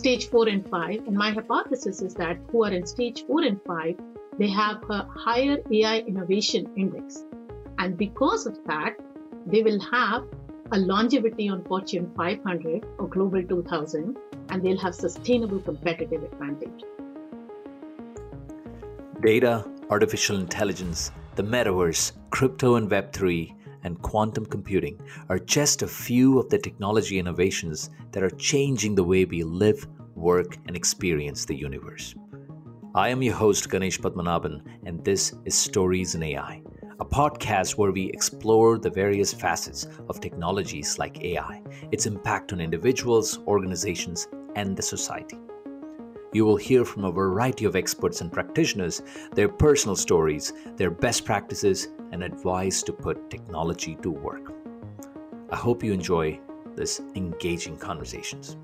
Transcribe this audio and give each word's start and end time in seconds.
stage 0.00 0.30
four 0.30 0.48
and 0.48 0.66
five. 0.70 1.06
And 1.06 1.14
my 1.14 1.30
hypothesis 1.30 2.00
is 2.00 2.14
that 2.14 2.38
who 2.50 2.64
are 2.64 2.72
in 2.72 2.86
stage 2.86 3.26
four 3.26 3.42
and 3.42 3.60
five, 3.66 3.96
they 4.38 4.48
have 4.48 4.82
a 4.88 5.02
higher 5.24 5.58
AI 5.70 5.98
innovation 5.98 6.70
index. 6.74 7.24
And 7.78 7.98
because 7.98 8.46
of 8.46 8.56
that, 8.64 8.94
they 9.46 9.62
will 9.62 9.80
have 9.92 10.24
a 10.72 10.78
longevity 10.78 11.50
on 11.50 11.62
Fortune 11.64 12.10
500 12.16 12.86
or 12.98 13.08
Global 13.08 13.42
2000, 13.42 14.16
and 14.48 14.62
they'll 14.62 14.78
have 14.78 14.94
sustainable 14.94 15.60
competitive 15.60 16.22
advantage. 16.22 16.84
Data, 19.20 19.66
artificial 19.90 20.38
intelligence, 20.38 21.10
the 21.34 21.42
metaverse, 21.42 22.12
crypto 22.30 22.76
and 22.76 22.90
Web3, 22.90 23.54
and 23.82 24.00
quantum 24.02 24.46
computing 24.46 25.00
are 25.28 25.38
just 25.38 25.82
a 25.82 25.88
few 25.88 26.38
of 26.38 26.48
the 26.48 26.58
technology 26.58 27.18
innovations 27.18 27.90
that 28.12 28.22
are 28.22 28.30
changing 28.30 28.94
the 28.94 29.04
way 29.04 29.24
we 29.24 29.42
live, 29.42 29.86
work, 30.14 30.56
and 30.66 30.76
experience 30.76 31.44
the 31.44 31.56
universe. 31.56 32.14
I 32.94 33.08
am 33.10 33.22
your 33.22 33.34
host, 33.34 33.70
Ganesh 33.70 34.00
Padmanabhan, 34.00 34.62
and 34.84 35.04
this 35.04 35.34
is 35.44 35.54
Stories 35.54 36.14
in 36.14 36.22
AI, 36.24 36.60
a 36.98 37.04
podcast 37.04 37.78
where 37.78 37.92
we 37.92 38.10
explore 38.10 38.78
the 38.78 38.90
various 38.90 39.32
facets 39.32 39.86
of 40.08 40.20
technologies 40.20 40.98
like 40.98 41.22
AI, 41.22 41.62
its 41.92 42.06
impact 42.06 42.52
on 42.52 42.60
individuals, 42.60 43.38
organizations, 43.46 44.26
and 44.56 44.76
the 44.76 44.82
society. 44.82 45.38
You 46.32 46.44
will 46.44 46.56
hear 46.56 46.84
from 46.84 47.04
a 47.04 47.12
variety 47.12 47.64
of 47.64 47.74
experts 47.74 48.20
and 48.20 48.32
practitioners 48.32 49.02
their 49.34 49.48
personal 49.48 49.96
stories, 49.96 50.52
their 50.76 50.90
best 50.90 51.24
practices, 51.24 51.88
and 52.12 52.22
advice 52.22 52.82
to 52.82 52.92
put 52.92 53.30
technology 53.30 53.96
to 54.02 54.10
work. 54.10 54.52
I 55.50 55.56
hope 55.56 55.82
you 55.82 55.92
enjoy 55.92 56.38
this 56.76 57.00
engaging 57.14 57.76
conversations. 57.76 58.56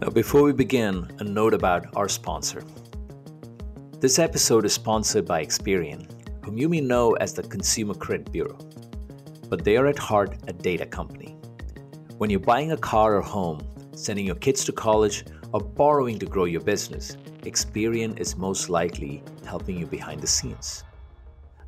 Now, 0.00 0.10
before 0.10 0.42
we 0.42 0.52
begin, 0.52 1.10
a 1.18 1.24
note 1.24 1.54
about 1.54 1.86
our 1.96 2.08
sponsor. 2.08 2.62
This 4.00 4.18
episode 4.18 4.66
is 4.66 4.74
sponsored 4.74 5.24
by 5.24 5.42
Experian, 5.42 6.06
whom 6.44 6.58
you 6.58 6.68
may 6.68 6.80
know 6.80 7.12
as 7.14 7.32
the 7.32 7.42
Consumer 7.42 7.94
Credit 7.94 8.30
Bureau, 8.30 8.58
but 9.48 9.64
they 9.64 9.76
are 9.76 9.86
at 9.86 9.98
heart 9.98 10.36
a 10.46 10.52
data 10.52 10.84
company. 10.84 11.36
When 12.18 12.28
you're 12.28 12.40
buying 12.40 12.72
a 12.72 12.76
car 12.76 13.16
or 13.16 13.22
home, 13.22 13.66
sending 13.94 14.26
your 14.26 14.36
kids 14.36 14.64
to 14.66 14.72
college, 14.72 15.24
or 15.52 15.60
borrowing 15.60 16.18
to 16.18 16.26
grow 16.26 16.44
your 16.44 16.60
business, 16.60 17.16
Experian 17.44 18.18
is 18.18 18.36
most 18.36 18.68
likely 18.68 19.22
helping 19.46 19.78
you 19.78 19.86
behind 19.86 20.20
the 20.20 20.26
scenes. 20.26 20.84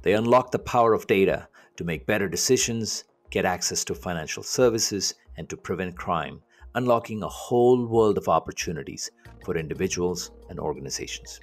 They 0.02 0.14
unlock 0.14 0.50
the 0.50 0.58
power 0.58 0.94
of 0.94 1.06
data 1.06 1.48
to 1.76 1.84
make 1.84 2.06
better 2.06 2.28
decisions, 2.28 3.04
get 3.30 3.44
access 3.44 3.84
to 3.84 3.94
financial 3.94 4.42
services, 4.42 5.14
and 5.36 5.48
to 5.50 5.56
prevent 5.56 5.96
crime, 5.96 6.40
unlocking 6.74 7.22
a 7.22 7.28
whole 7.28 7.86
world 7.86 8.16
of 8.16 8.28
opportunities 8.28 9.10
for 9.44 9.56
individuals 9.56 10.30
and 10.48 10.58
organizations. 10.58 11.40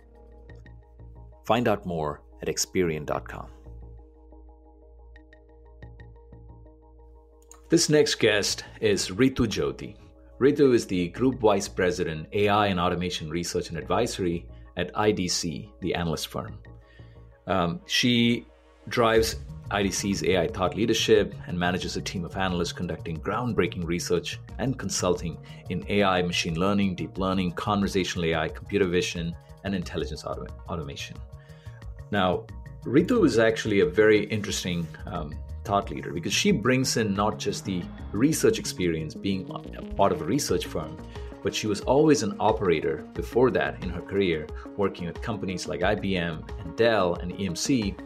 Find 1.45 1.67
out 1.67 1.85
more 1.85 2.21
at 2.41 2.47
Experian.com. 2.47 3.47
This 7.69 7.89
next 7.89 8.15
guest 8.15 8.63
is 8.81 9.09
Ritu 9.09 9.47
Jyoti. 9.47 9.95
Ritu 10.43 10.73
is 10.73 10.85
the 10.85 11.07
Group 11.07 11.39
Vice 11.39 11.69
President, 11.69 12.27
AI 12.33 12.67
and 12.67 12.77
Automation 12.77 13.29
Research 13.29 13.69
and 13.69 13.77
Advisory 13.77 14.45
at 14.75 14.93
IDC, 14.93 15.69
the 15.79 15.95
analyst 15.95 16.27
firm. 16.27 16.59
Um, 17.47 17.79
she 17.85 18.45
drives 18.89 19.37
IDC's 19.71 20.21
AI 20.25 20.49
thought 20.49 20.75
leadership 20.75 21.33
and 21.47 21.57
manages 21.57 21.95
a 21.95 22.01
team 22.01 22.25
of 22.25 22.35
analysts 22.35 22.73
conducting 22.73 23.21
groundbreaking 23.21 23.85
research 23.85 24.37
and 24.57 24.77
consulting 24.77 25.37
in 25.69 25.85
AI, 25.87 26.21
machine 26.21 26.59
learning, 26.59 26.95
deep 26.95 27.17
learning, 27.17 27.53
conversational 27.53 28.25
AI, 28.25 28.49
computer 28.49 28.85
vision, 28.85 29.33
and 29.63 29.73
intelligence 29.73 30.23
autom- 30.23 30.51
automation. 30.67 31.15
Now, 32.11 32.45
Ritu 32.83 33.25
is 33.25 33.39
actually 33.39 33.79
a 33.79 33.85
very 33.85 34.25
interesting 34.25 34.85
um, 35.05 35.33
thought 35.63 35.89
leader 35.89 36.11
because 36.11 36.33
she 36.33 36.51
brings 36.51 36.97
in 36.97 37.13
not 37.13 37.39
just 37.39 37.65
the 37.65 37.83
research 38.11 38.59
experience 38.59 39.13
being 39.13 39.49
a 39.77 39.81
part 39.95 40.11
of 40.11 40.21
a 40.21 40.25
research 40.25 40.65
firm, 40.65 40.97
but 41.41 41.53
she 41.53 41.67
was 41.67 41.81
always 41.81 42.23
an 42.23 42.35
operator 42.39 43.05
before 43.13 43.51
that 43.51 43.83
in 43.83 43.89
her 43.89 44.01
career, 44.01 44.47
working 44.77 45.07
with 45.07 45.21
companies 45.21 45.67
like 45.67 45.81
IBM 45.81 46.47
and 46.59 46.75
Dell 46.77 47.15
and 47.15 47.33
EMC. 47.33 47.97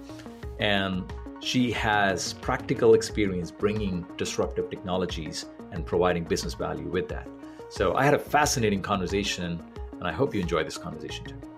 And 0.59 1.11
she 1.39 1.71
has 1.71 2.33
practical 2.33 2.95
experience 2.95 3.51
bringing 3.51 4.05
disruptive 4.17 4.69
technologies 4.69 5.45
and 5.71 5.85
providing 5.85 6.23
business 6.23 6.55
value 6.55 6.87
with 6.87 7.07
that. 7.09 7.27
So 7.69 7.93
I 7.95 8.03
had 8.05 8.15
a 8.15 8.19
fascinating 8.19 8.81
conversation, 8.81 9.63
and 9.91 10.07
I 10.07 10.11
hope 10.11 10.33
you 10.33 10.41
enjoy 10.41 10.63
this 10.63 10.77
conversation 10.77 11.25
too. 11.25 11.56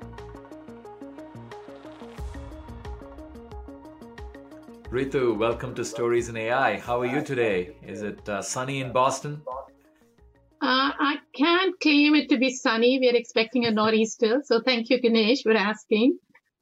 Ritu, 4.91 5.37
welcome 5.37 5.75
to 5.75 5.85
Stories 5.85 6.29
in 6.29 6.35
AI. 6.35 6.79
How 6.79 6.99
are 6.99 7.05
you 7.05 7.21
today? 7.21 7.75
Is 7.85 8.01
it 8.01 8.27
uh, 8.27 8.41
sunny 8.41 8.81
in 8.81 8.91
Boston? 8.91 9.39
Uh, 10.59 10.89
I 10.99 11.17
can't 11.35 11.79
claim 11.79 12.15
it 12.15 12.27
to 12.29 12.39
be 12.39 12.49
sunny. 12.49 12.97
We're 12.99 13.15
expecting 13.15 13.65
a 13.65 13.71
nor'easter. 13.71 14.41
So 14.43 14.61
thank 14.61 14.89
you, 14.89 14.99
Ganesh, 14.99 15.43
for 15.43 15.53
asking. 15.53 16.17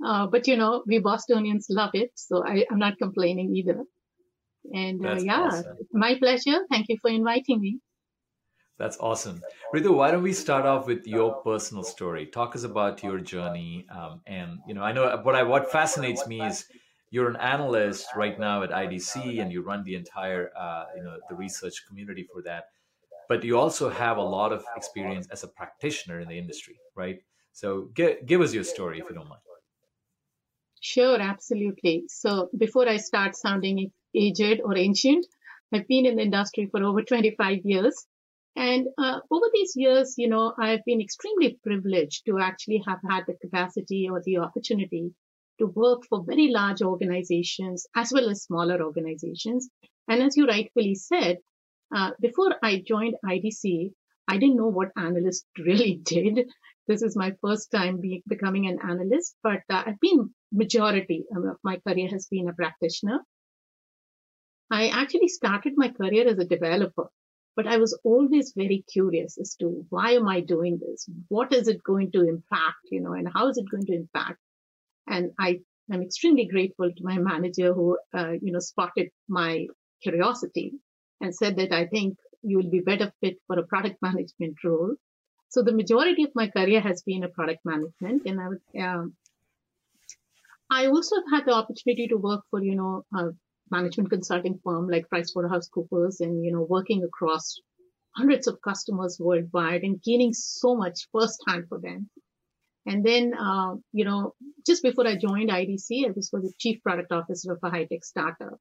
Uh, 0.06 0.28
but 0.28 0.46
you 0.46 0.58
know, 0.58 0.84
we 0.86 1.00
Bostonians 1.00 1.68
love 1.70 1.92
it. 1.94 2.12
So 2.16 2.46
I, 2.46 2.66
am 2.70 2.80
not 2.80 2.98
complaining 2.98 3.56
either. 3.56 3.84
And 4.74 5.06
uh, 5.06 5.16
yeah, 5.22 5.44
awesome. 5.44 5.78
my 5.94 6.16
pleasure. 6.16 6.66
Thank 6.70 6.90
you 6.90 6.98
for 7.02 7.10
inviting 7.10 7.62
me. 7.62 7.80
That's 8.78 8.98
awesome. 9.00 9.42
Ritu, 9.74 9.96
why 9.96 10.12
don't 10.12 10.22
we 10.22 10.34
start 10.34 10.66
off 10.66 10.86
with 10.86 11.08
your 11.08 11.36
personal 11.44 11.84
story? 11.84 12.26
Talk 12.26 12.58
us 12.58 12.64
about 12.64 13.02
your 13.04 13.20
journey. 13.20 13.86
Um, 13.90 14.20
and, 14.28 14.60
you 14.68 14.74
know, 14.74 14.82
I 14.82 14.92
know 14.92 15.18
what 15.24 15.34
I, 15.34 15.44
what 15.44 15.72
fascinates 15.72 16.28
me 16.28 16.42
is 16.42 16.66
you're 17.10 17.30
an 17.30 17.38
analyst 17.38 18.08
right 18.16 18.40
now 18.40 18.64
at 18.64 18.72
IDC 18.72 19.42
and 19.42 19.52
you 19.52 19.62
run 19.62 19.84
the 19.84 19.96
entire 19.96 20.52
uh, 20.58 20.86
you 20.96 21.04
know 21.04 21.18
the 21.30 21.36
research 21.36 21.86
community 21.88 22.28
for 22.32 22.42
that. 22.44 22.66
But 23.30 23.44
you 23.44 23.58
also 23.58 23.90
have 23.90 24.18
a 24.18 24.24
lot 24.24 24.54
of 24.54 24.64
experience 24.76 25.28
as 25.32 25.44
a 25.44 25.48
practitioner 25.48 26.20
in 26.22 26.28
the 26.30 26.38
industry 26.38 26.80
right? 26.98 27.20
So 27.54 27.90
give, 27.94 28.26
give 28.26 28.42
us 28.42 28.54
your 28.54 28.64
story 28.64 29.00
if 29.00 29.06
you 29.10 29.16
don't 29.16 29.30
mind. 29.30 29.42
sure 30.82 31.22
absolutely. 31.22 31.96
So 32.08 32.50
before 32.58 32.88
i 32.90 32.98
start 32.98 33.36
sounding 33.36 33.92
aged 34.24 34.60
or 34.66 34.76
ancient 34.78 35.26
i've 35.74 35.88
been 35.88 36.06
in 36.10 36.16
the 36.18 36.24
industry 36.24 36.68
for 36.72 36.84
over 36.84 37.02
25 37.04 37.60
years. 37.64 38.06
And 38.56 38.88
uh, 38.98 39.20
over 39.30 39.48
these 39.54 39.74
years 39.76 40.16
you 40.18 40.28
know 40.34 40.46
i've 40.66 40.84
been 40.90 41.02
extremely 41.08 41.50
privileged 41.68 42.26
to 42.26 42.40
actually 42.50 42.82
have 42.88 43.02
had 43.12 43.24
the 43.28 43.36
capacity 43.46 44.02
or 44.12 44.22
the 44.28 44.38
opportunity 44.46 45.04
to 45.60 45.68
work 45.68 46.04
for 46.10 46.24
very 46.24 46.50
large 46.50 46.82
organizations 46.82 47.86
as 47.96 48.12
well 48.14 48.30
as 48.30 48.44
smaller 48.44 48.82
organizations. 48.82 49.70
And 50.08 50.22
as 50.22 50.38
you 50.38 50.46
rightfully 50.46 50.96
said, 50.96 51.38
uh, 51.96 52.12
before 52.20 52.56
I 52.64 52.84
joined 52.86 53.16
IDC, 53.26 53.92
I 54.28 54.38
didn't 54.38 54.58
know 54.58 54.68
what 54.68 54.92
analyst 54.98 55.46
really 55.58 56.00
did. 56.04 56.50
This 56.88 57.02
is 57.02 57.18
my 57.18 57.34
first 57.42 57.72
time 57.72 58.00
be, 58.00 58.24
becoming 58.28 58.68
an 58.68 58.80
analyst, 58.82 59.36
but 59.44 59.62
uh, 59.70 59.84
I've 59.86 60.00
been 60.00 60.34
majority 60.52 61.26
of 61.36 61.44
my 61.64 61.78
career 61.86 62.08
has 62.10 62.28
been 62.28 62.48
a 62.48 62.54
practitioner. 62.54 63.20
I 64.72 64.88
actually 64.88 65.28
started 65.28 65.74
my 65.76 65.90
career 65.90 66.28
as 66.28 66.40
a 66.40 66.46
developer, 66.46 67.08
but 67.56 67.68
I 67.68 67.78
was 67.78 67.98
always 68.04 68.54
very 68.56 68.86
curious 68.92 69.38
as 69.38 69.56
to 69.56 69.86
why 69.90 70.12
am 70.12 70.28
I 70.28 70.42
doing 70.42 70.80
this? 70.80 71.10
What 71.30 71.54
is 71.54 71.68
it 71.68 71.84
going 71.84 72.12
to 72.12 72.28
impact, 72.28 72.88
you 72.92 73.02
know, 73.02 73.14
and 73.14 73.28
how 73.34 73.50
is 73.50 73.58
it 73.58 73.70
going 73.70 73.86
to 73.88 73.94
impact? 73.94 74.40
And 75.08 75.32
I 75.40 75.60
am 75.92 76.02
extremely 76.02 76.46
grateful 76.46 76.92
to 76.92 77.04
my 77.04 77.18
manager 77.18 77.74
who, 77.74 77.98
uh, 78.14 78.34
you 78.42 78.52
know, 78.52 78.60
spotted 78.60 79.10
my 79.28 79.68
curiosity 80.02 80.74
and 81.22 81.34
said 81.34 81.58
that 81.58 81.72
I 81.72 81.88
think 81.88 82.18
you 82.44 82.58
will 82.58 82.70
be 82.70 82.82
better 82.82 83.12
fit 83.22 83.38
for 83.48 83.58
a 83.58 83.66
product 83.66 83.98
management 84.02 84.58
role. 84.64 84.96
So 85.50 85.64
the 85.64 85.74
majority 85.74 86.24
of 86.24 86.32
my 86.36 86.48
career 86.50 86.82
has 86.82 87.02
been 87.04 87.24
a 87.24 87.30
product 87.30 87.60
management, 87.64 88.24
and 88.26 88.40
I 88.40 88.48
would, 88.50 88.62
um, 88.84 89.14
I 90.70 90.88
also 90.88 91.16
have 91.16 91.40
had 91.40 91.46
the 91.48 91.54
opportunity 91.54 92.08
to 92.10 92.18
work 92.18 92.42
for, 92.50 92.62
you 92.62 92.76
know, 92.76 93.06
a 93.16 93.30
management 93.72 94.10
consulting 94.10 94.60
firm 94.64 94.90
like 94.90 95.10
PricewaterhouseCoopers, 95.10 96.20
and 96.20 96.44
you 96.44 96.52
know, 96.52 96.68
working 96.70 97.04
across 97.04 97.56
hundreds 98.16 98.48
of 98.48 98.60
customers 98.62 99.18
worldwide 99.20 99.84
and 99.84 100.02
gaining 100.04 100.34
so 100.34 100.76
much 100.76 101.08
firsthand 101.14 101.66
for 101.70 101.80
them. 101.80 102.10
And 102.88 103.04
then, 103.04 103.34
uh, 103.34 103.76
you 103.92 104.06
know, 104.06 104.34
just 104.66 104.82
before 104.82 105.06
I 105.06 105.18
joined 105.18 105.50
IDC, 105.50 106.08
I 106.08 106.12
was 106.16 106.30
the 106.32 106.54
chief 106.58 106.82
product 106.82 107.12
officer 107.12 107.52
of 107.52 107.60
a 107.62 107.70
high 107.70 107.84
tech 107.84 108.06
startup. 108.06 108.60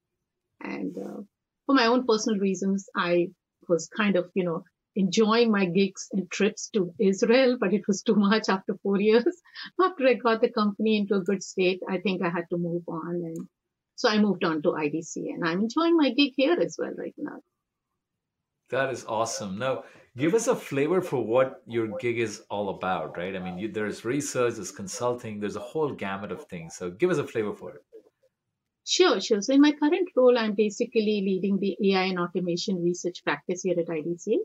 And 0.60 0.96
uh, 0.98 1.22
for 1.66 1.74
my 1.76 1.86
own 1.86 2.06
personal 2.06 2.40
reasons, 2.40 2.88
I 2.96 3.28
was 3.68 3.88
kind 3.88 4.16
of, 4.16 4.28
you 4.34 4.42
know, 4.42 4.64
enjoying 4.96 5.52
my 5.52 5.66
gigs 5.66 6.08
and 6.10 6.28
trips 6.28 6.70
to 6.70 6.92
Israel, 6.98 7.56
but 7.60 7.72
it 7.72 7.86
was 7.86 8.02
too 8.06 8.16
much 8.16 8.48
after 8.48 8.74
four 8.82 9.00
years. 9.00 9.40
after 9.80 10.08
I 10.08 10.14
got 10.14 10.40
the 10.40 10.50
company 10.50 10.96
into 10.96 11.14
a 11.14 11.22
good 11.22 11.44
state, 11.44 11.80
I 11.88 11.98
think 11.98 12.20
I 12.20 12.30
had 12.30 12.50
to 12.50 12.58
move 12.58 12.82
on. 12.88 13.22
And 13.28 13.48
So 13.94 14.08
I 14.08 14.18
moved 14.18 14.42
on 14.42 14.60
to 14.62 14.70
IDC 14.70 15.16
and 15.34 15.46
I'm 15.46 15.60
enjoying 15.60 15.96
my 15.96 16.10
gig 16.10 16.32
here 16.36 16.58
as 16.60 16.76
well 16.80 16.94
right 16.98 17.14
now. 17.16 17.38
That 18.70 18.92
is 18.92 19.04
awesome. 19.04 19.58
Now, 19.58 19.84
give 20.16 20.34
us 20.34 20.46
a 20.48 20.56
flavor 20.56 21.00
for 21.00 21.24
what 21.24 21.62
your 21.66 21.88
gig 21.98 22.18
is 22.18 22.42
all 22.50 22.70
about, 22.70 23.16
right? 23.16 23.36
I 23.36 23.38
mean, 23.38 23.58
you, 23.58 23.70
there's 23.70 24.04
research, 24.04 24.54
there's 24.54 24.70
consulting, 24.70 25.40
there's 25.40 25.56
a 25.56 25.60
whole 25.60 25.92
gamut 25.92 26.32
of 26.32 26.44
things. 26.44 26.74
So 26.76 26.90
give 26.90 27.10
us 27.10 27.18
a 27.18 27.26
flavor 27.26 27.52
for 27.52 27.74
it. 27.74 27.82
Sure, 28.84 29.20
sure. 29.20 29.42
So 29.42 29.52
in 29.52 29.60
my 29.60 29.72
current 29.72 30.08
role, 30.16 30.38
I'm 30.38 30.54
basically 30.54 31.20
leading 31.22 31.58
the 31.58 31.76
AI 31.90 32.04
and 32.04 32.18
automation 32.18 32.82
research 32.82 33.22
practice 33.24 33.62
here 33.62 33.78
at 33.78 33.88
IDC. 33.88 34.36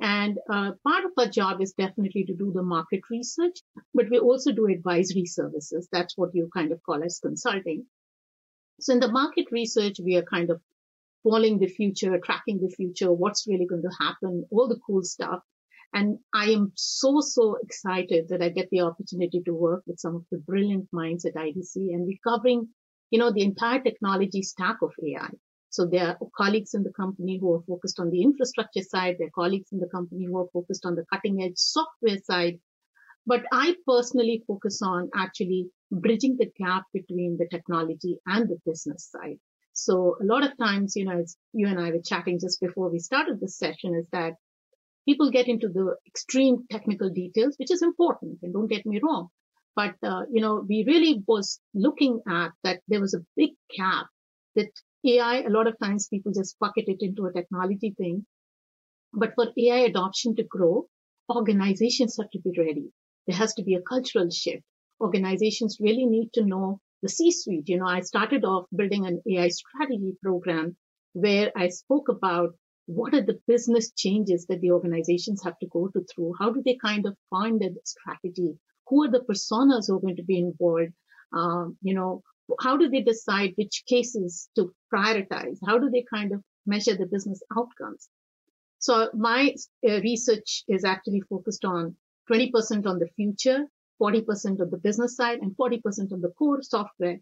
And 0.00 0.38
uh, 0.50 0.72
part 0.86 1.04
of 1.04 1.12
our 1.16 1.28
job 1.28 1.62
is 1.62 1.72
definitely 1.72 2.24
to 2.24 2.34
do 2.34 2.52
the 2.52 2.62
market 2.62 3.00
research, 3.10 3.60
but 3.94 4.10
we 4.10 4.18
also 4.18 4.52
do 4.52 4.66
advisory 4.66 5.24
services. 5.24 5.88
That's 5.90 6.18
what 6.18 6.34
you 6.34 6.50
kind 6.52 6.72
of 6.72 6.82
call 6.82 7.02
as 7.02 7.20
consulting. 7.20 7.86
So 8.80 8.92
in 8.92 9.00
the 9.00 9.10
market 9.10 9.46
research, 9.50 9.96
we 10.04 10.16
are 10.16 10.22
kind 10.22 10.50
of 10.50 10.60
following 11.28 11.58
the 11.58 11.66
future, 11.66 12.18
tracking 12.18 12.60
the 12.60 12.74
future, 12.76 13.12
what's 13.12 13.46
really 13.48 13.66
going 13.66 13.82
to 13.82 13.96
happen, 13.98 14.44
all 14.50 14.68
the 14.68 14.80
cool 14.86 15.02
stuff. 15.02 15.40
And 15.94 16.18
I 16.34 16.50
am 16.50 16.72
so, 16.74 17.20
so 17.20 17.56
excited 17.62 18.28
that 18.28 18.42
I 18.42 18.50
get 18.50 18.68
the 18.70 18.82
opportunity 18.82 19.40
to 19.46 19.54
work 19.54 19.82
with 19.86 19.98
some 19.98 20.16
of 20.16 20.24
the 20.30 20.38
brilliant 20.38 20.88
minds 20.92 21.24
at 21.24 21.34
IDC 21.34 21.76
and 21.76 22.06
we're 22.06 22.18
covering 22.22 22.68
you 23.10 23.18
know, 23.18 23.32
the 23.32 23.42
entire 23.42 23.80
technology 23.80 24.42
stack 24.42 24.78
of 24.82 24.92
AI. 25.04 25.30
So 25.70 25.86
there 25.86 26.08
are 26.08 26.18
colleagues 26.36 26.74
in 26.74 26.82
the 26.82 26.92
company 26.92 27.38
who 27.38 27.54
are 27.54 27.62
focused 27.68 28.00
on 28.00 28.10
the 28.10 28.22
infrastructure 28.22 28.82
side. 28.82 29.16
There 29.18 29.28
are 29.28 29.42
colleagues 29.42 29.68
in 29.72 29.78
the 29.78 29.88
company 29.88 30.24
who 30.24 30.38
are 30.38 30.48
focused 30.52 30.86
on 30.86 30.94
the 30.94 31.04
cutting 31.12 31.42
edge 31.42 31.56
software 31.56 32.18
side. 32.24 32.58
But 33.26 33.44
I 33.52 33.74
personally 33.86 34.42
focus 34.46 34.80
on 34.82 35.10
actually 35.14 35.68
bridging 35.90 36.36
the 36.38 36.50
gap 36.58 36.84
between 36.94 37.36
the 37.38 37.48
technology 37.48 38.16
and 38.26 38.48
the 38.48 38.58
business 38.64 39.10
side. 39.10 39.38
So 39.78 40.16
a 40.20 40.24
lot 40.24 40.42
of 40.42 40.56
times, 40.56 40.96
you 40.96 41.04
know, 41.04 41.18
as 41.20 41.36
you 41.52 41.68
and 41.68 41.78
I 41.78 41.90
were 41.90 42.00
chatting 42.02 42.38
just 42.40 42.60
before 42.60 42.88
we 42.90 42.98
started 42.98 43.38
this 43.38 43.58
session 43.58 43.94
is 43.94 44.06
that 44.10 44.32
people 45.06 45.30
get 45.30 45.48
into 45.48 45.68
the 45.68 45.96
extreme 46.06 46.66
technical 46.70 47.10
details, 47.10 47.56
which 47.58 47.70
is 47.70 47.82
important. 47.82 48.38
And 48.42 48.54
don't 48.54 48.70
get 48.70 48.86
me 48.86 49.00
wrong. 49.02 49.28
But, 49.74 49.96
uh, 50.02 50.22
you 50.32 50.40
know, 50.40 50.64
we 50.66 50.84
really 50.86 51.22
was 51.28 51.60
looking 51.74 52.22
at 52.26 52.52
that 52.64 52.80
there 52.88 53.02
was 53.02 53.12
a 53.12 53.26
big 53.36 53.50
gap 53.76 54.06
that 54.54 54.70
AI, 55.04 55.42
a 55.42 55.50
lot 55.50 55.66
of 55.66 55.78
times 55.78 56.08
people 56.08 56.32
just 56.32 56.58
bucket 56.58 56.88
it 56.88 57.02
into 57.02 57.26
a 57.26 57.32
technology 57.32 57.94
thing. 57.98 58.24
But 59.12 59.34
for 59.34 59.52
AI 59.58 59.80
adoption 59.80 60.36
to 60.36 60.42
grow, 60.42 60.88
organizations 61.28 62.16
have 62.16 62.30
to 62.30 62.40
be 62.40 62.54
ready. 62.56 62.92
There 63.26 63.36
has 63.36 63.52
to 63.54 63.62
be 63.62 63.74
a 63.74 63.82
cultural 63.82 64.30
shift. 64.30 64.64
Organizations 65.02 65.76
really 65.80 66.06
need 66.06 66.32
to 66.32 66.46
know 66.46 66.80
the 67.02 67.08
C-suite. 67.08 67.68
You 67.68 67.78
know, 67.78 67.86
I 67.86 68.00
started 68.00 68.44
off 68.44 68.66
building 68.74 69.06
an 69.06 69.22
AI 69.30 69.48
strategy 69.48 70.12
program 70.22 70.76
where 71.12 71.50
I 71.56 71.68
spoke 71.68 72.08
about 72.08 72.54
what 72.86 73.14
are 73.14 73.22
the 73.22 73.40
business 73.48 73.92
changes 73.92 74.46
that 74.46 74.60
the 74.60 74.70
organizations 74.70 75.42
have 75.44 75.58
to 75.58 75.66
go 75.66 75.88
to 75.88 76.04
through? 76.04 76.34
How 76.38 76.50
do 76.50 76.62
they 76.64 76.76
kind 76.76 77.06
of 77.06 77.16
find 77.30 77.62
a 77.62 77.70
strategy? 77.84 78.58
who 78.88 79.04
are 79.04 79.10
the 79.10 79.20
personas 79.20 79.86
who 79.86 79.96
are 79.96 80.00
going 80.00 80.16
to 80.16 80.22
be 80.22 80.38
involved? 80.38 80.92
Um, 81.32 81.76
you 81.82 81.94
know, 81.94 82.22
how 82.60 82.76
do 82.76 82.88
they 82.88 83.00
decide 83.00 83.52
which 83.56 83.82
cases 83.88 84.48
to 84.56 84.72
prioritize? 84.92 85.58
How 85.66 85.78
do 85.78 85.90
they 85.90 86.04
kind 86.08 86.32
of 86.32 86.42
measure 86.66 86.96
the 86.96 87.06
business 87.06 87.42
outcomes? 87.56 88.08
So 88.78 89.10
my 89.14 89.54
uh, 89.88 90.00
research 90.00 90.62
is 90.68 90.84
actually 90.84 91.22
focused 91.28 91.64
on 91.64 91.96
20% 92.30 92.86
on 92.86 92.98
the 92.98 93.08
future, 93.16 93.64
40% 94.00 94.60
of 94.60 94.70
the 94.70 94.76
business 94.76 95.16
side, 95.16 95.40
and 95.40 95.56
40% 95.56 96.12
of 96.12 96.20
the 96.20 96.32
core 96.38 96.62
software, 96.62 97.18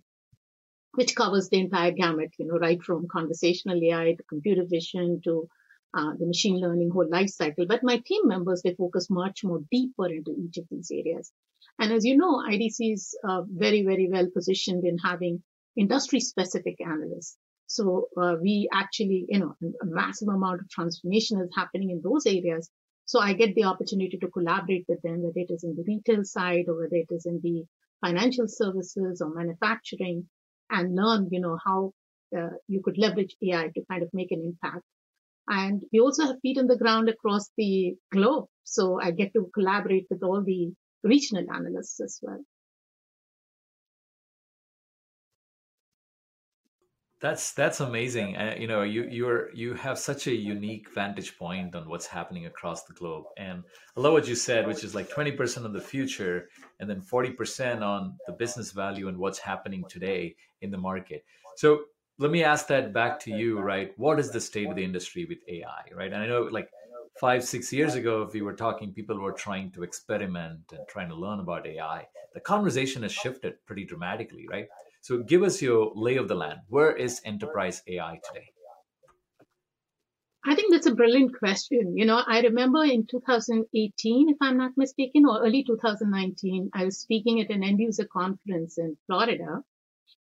which 0.95 1.15
covers 1.15 1.49
the 1.49 1.61
entire 1.61 1.91
gamut, 1.93 2.31
you 2.39 2.47
know, 2.47 2.59
right 2.59 2.83
from 2.83 3.09
conversational 3.09 3.83
AI 3.83 4.15
to 4.15 4.23
computer 4.25 4.65
vision 4.69 5.21
to 5.25 5.49
uh, 5.97 6.13
the 6.19 6.27
machine 6.27 6.61
learning 6.61 6.91
whole 6.91 7.09
life 7.09 7.31
cycle. 7.31 7.67
But 7.67 7.85
my 7.85 7.99
team 8.05 8.27
members, 8.27 8.63
they 8.63 8.75
focus 8.75 9.09
much 9.11 9.45
more 9.45 9.61
deeper 9.71 10.07
into 10.07 10.35
each 10.37 10.59
of 10.59 10.65
these 10.71 10.91
areas. 10.93 11.31
And 11.79 11.93
as 11.93 12.05
you 12.05 12.17
know, 12.17 12.39
IDC 12.39 12.93
is 12.93 13.17
uh, 13.29 13.43
very, 13.49 13.83
very 13.83 14.09
well 14.11 14.29
positioned 14.33 14.85
in 14.85 14.99
having 14.99 15.43
industry 15.77 16.21
specific 16.21 16.81
analysts. 16.81 17.37
So 17.67 18.09
uh, 18.21 18.37
we 18.41 18.69
actually, 18.73 19.27
you 19.29 19.41
know, 19.41 19.55
a 19.83 19.87
massive 19.87 20.29
amount 20.29 20.61
of 20.61 20.69
transformation 20.69 21.41
is 21.41 21.51
happening 21.55 21.91
in 21.91 22.01
those 22.03 22.27
areas. 22.27 22.71
So 23.07 23.21
I 23.21 23.35
get 23.35 23.55
the 23.55 23.65
opportunity 23.65 24.19
to 24.19 24.29
collaborate 24.29 24.87
with 24.89 25.03
them, 25.03 25.23
whether 25.23 25.41
it 25.41 25.51
is 25.51 25.65
in 25.65 25.77
the 25.77 25.85
retail 25.87 26.25
side 26.25 26.65
or 26.69 26.77
whether 26.77 26.97
it 26.97 27.09
is 27.11 27.27
in 27.27 27.41
the 27.43 27.65
financial 28.05 28.47
services 28.49 29.21
or 29.21 29.35
manufacturing 29.35 30.29
and 30.71 30.95
learn, 30.95 31.29
you 31.31 31.41
know, 31.41 31.59
how 31.65 31.93
uh, 32.37 32.51
you 32.67 32.81
could 32.83 32.99
leverage 32.99 33.37
AI 33.43 33.69
to 33.75 33.85
kind 33.91 34.03
of 34.03 34.09
make 34.13 34.33
an 34.33 34.43
impact. 34.45 34.85
And 35.47 35.83
we 35.93 36.01
also 36.01 36.27
have 36.27 36.41
feet 36.41 36.59
on 36.59 36.67
the 36.67 36.79
ground 36.79 37.09
across 37.09 37.51
the 37.57 37.95
globe. 38.11 38.47
So 38.63 38.99
I 39.01 39.11
get 39.11 39.35
to 39.35 39.51
collaborate 39.53 40.07
with 40.11 40.23
all 40.23 40.43
the 40.43 40.73
regional 41.03 41.45
analysts 41.53 42.01
as 42.01 42.19
well. 42.23 42.43
That's 47.25 47.53
that's 47.53 47.81
amazing. 47.81 48.37
Uh, 48.37 48.55
you 48.59 48.67
know, 48.67 48.83
you 48.83 49.09
you're 49.11 49.51
you 49.55 49.73
have 49.73 49.99
such 49.99 50.27
a 50.27 50.35
unique 50.35 50.93
vantage 50.95 51.39
point 51.39 51.75
on 51.75 51.89
what's 51.89 52.05
happening 52.05 52.45
across 52.45 52.85
the 52.85 52.93
globe, 52.93 53.25
and 53.39 53.63
I 53.97 54.01
love 54.01 54.13
what 54.13 54.29
you 54.29 54.35
said, 54.35 54.67
which 54.67 54.85
is 54.85 54.95
like 54.95 55.09
twenty 55.09 55.33
percent 55.33 55.65
on 55.65 55.73
the 55.73 55.81
future, 55.81 56.51
and 56.81 56.91
then 56.91 57.01
forty 57.01 57.31
percent 57.31 57.83
on 57.83 58.19
the 58.27 58.35
business 58.35 58.73
value 58.73 59.09
and 59.09 59.17
what's 59.17 59.39
happening 59.39 59.85
today 59.89 60.37
in 60.61 60.71
the 60.71 60.77
market. 60.77 61.25
So 61.57 61.85
let 62.19 62.31
me 62.31 62.45
ask 62.45 62.67
that 62.67 62.93
back 62.93 63.21
to 63.21 63.31
you, 63.31 63.59
right? 63.59 63.95
What 63.97 64.21
is 64.21 64.31
the 64.31 64.39
state 64.39 64.69
of 64.69 64.77
the 64.77 64.85
industry 64.85 65.25
with 65.25 65.39
AI, 65.49 65.85
right? 65.97 66.13
And 66.13 66.23
I 66.23 66.27
know, 66.27 66.43
like 66.43 66.69
five, 67.19 67.43
six 67.43 67.73
years 67.73 67.95
ago, 67.95 68.21
if 68.21 68.35
we 68.35 68.43
were 68.43 68.53
talking, 68.53 68.93
people 68.93 69.19
were 69.19 69.33
trying 69.33 69.71
to 69.71 69.83
experiment 69.83 70.61
and 70.73 70.87
trying 70.91 71.09
to 71.09 71.15
learn 71.15 71.41
about 71.41 71.67
AI. 71.67 72.07
The 72.35 72.41
conversation 72.41 73.03
has 73.03 73.13
shifted 73.13 73.55
pretty 73.65 73.87
dramatically, 73.87 74.47
right? 74.51 74.69
So 75.05 75.19
give 75.19 75.43
us 75.43 75.61
your 75.61 75.93
lay 75.95 76.17
of 76.17 76.29
the 76.29 76.35
land. 76.35 76.61
Where 76.69 76.97
is 76.97 77.21
enterprise 77.27 77.83
AI 77.87 78.21
today? 78.25 78.47
I 80.47 80.55
think 80.55 80.73
that's 80.73 80.87
a 80.87 80.95
brilliant 80.95 81.39
question. 81.39 81.95
You 81.95 82.07
know, 82.07 82.23
I 82.27 82.41
remember 82.41 82.83
in 82.85 83.07
2018, 83.07 84.31
if 84.31 84.39
I'm 84.41 84.57
not 84.57 84.79
mistaken, 84.79 85.27
or 85.27 85.45
early 85.45 85.63
2019, 85.63 86.71
I 86.73 86.87
was 86.87 87.01
speaking 87.01 87.43
at 87.43 87.51
an 87.51 87.63
end 87.63 87.81
user 87.81 88.07
conference 88.11 88.79
in 88.79 88.97
Florida. 89.07 89.61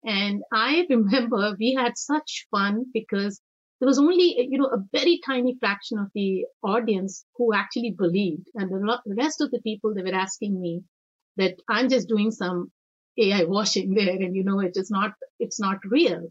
And 0.05 0.43
I 0.53 0.87
remember 0.89 1.57
we 1.59 1.73
had 1.73 1.97
such 1.97 2.47
fun 2.49 2.85
because 2.93 3.41
there 3.81 3.87
was 3.87 3.99
only, 3.99 4.47
you 4.49 4.59
know, 4.59 4.68
a 4.68 4.85
very 4.94 5.19
tiny 5.25 5.57
fraction 5.59 5.97
of 5.99 6.07
the 6.15 6.45
audience 6.63 7.25
who 7.35 7.54
actually 7.54 7.95
believed. 7.97 8.47
And 8.56 8.71
the 8.71 9.15
rest 9.18 9.42
of 9.42 9.51
the 9.51 9.59
people, 9.59 9.94
they 9.94 10.04
were 10.04 10.15
asking 10.15 10.61
me 10.61 10.83
that 11.35 11.56
I'm 11.68 11.89
just 11.89 12.07
doing 12.07 12.31
some 12.31 12.71
AI 13.19 13.44
washing 13.44 13.94
there 13.94 14.16
and, 14.16 14.35
you 14.35 14.44
know, 14.44 14.59
it 14.59 14.76
is 14.76 14.90
not, 14.90 15.14
it's 15.40 15.59
not 15.59 15.80
real. 15.85 16.30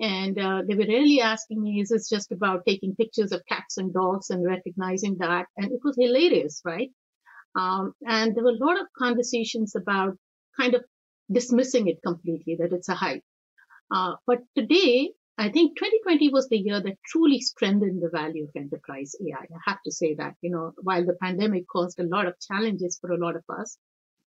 And 0.00 0.38
uh, 0.38 0.62
they 0.66 0.74
were 0.74 0.86
really 0.86 1.20
asking 1.20 1.62
me, 1.62 1.80
is 1.80 1.88
this 1.88 2.08
just 2.08 2.30
about 2.30 2.64
taking 2.66 2.94
pictures 2.94 3.32
of 3.32 3.42
cats 3.48 3.78
and 3.78 3.92
dogs 3.92 4.30
and 4.30 4.44
recognizing 4.44 5.16
that? 5.18 5.46
And 5.56 5.72
it 5.72 5.80
was 5.82 5.96
hilarious, 5.98 6.60
right? 6.64 6.90
Um, 7.56 7.92
and 8.06 8.34
there 8.34 8.44
were 8.44 8.50
a 8.50 8.64
lot 8.64 8.80
of 8.80 8.86
conversations 8.96 9.74
about 9.74 10.16
kind 10.58 10.74
of 10.74 10.84
dismissing 11.30 11.88
it 11.88 11.98
completely, 12.06 12.56
that 12.60 12.72
it's 12.72 12.88
a 12.88 12.94
hype. 12.94 13.22
Uh, 13.90 14.14
but 14.26 14.38
today, 14.56 15.10
I 15.36 15.48
think 15.50 15.76
2020 15.78 16.30
was 16.30 16.48
the 16.48 16.58
year 16.58 16.80
that 16.80 16.98
truly 17.06 17.40
strengthened 17.40 18.02
the 18.02 18.10
value 18.10 18.44
of 18.44 18.50
enterprise 18.56 19.14
AI. 19.20 19.38
I 19.40 19.70
have 19.70 19.78
to 19.84 19.92
say 19.92 20.14
that, 20.16 20.34
you 20.42 20.50
know, 20.50 20.72
while 20.82 21.04
the 21.04 21.16
pandemic 21.22 21.64
caused 21.68 22.00
a 22.00 22.06
lot 22.06 22.26
of 22.26 22.34
challenges 22.40 22.98
for 23.00 23.12
a 23.12 23.18
lot 23.18 23.36
of 23.36 23.44
us, 23.48 23.78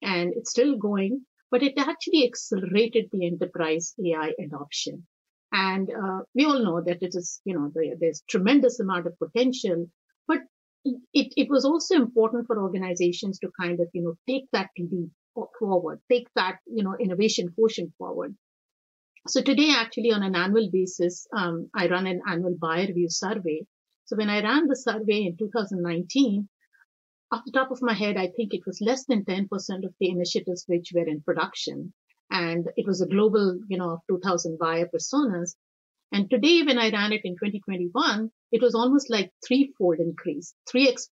and 0.00 0.32
it's 0.34 0.50
still 0.50 0.76
going, 0.76 1.24
but 1.52 1.62
it 1.62 1.74
actually 1.76 2.24
accelerated 2.24 3.10
the 3.12 3.26
enterprise 3.26 3.94
AI 4.04 4.32
adoption. 4.42 5.06
And 5.52 5.90
uh, 5.90 6.20
we 6.34 6.46
all 6.46 6.64
know 6.64 6.80
that 6.80 7.02
it 7.02 7.14
is, 7.14 7.42
you 7.44 7.54
know, 7.54 7.70
there's 8.00 8.22
tremendous 8.26 8.80
amount 8.80 9.06
of 9.06 9.18
potential, 9.18 9.86
but 10.26 10.38
it, 10.82 11.34
it 11.36 11.50
was 11.50 11.66
also 11.66 11.94
important 11.94 12.46
for 12.46 12.58
organizations 12.58 13.38
to 13.40 13.50
kind 13.60 13.78
of, 13.80 13.88
you 13.92 14.02
know, 14.02 14.14
take 14.26 14.48
that 14.52 14.70
leap 14.78 15.10
forward, 15.58 16.00
take 16.10 16.28
that, 16.36 16.56
you 16.66 16.82
know, 16.82 16.96
innovation 16.98 17.52
quotient 17.54 17.92
forward. 17.98 18.34
So 19.28 19.42
today, 19.42 19.74
actually, 19.76 20.10
on 20.12 20.22
an 20.22 20.34
annual 20.34 20.70
basis, 20.72 21.26
um, 21.36 21.68
I 21.76 21.86
run 21.86 22.06
an 22.06 22.22
annual 22.26 22.56
buyer 22.58 22.86
view 22.86 23.10
survey. 23.10 23.66
So 24.06 24.16
when 24.16 24.30
I 24.30 24.42
ran 24.42 24.68
the 24.68 24.76
survey 24.76 25.26
in 25.26 25.36
2019, 25.36 26.48
off 27.32 27.44
the 27.46 27.52
top 27.52 27.72
of 27.72 27.82
my 27.82 27.94
head, 27.94 28.16
I 28.16 28.28
think 28.28 28.54
it 28.54 28.66
was 28.66 28.80
less 28.80 29.04
than 29.06 29.24
10% 29.24 29.48
of 29.84 29.94
the 30.00 30.10
initiatives 30.10 30.64
which 30.68 30.92
were 30.94 31.06
in 31.08 31.22
production. 31.22 31.92
And 32.30 32.70
it 32.76 32.86
was 32.86 33.00
a 33.00 33.06
global, 33.08 33.58
you 33.68 33.78
know, 33.78 34.02
2000 34.08 34.58
buyer 34.58 34.88
personas. 34.94 35.56
And 36.12 36.30
today, 36.30 36.62
when 36.62 36.78
I 36.78 36.90
ran 36.90 37.12
it 37.12 37.22
in 37.24 37.34
2021, 37.34 38.30
it 38.52 38.62
was 38.62 38.74
almost 38.74 39.10
like 39.10 39.32
threefold 39.46 39.98
increase, 39.98 40.54
3x 40.72 41.08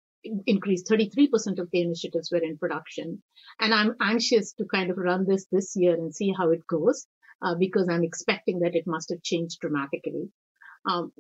increase, 0.48 0.84
33% 0.90 1.60
of 1.60 1.70
the 1.72 1.82
initiatives 1.82 2.32
were 2.32 2.44
in 2.44 2.58
production. 2.58 3.22
And 3.60 3.74
I'm 3.74 3.96
anxious 4.02 4.54
to 4.54 4.66
kind 4.66 4.90
of 4.92 4.98
run 4.98 5.26
this 5.28 5.46
this 5.52 5.76
year 5.76 5.94
and 5.96 6.16
see 6.16 6.34
how 6.38 6.52
it 6.52 6.66
goes. 6.68 7.06
uh, 7.42 7.56
because 7.56 7.88
I'm 7.90 8.04
expecting 8.04 8.60
that 8.60 8.76
it 8.76 8.88
must 8.88 9.10
have 9.10 9.22
changed 9.24 9.60
dramatically. 9.60 10.32
Um, 10.88 11.12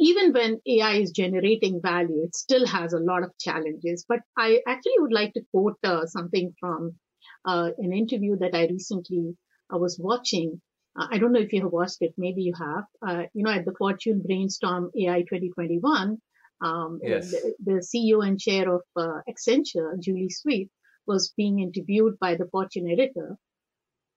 even 0.00 0.32
when 0.32 0.60
AI 0.66 0.96
is 0.96 1.12
generating 1.12 1.80
value, 1.80 2.24
it 2.24 2.34
still 2.34 2.66
has 2.66 2.92
a 2.92 2.98
lot 2.98 3.22
of 3.22 3.38
challenges. 3.38 4.04
But 4.08 4.20
I 4.36 4.60
actually 4.66 4.98
would 4.98 5.12
like 5.12 5.32
to 5.34 5.44
quote 5.52 5.78
uh, 5.84 6.06
something 6.06 6.54
from 6.58 6.96
uh, 7.44 7.70
an 7.78 7.92
interview 7.92 8.36
that 8.38 8.54
I 8.54 8.66
recently 8.66 9.36
uh, 9.72 9.78
was 9.78 9.98
watching. 9.98 10.60
Uh, 10.98 11.06
I 11.10 11.18
don't 11.18 11.32
know 11.32 11.40
if 11.40 11.52
you 11.52 11.62
have 11.62 11.72
watched 11.72 11.98
it. 12.00 12.14
Maybe 12.16 12.42
you 12.42 12.54
have. 12.58 12.84
Uh, 13.06 13.22
you 13.32 13.44
know, 13.44 13.52
at 13.52 13.64
the 13.64 13.74
Fortune 13.78 14.22
Brainstorm 14.24 14.90
AI 14.98 15.20
2021, 15.20 16.18
um, 16.60 17.00
yes. 17.02 17.30
the, 17.30 17.54
the, 17.64 17.72
CEO 17.74 18.26
and 18.26 18.40
chair 18.40 18.72
of 18.72 18.82
uh, 18.96 19.20
Accenture, 19.28 20.00
Julie 20.00 20.30
Sweet, 20.30 20.70
was 21.06 21.32
being 21.36 21.60
interviewed 21.60 22.18
by 22.18 22.34
the 22.34 22.46
Fortune 22.46 22.90
editor. 22.90 23.36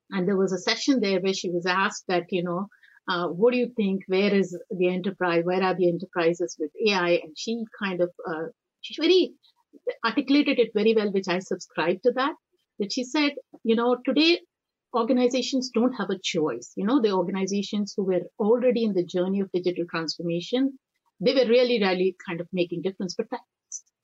And 0.10 0.28
there 0.28 0.38
was 0.38 0.54
a 0.54 0.58
session 0.58 1.02
there 1.02 1.20
where 1.20 1.34
she 1.34 1.52
was 1.52 1.66
asked 1.66 2.06
that, 2.08 2.32
you 2.32 2.44
know, 2.44 2.70
uh, 3.10 3.28
what 3.28 3.54
do 3.54 3.58
you 3.58 3.72
think? 3.76 4.04
Where 4.06 4.34
is 4.34 4.56
the 4.70 4.88
enterprise? 4.88 5.44
Where 5.44 5.64
are 5.64 5.76
the 5.76 5.90
enterprises 5.90 6.56
with 6.60 6.70
AI? 6.88 7.22
And 7.24 7.36
she 7.36 7.64
kind 7.82 8.02
of, 8.02 8.12
uh, 8.28 8.50
she 8.82 9.02
very 9.02 9.34
articulated 10.06 10.60
it 10.60 10.70
very 10.76 10.94
well, 10.96 11.12
which 11.12 11.28
I 11.28 11.40
subscribe 11.40 12.04
to 12.04 12.12
that. 12.12 12.36
That 12.78 12.94
she 12.94 13.04
said, 13.04 13.32
you 13.64 13.76
know, 13.76 13.98
today 14.06 14.40
organizations 14.96 15.72
don't 15.74 15.94
have 15.94 16.12
a 16.12 16.20
choice. 16.24 16.72
You 16.76 16.86
know, 16.86 17.02
the 17.02 17.12
organizations 17.12 17.96
who 17.98 18.06
were 18.06 18.22
already 18.40 18.84
in 18.84 18.94
the 18.94 19.06
journey 19.06 19.40
of 19.40 19.52
digital 19.52 19.86
transformation, 19.90 20.78
they 21.20 21.34
were 21.34 21.50
really, 21.50 21.82
really 21.82 22.16
kind 22.28 22.40
of 22.40 22.48
making 22.54 22.84
difference, 22.84 23.16
but 23.16 23.30
that 23.32 23.42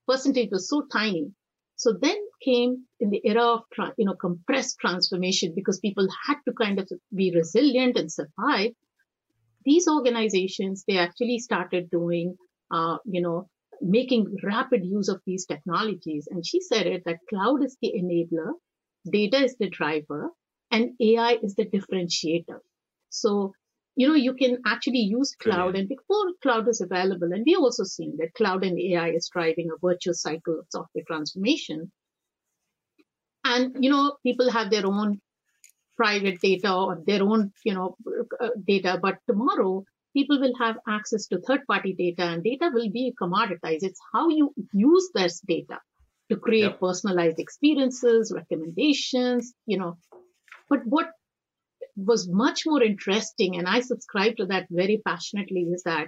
percentage 0.08 0.50
was 0.52 0.68
so 0.68 0.84
tiny. 0.92 1.32
So 1.76 1.94
then 2.02 2.18
came 2.44 2.86
in 3.00 3.12
the 3.12 3.22
era 3.24 3.44
of, 3.44 3.62
you 3.98 4.06
know, 4.06 4.16
compressed 4.16 4.78
transformation 4.80 5.54
because 5.56 5.80
people 5.80 6.08
had 6.28 6.38
to 6.48 6.54
kind 6.54 6.80
of 6.80 6.90
be 7.16 7.34
resilient 7.36 7.98
and 7.98 8.12
survive 8.12 8.72
these 9.66 9.88
organizations, 9.88 10.84
they 10.88 10.98
actually 10.98 11.40
started 11.40 11.90
doing, 11.90 12.36
uh, 12.72 12.98
you 13.06 13.22
know, 13.22 13.50
making 13.82 14.38
rapid 14.44 14.86
use 14.86 15.10
of 15.10 15.22
these 15.26 15.46
technologies. 15.46 16.28
And 16.30 16.46
she 16.46 16.62
said 16.62 16.88
it 16.88 17.04
that 17.06 17.20
cloud 17.30 17.64
is 17.64 17.78
the 17.82 17.94
enabler, 17.98 18.54
data 19.12 19.44
is 19.44 19.56
the 19.60 19.70
driver, 19.70 20.30
and 20.72 20.92
AI 21.00 21.38
is 21.42 21.56
the 21.56 21.66
differentiator. 21.66 22.60
So, 23.10 23.54
you 23.96 24.08
know, 24.08 24.16
you 24.16 24.34
can 24.34 24.58
actually 24.66 25.00
use 25.00 25.36
cloud 25.42 25.76
and 25.76 25.88
before 25.88 26.26
cloud 26.42 26.68
is 26.68 26.82
available, 26.82 27.32
and 27.32 27.44
we 27.46 27.56
also 27.56 27.84
seen 27.84 28.18
that 28.18 28.34
cloud 28.34 28.64
and 28.64 28.80
AI 28.80 29.10
is 29.10 29.30
driving 29.32 29.70
a 29.70 29.80
virtuous 29.86 30.22
cycle 30.22 30.60
of 30.60 30.66
software 30.70 31.04
transformation. 31.08 31.92
And, 33.46 33.76
you 33.80 33.90
know, 33.92 34.18
people 34.24 34.50
have 34.52 34.72
their 34.72 34.88
own 34.88 35.22
private 35.96 36.40
data 36.42 36.74
or 36.74 37.02
their 37.06 37.24
own, 37.24 37.52
you 37.64 37.74
know, 37.74 37.96
uh, 38.40 38.50
data. 38.68 39.00
But 39.02 39.18
tomorrow, 39.28 39.86
people 40.16 40.40
will 40.40 40.54
have 40.60 40.78
access 40.88 41.28
to 41.28 41.40
third 41.40 41.62
party 41.68 41.94
data 41.94 42.24
and 42.24 42.44
data 42.44 42.70
will 42.74 42.90
be 42.90 43.14
commoditized. 43.22 43.84
It's 43.84 44.00
how 44.14 44.30
you 44.30 44.54
use 44.74 45.10
this 45.14 45.42
data 45.42 45.80
to 46.30 46.38
create 46.38 46.72
yep. 46.72 46.80
personalized 46.80 47.40
experiences, 47.40 48.32
recommendations, 48.34 49.54
you 49.66 49.78
know. 49.78 49.98
But 50.70 50.86
what 50.86 51.12
was 51.96 52.28
much 52.28 52.64
more 52.66 52.82
interesting, 52.82 53.58
and 53.58 53.68
I 53.68 53.82
subscribe 53.82 54.38
to 54.38 54.46
that 54.48 54.68
very 54.70 55.02
passionately, 55.06 55.62
is 55.62 55.84
that 55.84 56.08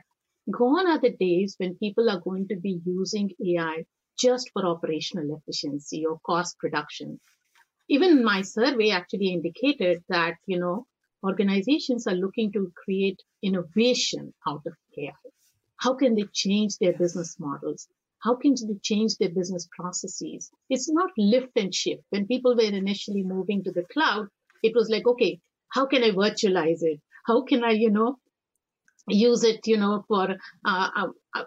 gone 0.52 0.88
are 0.88 1.00
the 1.00 1.16
days 1.20 1.56
when 1.58 1.76
people 1.76 2.10
are 2.10 2.20
going 2.20 2.48
to 2.48 2.56
be 2.56 2.80
using 2.86 3.32
AI 3.46 3.86
just 4.18 4.50
for 4.54 4.66
operational 4.66 5.38
efficiency 5.38 6.06
or 6.06 6.20
cost 6.26 6.56
reduction 6.64 7.20
even 7.90 8.24
my 8.24 8.42
survey 8.42 8.90
actually 8.92 9.34
indicated 9.34 10.04
that, 10.10 10.36
you 10.46 10.60
know, 10.60 10.86
organizations 11.24 12.06
are 12.08 12.16
looking 12.16 12.52
to 12.52 12.72
create 12.76 13.22
innovation 13.42 14.34
out 14.48 14.62
of 14.66 14.74
AI. 14.98 15.14
How 15.78 15.94
can 15.94 16.16
they 16.16 16.26
change 16.34 16.78
their 16.78 16.94
business 16.94 17.38
models? 17.40 17.88
How 18.20 18.36
can 18.36 18.56
they 18.56 18.76
change 18.82 19.16
their 19.18 19.30
business 19.30 19.68
processes? 19.72 20.52
It's 20.70 20.90
not 20.92 21.12
lift 21.18 21.52
and 21.56 21.74
shift. 21.74 22.04
When 22.10 22.28
people 22.28 22.56
were 22.56 22.64
initially 22.64 23.24
moving 23.24 23.64
to 23.64 23.72
the 23.72 23.86
cloud, 23.94 24.28
it 24.64 24.76
was 24.76 24.90
like, 24.90 25.08
okay, 25.08 25.40
how 25.70 25.86
can 25.86 26.04
I 26.04 26.12
virtualize 26.12 26.82
it? 26.82 27.00
How 27.26 27.44
can 27.44 27.64
I, 27.64 27.72
you 27.72 27.92
know, 27.92 28.18
use 29.08 29.44
it, 29.44 29.68
you 29.68 29.78
know, 29.78 30.04
for 30.08 30.32
uh, 30.66 30.90
uh, 30.96 31.08
uh, 31.36 31.44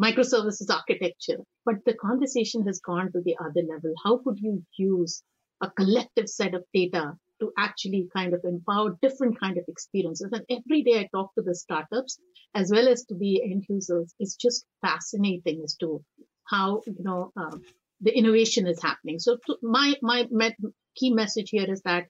microservices 0.00 0.70
architecture? 0.70 1.38
But 1.64 1.76
the 1.84 1.94
conversation 1.94 2.66
has 2.66 2.80
gone 2.80 3.10
to 3.12 3.20
the 3.22 3.36
other 3.40 3.62
level. 3.62 3.94
How 4.04 4.18
could 4.18 4.38
you 4.38 4.64
use 4.76 5.22
a 5.60 5.70
collective 5.70 6.28
set 6.28 6.54
of 6.54 6.64
data 6.72 7.12
to 7.40 7.52
actually 7.56 8.08
kind 8.14 8.34
of 8.34 8.40
empower 8.44 8.96
different 9.00 9.38
kind 9.38 9.58
of 9.58 9.64
experiences. 9.68 10.30
And 10.32 10.44
every 10.50 10.82
day 10.82 11.00
I 11.00 11.08
talk 11.12 11.34
to 11.34 11.42
the 11.42 11.54
startups 11.54 12.18
as 12.54 12.70
well 12.70 12.88
as 12.88 13.04
to 13.06 13.14
the 13.14 13.42
end 13.42 13.64
users. 13.68 14.12
It's 14.18 14.36
just 14.36 14.66
fascinating 14.82 15.60
as 15.64 15.76
to 15.76 16.02
how, 16.44 16.82
you 16.86 17.04
know, 17.04 17.32
uh, 17.36 17.56
the 18.00 18.16
innovation 18.16 18.66
is 18.66 18.82
happening. 18.82 19.18
So 19.18 19.38
my, 19.62 19.94
my, 20.02 20.26
my 20.30 20.54
key 20.96 21.12
message 21.12 21.50
here 21.50 21.70
is 21.70 21.82
that 21.82 22.06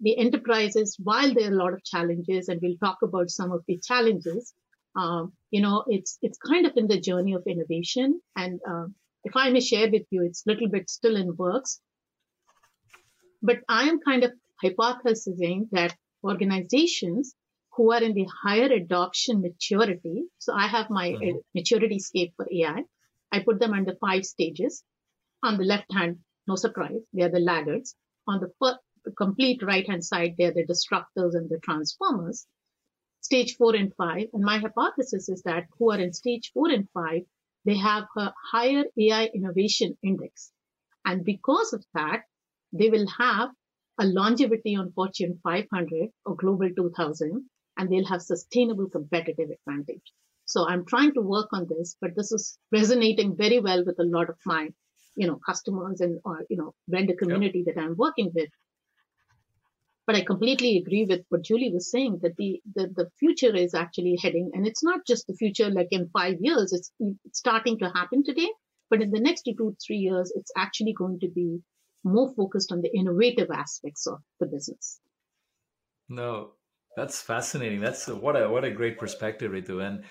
the 0.00 0.18
enterprises, 0.18 0.96
while 1.02 1.32
there 1.32 1.48
are 1.48 1.54
a 1.54 1.56
lot 1.56 1.72
of 1.72 1.84
challenges, 1.84 2.48
and 2.48 2.60
we'll 2.62 2.76
talk 2.76 2.98
about 3.02 3.30
some 3.30 3.52
of 3.52 3.62
the 3.66 3.78
challenges, 3.78 4.52
um, 4.94 5.32
you 5.50 5.62
know, 5.62 5.84
it's, 5.86 6.18
it's 6.20 6.38
kind 6.38 6.66
of 6.66 6.72
in 6.76 6.86
the 6.86 7.00
journey 7.00 7.34
of 7.34 7.44
innovation. 7.46 8.20
And, 8.36 8.60
uh, 8.68 8.86
if 9.24 9.34
I 9.34 9.50
may 9.50 9.60
share 9.60 9.90
with 9.90 10.04
you, 10.10 10.22
it's 10.24 10.44
a 10.46 10.52
little 10.52 10.68
bit 10.68 10.88
still 10.88 11.16
in 11.16 11.34
works, 11.36 11.80
but 13.46 13.60
I 13.68 13.88
am 13.88 14.00
kind 14.00 14.24
of 14.24 14.32
hypothesizing 14.62 15.70
that 15.70 15.96
organizations 16.24 17.34
who 17.76 17.92
are 17.92 18.02
in 18.02 18.14
the 18.14 18.26
higher 18.42 18.72
adoption 18.72 19.40
maturity, 19.40 20.24
so 20.38 20.52
I 20.52 20.66
have 20.66 20.90
my 20.90 21.10
mm-hmm. 21.10 21.38
maturity 21.54 21.98
scale 21.98 22.28
for 22.36 22.46
AI. 22.50 22.82
I 23.30 23.40
put 23.40 23.60
them 23.60 23.74
under 23.74 23.94
five 23.96 24.24
stages. 24.24 24.82
On 25.42 25.58
the 25.58 25.64
left 25.64 25.92
hand, 25.92 26.18
no 26.46 26.56
surprise, 26.56 27.02
they 27.12 27.22
are 27.22 27.30
the 27.30 27.38
laggards. 27.38 27.94
On 28.26 28.40
the 28.40 28.50
first, 28.58 28.78
complete 29.16 29.62
right 29.62 29.88
hand 29.88 30.04
side, 30.04 30.34
they 30.36 30.44
are 30.44 30.54
the 30.54 30.66
disruptors 30.66 31.34
and 31.34 31.48
the 31.48 31.60
transformers. 31.62 32.46
Stage 33.20 33.56
four 33.56 33.76
and 33.76 33.94
five. 33.94 34.28
And 34.32 34.42
my 34.42 34.58
hypothesis 34.58 35.28
is 35.28 35.42
that 35.42 35.66
who 35.78 35.92
are 35.92 36.00
in 36.00 36.12
stage 36.12 36.50
four 36.52 36.70
and 36.70 36.88
five, 36.90 37.22
they 37.64 37.76
have 37.76 38.04
a 38.16 38.32
higher 38.52 38.84
AI 38.98 39.26
innovation 39.34 39.96
index. 40.02 40.52
And 41.04 41.24
because 41.24 41.72
of 41.72 41.84
that, 41.94 42.22
they 42.72 42.90
will 42.90 43.06
have 43.18 43.50
a 43.98 44.06
longevity 44.06 44.76
on 44.76 44.92
Fortune 44.92 45.38
500 45.42 46.10
or 46.24 46.36
Global 46.36 46.68
2000, 46.74 47.44
and 47.78 47.90
they'll 47.90 48.06
have 48.06 48.22
sustainable 48.22 48.88
competitive 48.88 49.50
advantage. 49.50 50.12
So 50.44 50.66
I'm 50.66 50.84
trying 50.84 51.12
to 51.14 51.20
work 51.20 51.48
on 51.52 51.66
this, 51.68 51.96
but 52.00 52.14
this 52.14 52.30
is 52.30 52.58
resonating 52.72 53.36
very 53.36 53.58
well 53.58 53.84
with 53.84 53.98
a 53.98 54.04
lot 54.04 54.30
of 54.30 54.36
my, 54.46 54.68
you 55.16 55.26
know, 55.26 55.40
customers 55.44 56.00
and 56.00 56.20
or 56.24 56.44
you 56.48 56.56
know 56.56 56.74
vendor 56.88 57.14
community 57.14 57.64
yep. 57.66 57.74
that 57.74 57.82
I'm 57.82 57.96
working 57.96 58.30
with. 58.34 58.50
But 60.06 60.14
I 60.14 60.20
completely 60.20 60.78
agree 60.78 61.04
with 61.04 61.22
what 61.30 61.42
Julie 61.42 61.72
was 61.72 61.90
saying 61.90 62.20
that 62.22 62.36
the, 62.36 62.60
the 62.76 62.86
the 62.94 63.10
future 63.18 63.54
is 63.54 63.74
actually 63.74 64.18
heading, 64.22 64.52
and 64.54 64.66
it's 64.66 64.84
not 64.84 65.00
just 65.04 65.26
the 65.26 65.34
future 65.34 65.68
like 65.68 65.88
in 65.90 66.10
five 66.10 66.36
years. 66.40 66.72
It's, 66.72 66.92
it's 67.00 67.38
starting 67.38 67.78
to 67.80 67.90
happen 67.90 68.22
today, 68.22 68.48
but 68.88 69.02
in 69.02 69.10
the 69.10 69.20
next 69.20 69.42
two 69.42 69.54
to 69.54 69.76
three 69.84 69.96
years, 69.96 70.32
it's 70.36 70.52
actually 70.56 70.92
going 70.92 71.18
to 71.20 71.28
be 71.28 71.60
more 72.06 72.32
focused 72.34 72.72
on 72.72 72.80
the 72.80 72.96
innovative 72.96 73.50
aspects 73.50 74.06
of 74.06 74.20
the 74.40 74.46
business. 74.46 75.00
No, 76.08 76.52
that's 76.96 77.20
fascinating. 77.20 77.80
That's 77.80 78.08
a, 78.08 78.16
what 78.16 78.40
a 78.40 78.48
what 78.48 78.64
a 78.64 78.70
great 78.70 78.98
perspective, 78.98 79.52
Ritu. 79.52 79.86
And 79.86 80.04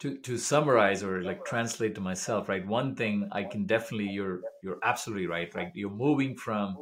to 0.00 0.16
to 0.18 0.38
summarize 0.38 1.02
or 1.02 1.22
like 1.22 1.44
translate 1.44 1.94
to 1.96 2.00
myself, 2.00 2.48
right? 2.48 2.66
One 2.66 2.94
thing 2.94 3.28
I 3.32 3.44
can 3.44 3.66
definitely 3.66 4.10
you're 4.10 4.40
you're 4.62 4.78
absolutely 4.84 5.26
right, 5.26 5.52
right? 5.54 5.72
You're 5.74 5.90
moving 5.90 6.36
from 6.36 6.76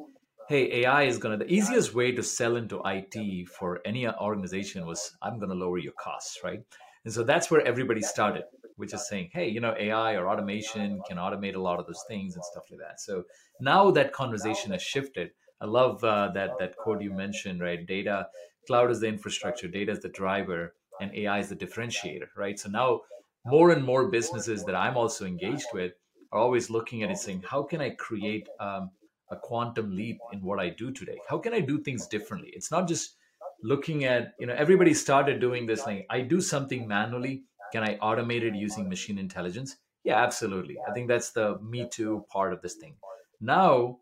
hey, 0.48 0.82
AI 0.82 1.04
is 1.04 1.18
gonna 1.18 1.38
the 1.38 1.52
easiest 1.52 1.94
way 1.94 2.12
to 2.12 2.22
sell 2.22 2.56
into 2.56 2.82
IT 2.84 3.48
for 3.48 3.80
any 3.84 4.06
organization 4.08 4.86
was 4.86 5.16
I'm 5.22 5.38
gonna 5.38 5.54
lower 5.54 5.78
your 5.78 5.94
costs, 5.98 6.40
right? 6.44 6.60
And 7.04 7.14
so 7.14 7.22
that's 7.22 7.50
where 7.50 7.66
everybody 7.66 8.02
started, 8.02 8.44
which 8.76 8.94
is 8.94 9.08
saying, 9.08 9.30
hey, 9.32 9.48
you 9.48 9.60
know, 9.60 9.74
AI 9.78 10.14
or 10.14 10.28
automation 10.28 11.00
can 11.08 11.16
automate 11.16 11.54
a 11.54 11.60
lot 11.60 11.78
of 11.80 11.86
those 11.86 12.04
things 12.08 12.34
and 12.34 12.44
stuff 12.44 12.64
like 12.70 12.80
that. 12.80 13.00
So 13.00 13.24
now 13.60 13.90
that 13.90 14.12
conversation 14.12 14.72
has 14.72 14.82
shifted. 14.82 15.30
I 15.60 15.64
love 15.64 16.04
uh, 16.04 16.30
that 16.34 16.58
that 16.58 16.76
quote 16.76 17.00
you 17.02 17.12
mentioned, 17.12 17.60
right? 17.60 17.84
Data, 17.86 18.28
cloud 18.66 18.90
is 18.90 19.00
the 19.00 19.08
infrastructure, 19.08 19.68
data 19.68 19.92
is 19.92 20.00
the 20.00 20.10
driver, 20.10 20.74
and 21.00 21.14
AI 21.14 21.38
is 21.38 21.48
the 21.48 21.56
differentiator, 21.56 22.28
right? 22.36 22.58
So 22.58 22.68
now 22.68 23.00
more 23.46 23.70
and 23.70 23.84
more 23.84 24.08
businesses 24.08 24.64
that 24.64 24.74
I'm 24.74 24.96
also 24.96 25.24
engaged 25.24 25.68
with 25.72 25.92
are 26.32 26.40
always 26.40 26.68
looking 26.68 27.02
at 27.02 27.10
it 27.10 27.18
saying, 27.18 27.44
how 27.48 27.62
can 27.62 27.80
I 27.80 27.90
create 27.90 28.48
um, 28.60 28.90
a 29.30 29.36
quantum 29.36 29.94
leap 29.94 30.18
in 30.32 30.42
what 30.42 30.58
I 30.58 30.70
do 30.70 30.90
today? 30.90 31.18
How 31.28 31.38
can 31.38 31.54
I 31.54 31.60
do 31.60 31.80
things 31.80 32.06
differently? 32.06 32.50
It's 32.54 32.70
not 32.70 32.88
just 32.88 33.16
looking 33.62 34.04
at, 34.04 34.34
you 34.38 34.46
know, 34.46 34.54
everybody 34.54 34.94
started 34.94 35.40
doing 35.40 35.66
this 35.66 35.82
thing. 35.84 36.04
I 36.10 36.20
do 36.20 36.40
something 36.40 36.86
manually. 36.86 37.44
Can 37.72 37.82
I 37.82 37.96
automate 37.98 38.42
it 38.42 38.54
using 38.54 38.88
machine 38.88 39.18
intelligence? 39.18 39.76
Yeah, 40.04 40.22
absolutely. 40.22 40.78
I 40.88 40.92
think 40.92 41.08
that's 41.08 41.30
the 41.30 41.58
me 41.58 41.88
too 41.90 42.24
part 42.30 42.52
of 42.52 42.62
this 42.62 42.74
thing. 42.74 42.96
Now, 43.40 43.98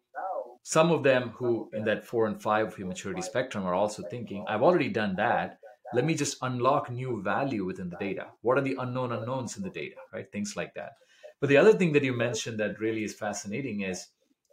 some 0.63 0.91
of 0.91 1.03
them 1.03 1.31
who 1.31 1.71
in 1.73 1.85
that 1.85 2.07
four 2.07 2.27
and 2.27 2.41
five 2.41 2.79
maturity 2.79 3.23
spectrum 3.23 3.65
are 3.65 3.75
also 3.75 4.03
thinking, 4.03 4.45
I've 4.49 4.63
already 4.63 4.89
done 4.89 5.17
that. 5.17 5.59
Let 5.93 6.05
me 6.05 6.15
just 6.15 6.39
unlock 6.43 6.91
new 6.91 7.23
value 7.23 7.65
within 7.65 7.91
the 7.91 7.97
data. 7.97 8.29
What 8.43 8.59
are 8.59 8.63
the 8.63 8.77
unknown 8.79 9.13
unknowns 9.13 9.57
in 9.57 9.63
the 9.63 9.71
data, 9.71 9.97
right? 10.13 10.31
Things 10.33 10.57
like 10.57 10.75
that. 10.75 10.93
But 11.41 11.49
the 11.49 11.57
other 11.57 11.75
thing 11.75 11.93
that 11.93 12.03
you 12.03 12.13
mentioned 12.13 12.59
that 12.61 12.81
really 12.81 13.05
is 13.05 13.15
fascinating 13.15 13.83
is 13.83 14.09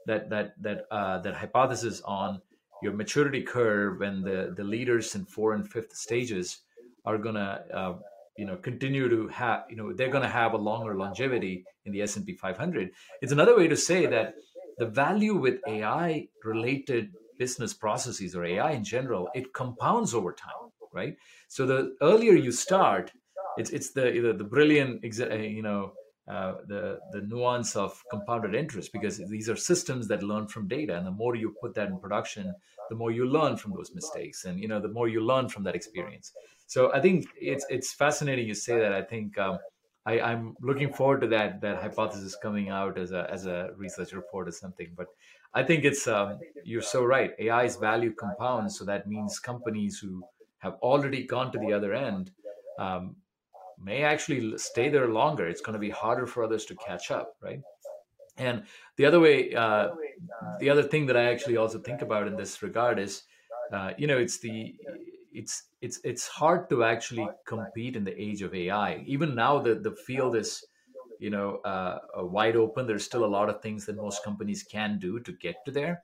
that 0.05 0.29
that 0.29 0.61
that 0.61 0.85
uh, 0.91 1.19
that 1.19 1.35
hypothesis 1.35 2.01
on 2.01 2.41
your 2.81 2.93
maturity 2.93 3.41
curve 3.43 4.01
and 4.01 4.23
the 4.23 4.53
the 4.55 4.63
leaders 4.63 5.15
in 5.15 5.25
four 5.25 5.53
and 5.53 5.69
fifth 5.69 5.95
stages 5.95 6.59
are 7.05 7.17
gonna 7.17 7.63
uh, 7.73 7.93
you 8.37 8.45
know 8.45 8.55
continue 8.57 9.09
to 9.09 9.27
have 9.29 9.65
you 9.69 9.75
know 9.75 9.93
they're 9.93 10.09
gonna 10.09 10.29
have 10.29 10.53
a 10.53 10.57
longer 10.57 10.95
longevity 10.95 11.65
in 11.85 11.91
the 11.91 12.01
S&P 12.01 12.33
500. 12.33 12.91
It's 13.21 13.31
another 13.31 13.57
way 13.57 13.67
to 13.67 13.77
say 13.77 14.05
that 14.05 14.35
the 14.77 14.85
value 14.85 15.35
with 15.35 15.59
AI 15.67 16.27
related 16.43 17.13
business 17.37 17.73
processes 17.73 18.35
or 18.35 18.45
AI 18.45 18.71
in 18.71 18.83
general, 18.83 19.29
it 19.33 19.51
compounds 19.53 20.13
over 20.13 20.31
time, 20.31 20.69
right? 20.93 21.15
So 21.47 21.65
the 21.65 21.95
earlier 22.01 22.33
you 22.33 22.51
start, 22.51 23.11
it's 23.57 23.71
it's 23.71 23.91
the 23.91 24.33
the 24.37 24.43
brilliant 24.43 25.03
you 25.03 25.63
know 25.63 25.93
uh, 26.31 26.53
the 26.67 26.99
the 27.11 27.21
nuance 27.21 27.75
of 27.75 28.01
compounded 28.09 28.53
interest 28.55 28.93
because 28.93 29.17
these 29.29 29.49
are 29.49 29.55
systems 29.55 30.07
that 30.07 30.23
learn 30.23 30.47
from 30.47 30.67
data 30.67 30.95
and 30.95 31.05
the 31.05 31.11
more 31.11 31.35
you 31.35 31.53
put 31.59 31.73
that 31.75 31.89
in 31.89 31.99
production 31.99 32.53
the 32.89 32.95
more 32.95 33.11
you 33.11 33.25
learn 33.25 33.57
from 33.57 33.73
those 33.73 33.91
mistakes 33.93 34.45
and 34.45 34.59
you 34.59 34.67
know 34.67 34.79
the 34.79 34.87
more 34.87 35.07
you 35.07 35.19
learn 35.19 35.49
from 35.49 35.63
that 35.63 35.75
experience 35.75 36.31
so 36.73 36.91
i 36.93 36.99
think 37.05 37.27
it's 37.51 37.65
it's 37.69 37.93
fascinating 38.03 38.47
you 38.47 38.57
say 38.67 38.77
that 38.83 38.93
i 38.93 39.01
think 39.01 39.37
um, 39.45 39.57
I, 40.05 40.13
am 40.33 40.55
looking 40.69 40.91
forward 40.97 41.21
to 41.21 41.27
that 41.35 41.61
that 41.61 41.81
hypothesis 41.81 42.35
coming 42.45 42.69
out 42.69 42.97
as 42.97 43.11
a 43.11 43.23
as 43.35 43.45
a 43.45 43.57
research 43.77 44.13
report 44.13 44.47
or 44.47 44.55
something 44.63 44.89
but 44.95 45.07
i 45.53 45.63
think 45.63 45.85
it's 45.89 46.07
um, 46.07 46.39
you're 46.63 46.89
so 46.95 47.03
right 47.03 47.31
ai's 47.39 47.75
value 47.75 48.13
compounds 48.23 48.77
so 48.77 48.85
that 48.91 49.07
means 49.07 49.39
companies 49.51 49.99
who 49.99 50.23
have 50.65 50.75
already 50.91 51.23
gone 51.25 51.51
to 51.51 51.59
the 51.59 51.73
other 51.73 51.93
end 51.93 52.31
um, 52.79 53.15
may 53.83 54.03
actually 54.03 54.57
stay 54.57 54.89
there 54.89 55.07
longer. 55.07 55.47
It's 55.47 55.61
going 55.61 55.73
to 55.73 55.79
be 55.79 55.89
harder 55.89 56.27
for 56.27 56.43
others 56.43 56.65
to 56.65 56.75
catch 56.75 57.11
up, 57.11 57.35
right? 57.41 57.59
And 58.37 58.63
the 58.95 59.05
other 59.05 59.19
way, 59.19 59.53
uh, 59.53 59.89
the 60.59 60.69
other 60.69 60.83
thing 60.83 61.05
that 61.07 61.17
I 61.17 61.25
actually 61.31 61.57
also 61.57 61.79
think 61.79 62.01
about 62.01 62.27
in 62.27 62.35
this 62.35 62.61
regard 62.61 62.99
is, 62.99 63.23
uh, 63.73 63.91
you 63.97 64.07
know, 64.07 64.17
it's 64.17 64.39
the 64.39 64.75
it's 65.33 65.63
it's 65.81 65.99
it's 66.03 66.27
hard 66.27 66.69
to 66.69 66.83
actually 66.83 67.27
compete 67.45 67.95
in 67.95 68.03
the 68.03 68.21
age 68.21 68.41
of 68.41 68.53
AI. 68.53 69.03
Even 69.05 69.35
now, 69.35 69.59
the 69.59 69.75
the 69.75 69.91
field 69.91 70.35
is 70.35 70.65
you 71.19 71.29
know 71.29 71.57
uh, 71.57 71.99
wide 72.17 72.55
open. 72.55 72.87
There's 72.87 73.05
still 73.05 73.25
a 73.25 73.33
lot 73.37 73.49
of 73.49 73.61
things 73.61 73.85
that 73.85 73.95
most 73.95 74.23
companies 74.23 74.63
can 74.63 74.99
do 74.99 75.19
to 75.19 75.31
get 75.33 75.55
to 75.65 75.71
there, 75.71 76.03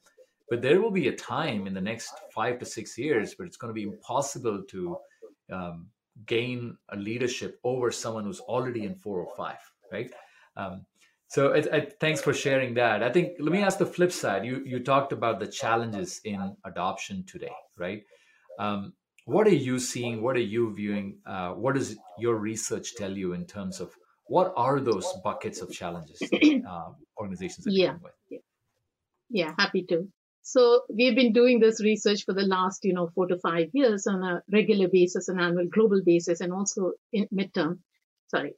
but 0.49 0.61
there 0.61 0.81
will 0.81 0.91
be 0.91 1.07
a 1.07 1.15
time 1.15 1.67
in 1.67 1.73
the 1.73 1.81
next 1.81 2.13
five 2.33 2.59
to 2.59 2.65
six 2.65 2.97
years 2.97 3.33
where 3.37 3.45
it's 3.45 3.57
going 3.57 3.69
to 3.69 3.73
be 3.73 3.83
impossible 3.83 4.63
to 4.63 4.97
um, 5.51 5.87
gain 6.25 6.77
a 6.89 6.95
leadership 6.95 7.59
over 7.63 7.91
someone 7.91 8.23
who's 8.23 8.39
already 8.41 8.85
in 8.85 8.95
four 8.95 9.19
or 9.19 9.35
five, 9.35 9.59
right? 9.91 10.11
Um, 10.55 10.85
so 11.27 11.51
it, 11.51 11.65
it, 11.67 11.97
thanks 11.99 12.21
for 12.21 12.33
sharing 12.33 12.73
that. 12.75 13.03
I 13.03 13.11
think 13.11 13.33
let 13.39 13.51
me 13.51 13.61
ask 13.61 13.77
the 13.77 13.85
flip 13.85 14.11
side. 14.11 14.45
You 14.45 14.63
you 14.65 14.79
talked 14.79 15.11
about 15.11 15.39
the 15.39 15.47
challenges 15.47 16.21
in 16.23 16.55
adoption 16.63 17.23
today, 17.25 17.51
right? 17.77 18.03
Um, 18.59 18.93
what 19.27 19.45
are 19.45 19.61
you 19.67 19.77
seeing? 19.77 20.21
What 20.21 20.37
are 20.37 20.47
you 20.55 20.73
viewing? 20.73 21.17
Uh, 21.25 21.49
what 21.49 21.75
does 21.75 21.97
your 22.17 22.35
research 22.35 22.95
tell 22.95 23.11
you 23.11 23.33
in 23.33 23.45
terms 23.45 23.81
of 23.81 23.91
what 24.27 24.53
are 24.55 24.79
those 24.79 25.05
buckets 25.21 25.61
of 25.61 25.69
challenges 25.69 26.21
uh, 26.69 26.91
organizations 27.19 27.67
are 27.67 27.71
yeah. 27.71 27.87
dealing 27.87 28.01
with? 28.03 28.13
Yeah. 28.29 28.39
yeah, 29.29 29.51
happy 29.59 29.83
to. 29.89 30.07
So 30.43 30.83
we've 30.89 31.13
been 31.13 31.33
doing 31.33 31.59
this 31.59 31.83
research 31.83 32.23
for 32.23 32.33
the 32.33 32.43
last, 32.43 32.85
you 32.85 32.93
know, 32.93 33.09
four 33.13 33.27
to 33.27 33.37
five 33.37 33.67
years 33.73 34.07
on 34.07 34.23
a 34.23 34.43
regular 34.49 34.87
basis, 34.87 35.27
an 35.27 35.41
annual 35.41 35.67
global 35.67 36.01
basis, 36.05 36.39
and 36.39 36.53
also 36.53 36.93
in 37.11 37.27
midterm. 37.27 37.79
Sorry. 38.29 38.53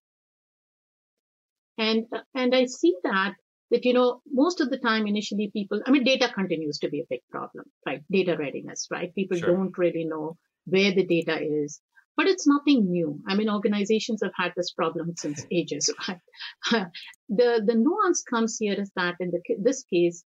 And 1.79 2.05
and 2.36 2.53
I 2.53 2.66
see 2.66 2.94
that 3.05 3.34
that 3.72 3.86
you 3.86 3.94
know 3.94 4.22
most 4.32 4.62
of 4.62 4.70
the 4.70 4.77
time 4.77 5.05
initially 5.05 5.50
people 5.53 5.79
i 5.86 5.92
mean 5.92 6.03
data 6.03 6.27
continues 6.34 6.79
to 6.79 6.90
be 6.90 7.01
a 7.01 7.05
big 7.08 7.20
problem 7.29 7.66
right 7.86 8.01
data 8.10 8.36
readiness 8.36 8.88
right 8.90 9.14
people 9.14 9.38
sure. 9.38 9.55
don't 9.55 9.77
really 9.77 10.05
know 10.05 10.36
where 10.70 10.94
the 10.94 11.05
data 11.05 11.40
is 11.42 11.82
but 12.18 12.27
it's 12.27 12.48
nothing 12.48 12.90
new 12.92 13.20
i 13.27 13.36
mean 13.36 13.50
organizations 13.50 14.22
have 14.24 14.34
had 14.36 14.53
this 14.55 14.72
problem 14.72 15.14
since 15.16 15.46
ages 15.51 15.90
right 16.08 16.88
the 17.29 17.62
the 17.66 17.75
nuance 17.75 18.24
comes 18.24 18.58
here 18.58 18.74
is 18.74 18.92
that 18.96 19.16
in 19.20 19.32
the, 19.32 19.42
this 19.60 19.84
case 19.84 20.24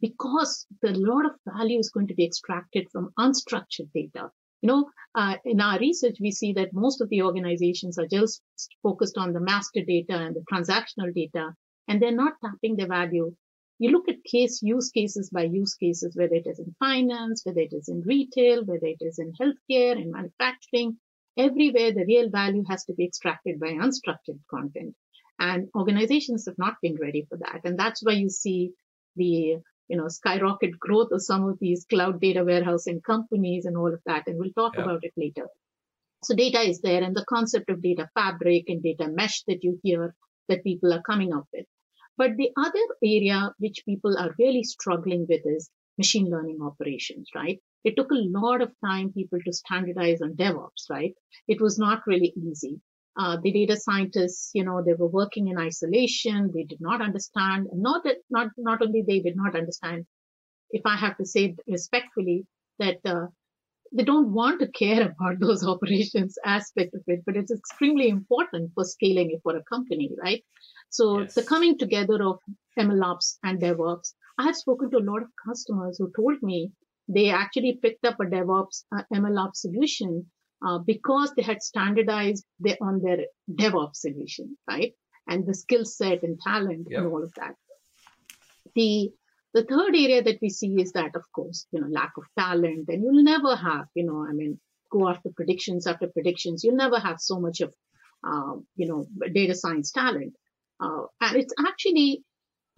because 0.00 0.66
the 0.82 0.92
lot 0.92 1.26
of 1.26 1.32
value 1.46 1.78
is 1.78 1.90
going 1.90 2.06
to 2.08 2.14
be 2.14 2.24
extracted 2.24 2.88
from 2.90 3.10
unstructured 3.18 3.90
data. 3.94 4.30
You 4.62 4.68
know, 4.68 4.90
uh, 5.14 5.36
in 5.44 5.60
our 5.60 5.78
research, 5.78 6.16
we 6.20 6.32
see 6.32 6.52
that 6.54 6.72
most 6.72 7.00
of 7.00 7.08
the 7.10 7.22
organizations 7.22 7.98
are 7.98 8.06
just 8.06 8.42
focused 8.82 9.16
on 9.16 9.32
the 9.32 9.40
master 9.40 9.84
data 9.86 10.14
and 10.14 10.34
the 10.34 10.44
transactional 10.52 11.14
data, 11.14 11.52
and 11.86 12.02
they're 12.02 12.12
not 12.12 12.34
tapping 12.44 12.76
the 12.76 12.86
value. 12.86 13.34
You 13.78 13.90
look 13.90 14.08
at 14.08 14.24
case 14.24 14.60
use 14.62 14.90
cases 14.90 15.30
by 15.30 15.44
use 15.44 15.74
cases, 15.74 16.16
whether 16.16 16.34
it 16.34 16.46
is 16.46 16.58
in 16.58 16.74
finance, 16.78 17.42
whether 17.44 17.60
it 17.60 17.72
is 17.72 17.88
in 17.88 18.02
retail, 18.02 18.64
whether 18.64 18.86
it 18.86 19.00
is 19.00 19.18
in 19.18 19.32
healthcare, 19.40 20.00
in 20.00 20.10
manufacturing, 20.10 20.98
everywhere 21.36 21.92
the 21.92 22.04
real 22.06 22.28
value 22.28 22.64
has 22.68 22.84
to 22.86 22.94
be 22.94 23.04
extracted 23.04 23.60
by 23.60 23.68
unstructured 23.68 24.40
content. 24.50 24.94
And 25.38 25.68
organizations 25.76 26.46
have 26.46 26.58
not 26.58 26.74
been 26.82 26.96
ready 27.00 27.26
for 27.28 27.38
that. 27.38 27.60
And 27.64 27.78
that's 27.78 28.02
why 28.02 28.12
you 28.12 28.28
see 28.28 28.72
the 29.14 29.58
you 29.88 29.96
know, 29.96 30.08
skyrocket 30.08 30.78
growth 30.78 31.12
of 31.12 31.22
some 31.22 31.48
of 31.48 31.58
these 31.60 31.86
cloud 31.88 32.20
data 32.20 32.44
warehousing 32.44 33.00
companies 33.00 33.64
and 33.64 33.76
all 33.76 33.92
of 33.92 34.00
that. 34.06 34.24
And 34.26 34.38
we'll 34.38 34.52
talk 34.52 34.74
yeah. 34.76 34.82
about 34.82 35.02
it 35.02 35.12
later. 35.16 35.46
So 36.22 36.34
data 36.34 36.60
is 36.60 36.80
there 36.80 37.02
and 37.02 37.16
the 37.16 37.24
concept 37.28 37.70
of 37.70 37.82
data 37.82 38.08
fabric 38.14 38.64
and 38.68 38.82
data 38.82 39.08
mesh 39.08 39.42
that 39.46 39.64
you 39.64 39.78
hear 39.82 40.14
that 40.48 40.64
people 40.64 40.92
are 40.92 41.02
coming 41.02 41.32
up 41.32 41.46
with. 41.52 41.66
But 42.18 42.36
the 42.36 42.50
other 42.56 42.86
area 43.02 43.54
which 43.58 43.84
people 43.86 44.18
are 44.18 44.34
really 44.38 44.64
struggling 44.64 45.26
with 45.28 45.42
is 45.46 45.70
machine 45.96 46.28
learning 46.28 46.60
operations, 46.62 47.30
right? 47.34 47.60
It 47.84 47.96
took 47.96 48.10
a 48.10 48.24
lot 48.38 48.60
of 48.60 48.74
time 48.84 49.12
people 49.12 49.38
to 49.44 49.52
standardize 49.52 50.20
on 50.20 50.34
DevOps, 50.34 50.90
right? 50.90 51.14
It 51.46 51.60
was 51.60 51.78
not 51.78 52.06
really 52.06 52.34
easy. 52.36 52.80
Uh, 53.16 53.36
the 53.42 53.52
data 53.52 53.76
scientists, 53.76 54.50
you 54.54 54.64
know, 54.64 54.82
they 54.82 54.94
were 54.94 55.08
working 55.08 55.48
in 55.48 55.58
isolation. 55.58 56.50
They 56.54 56.64
did 56.64 56.80
not 56.80 57.00
understand. 57.00 57.68
Not 57.72 58.04
that, 58.04 58.18
not 58.30 58.48
not 58.56 58.82
only 58.82 59.02
they 59.02 59.20
did 59.20 59.36
not 59.36 59.56
understand. 59.56 60.06
If 60.70 60.82
I 60.84 60.96
have 60.96 61.16
to 61.18 61.24
say 61.24 61.56
respectfully 61.66 62.46
that 62.78 62.98
uh, 63.04 63.26
they 63.92 64.04
don't 64.04 64.32
want 64.32 64.60
to 64.60 64.70
care 64.70 65.02
about 65.10 65.40
those 65.40 65.66
operations 65.66 66.38
aspect 66.44 66.94
of 66.94 67.02
it, 67.06 67.22
but 67.26 67.36
it's 67.36 67.50
extremely 67.52 68.08
important 68.08 68.72
for 68.74 68.84
scaling 68.84 69.30
it 69.32 69.40
for 69.42 69.56
a 69.56 69.64
company, 69.64 70.10
right? 70.22 70.44
So 70.90 71.20
yes. 71.20 71.34
the 71.34 71.42
coming 71.42 71.78
together 71.78 72.22
of 72.22 72.38
MLOps 72.78 73.38
and 73.42 73.60
DevOps. 73.60 74.14
I 74.38 74.44
have 74.44 74.56
spoken 74.56 74.90
to 74.90 74.98
a 74.98 75.08
lot 75.10 75.22
of 75.22 75.28
customers 75.46 75.98
who 75.98 76.12
told 76.14 76.42
me 76.42 76.70
they 77.08 77.30
actually 77.30 77.78
picked 77.82 78.04
up 78.04 78.20
a 78.20 78.24
DevOps 78.24 78.84
uh, 78.96 79.02
MLOps 79.12 79.56
solution 79.56 80.26
uh, 80.64 80.78
because 80.78 81.32
they 81.34 81.42
had 81.42 81.62
standardized 81.62 82.44
their, 82.60 82.76
on 82.80 83.00
their 83.02 83.18
DevOps 83.52 83.96
solution, 83.96 84.56
right? 84.68 84.92
And 85.26 85.46
the 85.46 85.54
skill 85.54 85.84
set 85.84 86.22
and 86.22 86.40
talent 86.40 86.88
yep. 86.90 87.00
and 87.00 87.12
all 87.12 87.22
of 87.22 87.32
that. 87.34 87.54
The 88.74 89.10
the 89.54 89.64
third 89.64 89.96
area 89.96 90.22
that 90.22 90.38
we 90.42 90.50
see 90.50 90.80
is 90.80 90.92
that, 90.92 91.16
of 91.16 91.24
course, 91.32 91.66
you 91.72 91.80
know, 91.80 91.88
lack 91.88 92.12
of 92.18 92.24
talent, 92.38 92.88
and 92.88 93.02
you'll 93.02 93.24
never 93.24 93.56
have, 93.56 93.86
you 93.94 94.04
know, 94.04 94.26
I 94.28 94.32
mean, 94.32 94.60
go 94.92 95.08
after 95.08 95.30
predictions 95.34 95.86
after 95.86 96.06
predictions. 96.06 96.62
You'll 96.62 96.76
never 96.76 96.98
have 96.98 97.18
so 97.18 97.40
much 97.40 97.62
of, 97.62 97.72
uh, 98.22 98.56
you 98.76 98.86
know, 98.86 99.06
data 99.32 99.54
science 99.54 99.90
talent. 99.90 100.34
Uh, 100.80 101.06
and 101.20 101.36
it's 101.36 101.54
actually 101.58 102.22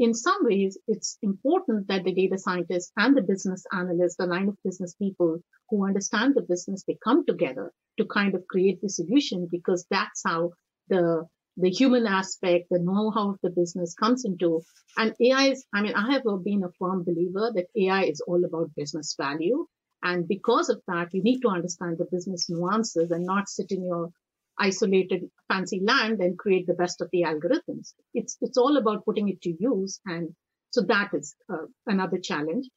in 0.01 0.15
some 0.15 0.47
ways, 0.47 0.79
it's 0.89 1.19
important 1.21 1.87
that 1.89 2.05
the 2.05 2.15
data 2.15 2.39
scientists 2.39 2.91
and 2.97 3.15
the 3.15 3.21
business 3.21 3.67
analysts, 3.71 4.17
the 4.17 4.25
line 4.25 4.49
of 4.49 4.57
business 4.65 4.95
people 4.95 5.41
who 5.69 5.87
understand 5.87 6.35
the 6.35 6.41
business, 6.41 6.83
they 6.85 6.97
come 7.05 7.27
together 7.27 7.71
to 7.99 8.07
kind 8.07 8.35
of 8.35 8.47
create 8.49 8.81
the 8.81 8.89
solution 8.89 9.47
because 9.51 9.85
that's 9.91 10.23
how 10.25 10.53
the 10.89 11.27
the 11.59 11.69
human 11.69 12.07
aspect, 12.07 12.69
the 12.71 12.79
know-how 12.79 13.31
of 13.31 13.39
the 13.43 13.51
business 13.51 13.93
comes 13.93 14.25
into. 14.25 14.63
And 14.97 15.15
AI 15.21 15.49
is, 15.49 15.67
I 15.75 15.83
mean, 15.83 15.95
I 15.95 16.13
have 16.13 16.23
been 16.45 16.65
a 16.65 16.73
firm 16.79 17.05
believer 17.05 17.53
that 17.55 17.67
AI 17.77 18.05
is 18.05 18.23
all 18.27 18.43
about 18.43 18.75
business 18.75 19.15
value. 19.21 19.67
And 20.03 20.27
because 20.27 20.71
of 20.71 20.81
that, 20.89 21.13
you 21.13 21.23
need 21.23 21.41
to 21.41 21.49
understand 21.49 21.99
the 21.99 22.07
business 22.11 22.49
nuances 22.49 23.11
and 23.11 23.27
not 23.27 23.51
sit 23.51 23.71
in 23.73 23.85
your 23.85 24.11
isolated 24.61 25.23
fancy 25.49 25.81
land 25.83 26.21
and 26.21 26.39
create 26.39 26.67
the 26.67 26.75
best 26.75 27.01
of 27.01 27.09
the 27.13 27.23
algorithms. 27.23 27.95
It's, 28.15 28.37
it's 28.41 28.59
all 28.59 28.77
about 28.77 29.05
putting 29.05 29.29
it 29.29 29.41
to 29.43 29.57
use. 29.59 30.01
And 30.05 30.35
so 30.71 30.83
that 30.83 31.11
is 31.15 31.35
uh, 31.53 31.67
another 31.87 32.19
challenge. 32.19 32.69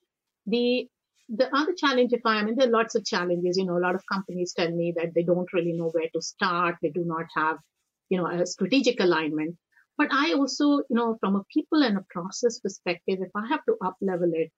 The, 0.47 0.87
the 1.29 1.55
other 1.55 1.73
challenge, 1.77 2.11
if 2.13 2.21
I, 2.25 2.37
I 2.37 2.43
mean, 2.43 2.55
there 2.57 2.67
are 2.67 2.71
lots 2.71 2.95
of 2.95 3.05
challenges. 3.05 3.57
You 3.57 3.65
know, 3.65 3.77
a 3.77 3.85
lot 3.87 3.95
of 3.95 4.03
companies 4.11 4.53
tell 4.53 4.71
me 4.71 4.93
that 4.97 5.13
they 5.13 5.23
don't 5.23 5.53
really 5.53 5.73
know 5.73 5.89
where 5.89 6.09
to 6.13 6.21
start. 6.21 6.75
They 6.81 6.89
do 6.89 7.03
not 7.05 7.25
have, 7.35 7.57
you 8.09 8.17
know, 8.17 8.27
a 8.27 8.45
strategic 8.45 8.99
alignment. 8.99 9.57
But 9.97 10.07
I 10.11 10.33
also, 10.33 10.65
you 10.89 10.95
know, 10.97 11.17
from 11.19 11.35
a 11.35 11.43
people 11.53 11.83
and 11.83 11.97
a 11.97 12.05
process 12.09 12.59
perspective, 12.59 13.19
if 13.21 13.29
I 13.35 13.47
have 13.49 13.63
to 13.65 13.75
up 13.85 13.97
level 14.01 14.31
it, 14.33 14.51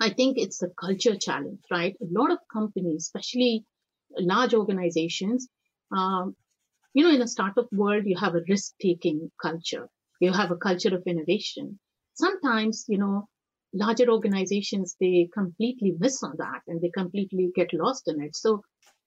I 0.00 0.10
think 0.10 0.38
it's 0.38 0.62
a 0.62 0.68
culture 0.68 1.16
challenge, 1.16 1.60
right? 1.70 1.94
A 2.00 2.06
lot 2.10 2.32
of 2.32 2.38
companies, 2.52 3.02
especially 3.02 3.64
large 4.18 4.54
organizations, 4.54 5.48
um, 5.92 6.36
you 6.94 7.04
know, 7.04 7.14
in 7.14 7.22
a 7.22 7.28
startup 7.28 7.68
world, 7.72 8.04
you 8.06 8.16
have 8.18 8.34
a 8.34 8.42
risk 8.48 8.72
taking 8.80 9.30
culture. 9.40 9.88
You 10.20 10.32
have 10.32 10.50
a 10.50 10.56
culture 10.56 10.94
of 10.94 11.02
innovation. 11.06 11.78
Sometimes, 12.14 12.84
you 12.88 12.98
know, 12.98 13.28
larger 13.74 14.10
organizations, 14.10 14.96
they 15.00 15.28
completely 15.32 15.94
miss 15.98 16.22
on 16.22 16.34
that 16.38 16.60
and 16.68 16.80
they 16.80 16.90
completely 16.90 17.50
get 17.54 17.72
lost 17.72 18.08
in 18.08 18.22
it. 18.22 18.36
So 18.36 18.62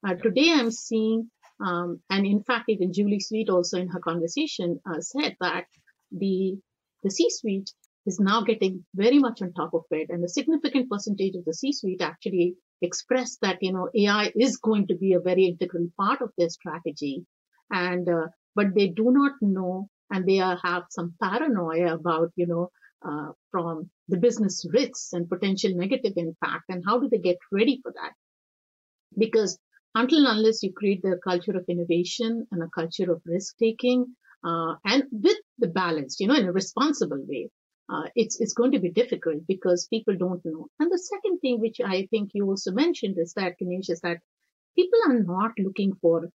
uh, 0.08 0.16
today 0.16 0.52
I'm 0.52 0.72
seeing, 0.72 1.30
um, 1.64 2.02
and 2.10 2.26
in 2.26 2.44
fact, 2.44 2.66
even 2.70 2.92
Julie 2.92 3.20
Sweet 3.20 3.50
also 3.50 3.78
in 3.80 3.88
her 3.90 4.00
conversation 4.00 4.80
uh, 4.90 5.00
said 5.00 5.36
that 5.40 5.66
the, 6.12 6.58
the 7.04 7.12
C-suite 7.12 7.72
is 8.08 8.20
now 8.20 8.42
getting 8.42 8.86
very 8.96 9.20
much 9.20 9.42
on 9.42 9.54
top 9.54 9.74
of 9.74 9.84
it. 9.92 10.10
And 10.10 10.24
a 10.24 10.30
significant 10.30 10.90
percentage 10.90 11.36
of 11.36 11.46
the 11.46 11.54
C-suite 11.54 12.02
actually 12.02 12.56
expressed 12.82 13.40
that, 13.42 13.58
you 13.62 13.74
know, 13.74 13.90
AI 13.96 14.32
is 14.36 14.58
going 14.58 14.88
to 14.88 14.96
be 14.96 15.14
a 15.14 15.20
very 15.20 15.46
integral 15.46 15.88
part 15.98 16.22
of 16.22 16.32
their 16.38 16.50
strategy. 16.50 17.26
And, 17.72 18.08
uh, 18.08 18.28
but 18.56 18.76
they 18.76 18.88
do 18.88 19.12
not 19.12 19.34
know 19.42 19.90
and 20.12 20.26
they 20.28 20.40
are, 20.40 20.60
have 20.64 20.84
some 20.90 21.16
paranoia 21.22 21.96
about, 21.96 22.32
you 22.36 22.48
know, 22.48 22.70
uh, 23.08 23.32
from 23.52 23.90
the 24.08 24.18
business 24.18 24.66
risks 24.72 25.10
and 25.14 25.30
potential 25.30 25.72
negative 25.76 26.14
impact 26.16 26.66
and 26.70 26.84
how 26.86 27.00
do 27.00 27.10
they 27.10 27.20
get 27.20 27.38
ready 27.52 27.80
for 27.82 27.92
that? 27.92 28.14
Because 29.18 29.58
until 29.94 30.28
unless 30.28 30.62
you 30.64 30.74
create 30.74 31.02
the 31.02 31.20
culture 31.24 31.58
of 31.58 31.66
innovation 31.70 32.48
and 32.52 32.62
a 32.62 32.70
culture 32.74 33.12
of 33.12 33.22
risk 33.26 33.56
taking, 33.58 34.16
uh, 34.44 34.76
and 34.86 35.04
with 35.12 35.38
the 35.58 35.68
balance, 35.68 36.20
you 36.20 36.28
know, 36.28 36.36
in 36.36 36.46
a 36.46 36.52
responsible 36.52 37.24
way, 37.28 37.50
uh, 37.88 38.08
it's 38.16 38.40
it's 38.40 38.54
going 38.54 38.72
to 38.72 38.80
be 38.80 38.90
difficult 38.90 39.46
because 39.48 39.88
people 39.88 40.16
don't 40.18 40.44
know. 40.44 40.68
And 40.80 40.92
the 40.92 40.98
second 40.98 41.40
thing, 41.40 41.60
which 41.60 41.80
I 41.86 42.08
think 42.10 42.32
you 42.34 42.46
also 42.46 42.72
mentioned, 42.72 43.18
is 43.20 43.34
that 43.34 43.58
Ganesh 43.60 43.90
is 43.90 44.02
that 44.02 44.22
people 44.76 45.00
are 45.08 45.20
not 45.20 45.52
looking 45.60 45.94
for. 46.02 46.30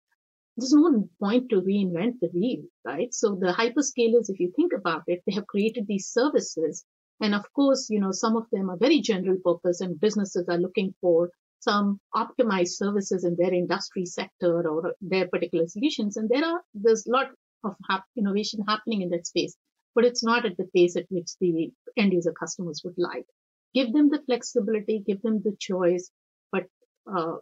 There's 0.57 0.73
no 0.73 1.09
point 1.21 1.49
to 1.51 1.63
reinvent 1.63 2.19
the 2.21 2.29
wheel, 2.35 2.65
right? 2.85 3.15
So 3.15 3.37
the 3.37 3.53
hyperscalers, 3.53 4.29
if 4.29 4.41
you 4.41 4.53
think 4.57 4.73
about 4.73 5.05
it, 5.07 5.23
they 5.25 5.33
have 5.35 5.47
created 5.47 5.87
these 5.87 6.09
services, 6.09 6.85
and 7.21 7.35
of 7.35 7.51
course, 7.55 7.89
you 7.89 8.01
know, 8.01 8.13
some 8.13 8.37
of 8.37 8.45
them 8.53 8.69
are 8.69 8.77
very 8.77 9.01
general 9.01 9.39
purpose, 9.43 9.81
and 9.81 10.01
businesses 10.01 10.47
are 10.49 10.59
looking 10.59 10.95
for 11.01 11.31
some 11.61 11.99
optimized 12.15 12.77
services 12.77 13.25
in 13.25 13.37
their 13.37 13.55
industry 13.55 14.05
sector 14.05 14.69
or 14.69 14.95
their 15.01 15.29
particular 15.29 15.67
solutions. 15.67 16.17
And 16.17 16.29
there 16.29 16.45
are 16.45 16.61
there's 16.75 17.07
a 17.07 17.11
lot 17.11 17.31
of 17.65 17.75
innovation 18.17 18.65
happening 18.69 19.03
in 19.03 19.11
that 19.11 19.27
space 19.27 19.57
but 19.99 20.05
it's 20.05 20.23
not 20.23 20.47
at 20.47 20.57
the 20.57 20.69
pace 20.73 20.95
at 20.95 21.07
which 21.09 21.31
the 21.41 21.73
end 21.97 22.13
user 22.13 22.33
customers 22.33 22.83
would 22.85 22.95
like. 22.99 23.27
Give 23.75 23.93
them 23.93 24.11
the 24.11 24.23
flexibility, 24.27 25.03
give 25.05 25.21
them 25.23 25.43
the 25.45 25.57
choice, 25.59 26.13
but 26.53 26.67
uh, 27.13 27.39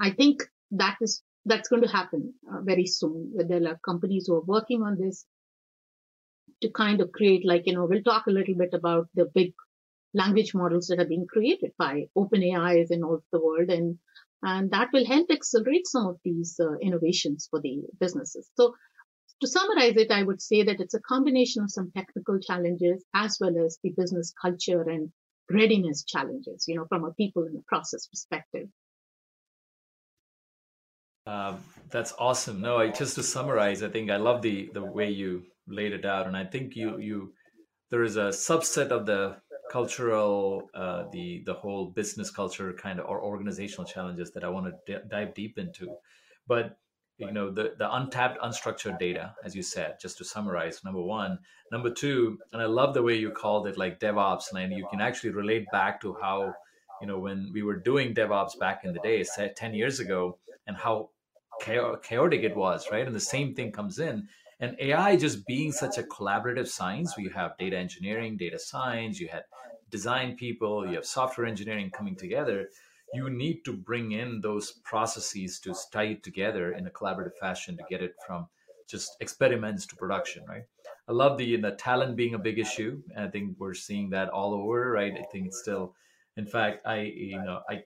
I 0.00 0.12
think 0.12 0.44
that 0.70 0.96
is 1.02 1.22
that's 1.44 1.68
going 1.68 1.82
to 1.82 1.96
happen 1.96 2.32
uh, 2.50 2.62
very 2.62 2.86
soon. 2.86 3.34
There 3.36 3.68
are 3.68 3.78
companies 3.84 4.24
who 4.26 4.36
are 4.36 4.52
working 4.56 4.82
on 4.82 4.96
this 4.98 5.26
to 6.62 6.70
kind 6.70 7.02
of 7.02 7.12
create, 7.12 7.44
like 7.44 7.64
you 7.66 7.74
know, 7.74 7.84
we'll 7.84 8.02
talk 8.02 8.26
a 8.26 8.36
little 8.38 8.54
bit 8.54 8.72
about 8.72 9.08
the 9.14 9.26
big 9.34 9.52
language 10.14 10.54
models 10.54 10.86
that 10.86 11.00
are 11.00 11.12
being 11.14 11.26
created 11.26 11.72
by 11.78 12.06
OpenAIs 12.16 12.90
in 12.90 13.04
all 13.04 13.16
of 13.16 13.24
the 13.30 13.44
world, 13.44 13.68
and 13.68 13.98
and 14.42 14.70
that 14.70 14.88
will 14.94 15.04
help 15.04 15.30
accelerate 15.30 15.86
some 15.86 16.06
of 16.06 16.16
these 16.24 16.58
uh, 16.58 16.78
innovations 16.80 17.46
for 17.50 17.60
the 17.60 17.82
businesses. 18.00 18.48
So 18.54 18.74
to 19.40 19.46
summarize 19.46 19.96
it, 19.96 20.10
I 20.10 20.22
would 20.22 20.40
say 20.40 20.62
that 20.62 20.80
it's 20.80 20.94
a 20.94 21.00
combination 21.00 21.62
of 21.62 21.70
some 21.70 21.90
technical 21.96 22.38
challenges 22.38 23.04
as 23.14 23.38
well 23.40 23.56
as 23.64 23.78
the 23.82 23.90
business 23.96 24.32
culture 24.40 24.82
and 24.82 25.10
readiness 25.50 26.04
challenges, 26.04 26.66
you 26.68 26.76
know, 26.76 26.86
from 26.88 27.04
a 27.04 27.12
people 27.12 27.44
and 27.44 27.56
a 27.56 27.62
process 27.62 28.06
perspective. 28.06 28.68
Um, 31.26 31.62
that's 31.90 32.12
awesome. 32.18 32.60
No, 32.60 32.78
I, 32.78 32.88
just 32.88 33.14
to 33.16 33.22
summarize, 33.22 33.82
I 33.82 33.88
think 33.88 34.10
I 34.10 34.16
love 34.16 34.42
the 34.42 34.70
the 34.72 34.84
way 34.84 35.10
you 35.10 35.44
laid 35.66 35.92
it 35.92 36.04
out, 36.04 36.26
and 36.26 36.36
I 36.36 36.44
think 36.44 36.76
you 36.76 36.98
you 36.98 37.32
there 37.90 38.02
is 38.02 38.16
a 38.16 38.30
subset 38.30 38.88
of 38.88 39.06
the 39.06 39.36
cultural, 39.70 40.68
uh, 40.74 41.04
the 41.12 41.42
the 41.44 41.54
whole 41.54 41.86
business 41.86 42.30
culture 42.30 42.72
kind 42.72 42.98
of 42.98 43.06
or 43.06 43.22
organizational 43.22 43.84
challenges 43.84 44.32
that 44.32 44.44
I 44.44 44.48
want 44.48 44.66
to 44.66 44.72
d- 44.86 45.04
dive 45.08 45.34
deep 45.34 45.58
into, 45.58 45.94
but 46.46 46.78
you 47.20 47.32
know 47.32 47.50
the, 47.50 47.74
the 47.78 47.94
untapped 47.94 48.40
unstructured 48.40 48.98
data 48.98 49.34
as 49.44 49.54
you 49.54 49.62
said 49.62 49.96
just 50.00 50.18
to 50.18 50.24
summarize 50.24 50.82
number 50.84 51.02
one. 51.02 51.38
Number 51.70 51.90
two 51.90 52.38
and 52.52 52.60
i 52.60 52.64
love 52.64 52.94
the 52.94 53.02
way 53.02 53.16
you 53.16 53.30
called 53.30 53.66
it 53.66 53.78
like 53.78 54.00
devops 54.00 54.52
and 54.52 54.72
you 54.72 54.86
can 54.90 55.00
actually 55.00 55.30
relate 55.30 55.66
back 55.70 56.00
to 56.00 56.16
how 56.20 56.52
you 57.00 57.06
know 57.06 57.18
when 57.18 57.50
we 57.52 57.62
were 57.62 57.76
doing 57.76 58.14
devops 58.14 58.58
back 58.58 58.84
in 58.84 58.92
the 58.92 59.00
day 59.00 59.22
10 59.24 59.74
years 59.74 60.00
ago 60.00 60.38
and 60.66 60.76
how 60.76 61.10
chaotic 61.60 62.42
it 62.42 62.56
was 62.56 62.88
right? 62.90 63.06
And 63.06 63.14
the 63.14 63.20
same 63.20 63.54
thing 63.54 63.70
comes 63.70 63.98
in. 63.98 64.28
And 64.58 64.76
ai 64.78 65.16
just 65.16 65.46
being 65.46 65.72
such 65.72 65.96
a 65.98 66.02
collaborative 66.02 66.68
science 66.68 67.16
where 67.16 67.24
you 67.24 67.30
have 67.30 67.56
data 67.58 67.76
engineering 67.76 68.36
data 68.36 68.58
science 68.58 69.20
you 69.20 69.28
had 69.28 69.44
design 69.90 70.36
people 70.36 70.86
you 70.86 70.94
have 70.96 71.06
software 71.06 71.46
engineering 71.46 71.90
coming 71.90 72.16
together 72.16 72.68
you 73.12 73.28
need 73.30 73.64
to 73.64 73.72
bring 73.72 74.12
in 74.12 74.40
those 74.40 74.72
processes 74.84 75.58
to 75.60 75.74
tie 75.92 76.04
it 76.04 76.22
together 76.22 76.72
in 76.72 76.86
a 76.86 76.90
collaborative 76.90 77.36
fashion 77.40 77.76
to 77.76 77.84
get 77.88 78.02
it 78.02 78.14
from 78.26 78.46
just 78.88 79.16
experiments 79.20 79.86
to 79.86 79.96
production 79.96 80.44
right 80.48 80.64
i 81.08 81.12
love 81.12 81.38
the 81.38 81.56
the 81.56 81.72
talent 81.72 82.16
being 82.16 82.34
a 82.34 82.38
big 82.38 82.58
issue 82.58 83.00
and 83.14 83.24
i 83.24 83.28
think 83.28 83.54
we're 83.58 83.74
seeing 83.74 84.10
that 84.10 84.28
all 84.28 84.54
over 84.54 84.90
right 84.92 85.14
i 85.14 85.24
think 85.32 85.46
it's 85.46 85.60
still 85.60 85.94
in 86.36 86.46
fact 86.46 86.86
i 86.86 87.00
you 87.00 87.40
know 87.42 87.60
i 87.68 87.82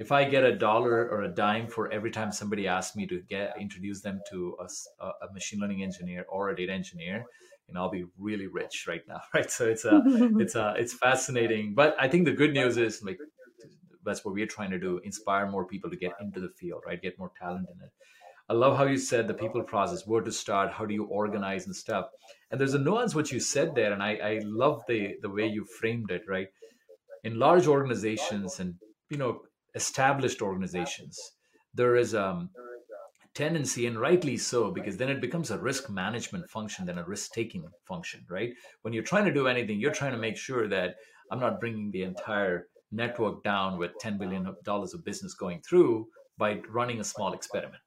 if 0.00 0.12
i 0.12 0.24
get 0.24 0.44
a 0.44 0.56
dollar 0.56 1.08
or 1.08 1.22
a 1.22 1.28
dime 1.28 1.66
for 1.66 1.92
every 1.92 2.10
time 2.10 2.30
somebody 2.30 2.66
asks 2.68 2.96
me 2.96 3.06
to 3.06 3.20
get 3.28 3.54
introduce 3.60 4.00
them 4.00 4.20
to 4.30 4.56
a, 4.60 5.06
a 5.06 5.32
machine 5.32 5.60
learning 5.60 5.82
engineer 5.82 6.24
or 6.28 6.50
a 6.50 6.56
data 6.56 6.72
engineer 6.72 7.24
and 7.68 7.78
I'll 7.78 7.90
be 7.90 8.04
really 8.18 8.46
rich 8.46 8.84
right 8.86 9.02
now, 9.08 9.20
right? 9.34 9.50
So 9.50 9.66
it's 9.66 9.86
a, 9.86 10.02
it's 10.38 10.54
a, 10.54 10.74
it's 10.76 10.92
fascinating. 10.92 11.74
But 11.74 11.96
I 11.98 12.08
think 12.08 12.26
the 12.26 12.32
good 12.32 12.52
news 12.52 12.76
is 12.76 13.02
like 13.02 13.18
that's 14.04 14.24
what 14.24 14.34
we're 14.34 14.46
trying 14.46 14.70
to 14.70 14.78
do 14.78 14.98
inspire 15.04 15.50
more 15.50 15.66
people 15.66 15.90
to 15.90 15.96
get 15.96 16.12
into 16.20 16.40
the 16.40 16.48
field 16.48 16.82
right? 16.86 17.00
Get 17.00 17.18
more 17.18 17.32
talent 17.40 17.68
in 17.72 17.82
it. 17.82 17.90
I 18.48 18.52
love 18.52 18.76
how 18.76 18.84
you 18.84 18.98
said 18.98 19.26
the 19.26 19.34
people 19.34 19.62
process 19.62 20.06
where 20.06 20.20
to 20.20 20.30
start 20.30 20.72
how 20.72 20.84
do 20.84 20.94
you 20.94 21.04
organize 21.04 21.66
and 21.66 21.74
stuff. 21.74 22.08
And 22.50 22.60
there's 22.60 22.74
a 22.74 22.78
nuance 22.78 23.14
what 23.14 23.32
you 23.32 23.40
said 23.40 23.74
there 23.74 23.92
and 23.92 24.02
i, 24.02 24.16
I 24.16 24.40
love 24.44 24.82
the 24.88 25.16
the 25.22 25.30
way 25.30 25.46
you 25.46 25.64
framed 25.64 26.10
it 26.10 26.22
right? 26.28 26.48
In 27.22 27.38
large 27.38 27.66
organizations 27.66 28.60
and 28.60 28.74
you 29.10 29.16
know 29.16 29.42
established 29.74 30.42
organizations 30.42 31.18
there 31.72 31.96
is 31.96 32.14
um 32.14 32.50
tendency 33.34 33.86
and 33.86 33.98
rightly 33.98 34.36
so 34.36 34.70
because 34.70 34.96
then 34.96 35.08
it 35.08 35.20
becomes 35.20 35.50
a 35.50 35.58
risk 35.58 35.90
management 35.90 36.48
function 36.48 36.86
than 36.86 36.98
a 36.98 37.04
risk 37.04 37.32
taking 37.32 37.64
function 37.84 38.24
right? 38.28 38.52
When 38.82 38.94
you're 38.94 39.02
trying 39.02 39.24
to 39.24 39.32
do 39.34 39.48
anything 39.48 39.80
you're 39.80 39.90
trying 40.00 40.12
to 40.12 40.18
make 40.18 40.36
sure 40.36 40.68
that 40.68 40.96
i'm 41.30 41.40
not 41.40 41.60
bringing 41.60 41.90
the 41.90 42.02
entire 42.02 42.68
network 42.94 43.42
down 43.42 43.78
with 43.78 43.92
$10 44.02 44.18
billion 44.18 44.46
of 44.46 45.04
business 45.04 45.34
going 45.34 45.60
through 45.60 46.08
by 46.38 46.60
running 46.68 47.00
a 47.00 47.04
small 47.04 47.32
experiment. 47.32 47.82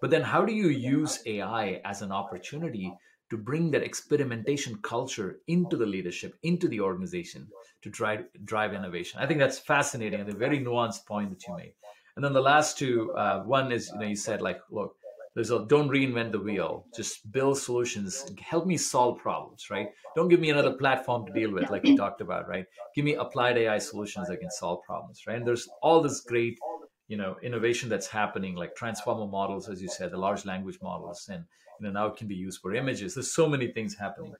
But 0.00 0.10
then, 0.10 0.22
how 0.22 0.44
do 0.44 0.52
you 0.52 0.68
use 0.68 1.22
AI 1.26 1.80
as 1.84 2.02
an 2.02 2.12
opportunity 2.12 2.92
to 3.30 3.36
bring 3.36 3.70
that 3.70 3.82
experimentation 3.82 4.76
culture 4.82 5.38
into 5.48 5.76
the 5.76 5.86
leadership, 5.86 6.34
into 6.42 6.68
the 6.68 6.80
organization 6.80 7.48
to 7.82 7.90
drive, 7.90 8.24
drive 8.44 8.74
innovation? 8.74 9.20
I 9.20 9.26
think 9.26 9.40
that's 9.40 9.58
fascinating 9.58 10.20
and 10.20 10.28
a 10.28 10.36
very 10.36 10.60
nuanced 10.60 11.06
point 11.06 11.30
that 11.30 11.46
you 11.46 11.56
made. 11.56 11.72
And 12.16 12.24
then 12.24 12.32
the 12.32 12.40
last 12.40 12.78
two, 12.78 13.12
uh, 13.12 13.42
one 13.42 13.72
is, 13.72 13.90
you 13.92 13.98
know, 13.98 14.06
you 14.06 14.16
said 14.16 14.42
like, 14.42 14.60
look, 14.70 14.96
there's 15.36 15.50
a 15.50 15.66
don't 15.66 15.90
reinvent 15.90 16.32
the 16.32 16.40
wheel. 16.40 16.86
Just 16.96 17.30
build 17.30 17.58
solutions. 17.58 18.24
Help 18.40 18.66
me 18.66 18.78
solve 18.78 19.18
problems 19.18 19.68
right? 19.70 19.88
Don't 20.16 20.28
give 20.28 20.40
me 20.40 20.48
another 20.50 20.72
platform 20.72 21.26
to 21.26 21.32
deal 21.32 21.52
with 21.52 21.70
like 21.70 21.84
we 21.84 21.94
talked 21.94 22.22
about 22.22 22.48
right? 22.48 22.64
Give 22.94 23.04
me 23.04 23.14
applied 23.14 23.58
ai 23.58 23.78
solutions 23.78 24.28
that 24.28 24.40
can 24.40 24.50
solve 24.50 24.82
problems 24.82 25.20
right? 25.26 25.36
And 25.36 25.46
there's 25.46 25.68
all 25.82 26.00
this 26.00 26.22
great 26.22 26.58
you 27.06 27.18
know 27.18 27.36
innovation 27.42 27.88
that's 27.90 28.06
happening 28.08 28.56
like 28.56 28.74
transformer 28.74 29.26
models 29.26 29.68
as 29.68 29.80
you 29.80 29.88
said 29.88 30.10
the 30.10 30.16
large 30.16 30.44
language 30.44 30.78
models 30.82 31.28
and 31.30 31.44
you 31.78 31.86
know 31.86 31.92
now 31.92 32.06
it 32.06 32.16
can 32.16 32.26
be 32.26 32.34
used 32.34 32.60
for 32.62 32.74
images. 32.74 33.14
There's 33.14 33.32
so 33.32 33.46
many 33.46 33.68
things 33.68 33.94
happening. 33.94 34.34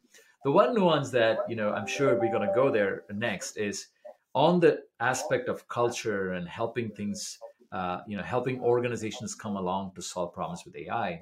The 0.45 0.51
one 0.51 0.75
nuance 0.75 1.11
that 1.11 1.41
you 1.47 1.57
know 1.57 1.73
i'm 1.73 1.87
sure 1.87 2.19
we're 2.19 2.33
going 2.33 2.49
to 2.49 2.55
go 2.55 2.71
there 2.71 3.05
next 3.13 3.59
is 3.59 3.89
on 4.35 4.61
the 4.61 4.81
aspect 5.01 5.49
of 5.49 5.69
culture 5.69 6.33
and 6.33 6.49
helping 6.49 6.91
things 6.91 7.39
uh, 7.73 8.01
you 8.07 8.17
know, 8.17 8.23
helping 8.23 8.61
organizations 8.61 9.35
come 9.35 9.57
along 9.57 9.93
to 9.95 10.03
solve 10.03 10.33
problems 10.33 10.63
with 10.65 10.77
AI, 10.77 11.21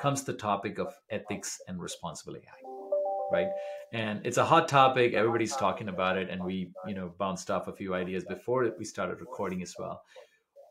comes 0.00 0.24
the 0.24 0.32
topic 0.32 0.78
of 0.78 0.94
ethics 1.10 1.58
and 1.68 1.80
responsible 1.80 2.36
AI, 2.36 2.60
right? 3.32 3.48
And 3.92 4.24
it's 4.24 4.38
a 4.38 4.44
hot 4.44 4.68
topic. 4.68 5.14
Everybody's 5.14 5.56
talking 5.56 5.88
about 5.88 6.16
it, 6.16 6.30
and 6.30 6.42
we, 6.42 6.70
you 6.86 6.94
know, 6.94 7.12
bounced 7.18 7.50
off 7.50 7.68
a 7.68 7.72
few 7.72 7.94
ideas 7.94 8.24
before 8.24 8.70
we 8.78 8.84
started 8.84 9.20
recording 9.20 9.62
as 9.62 9.74
well. 9.78 10.00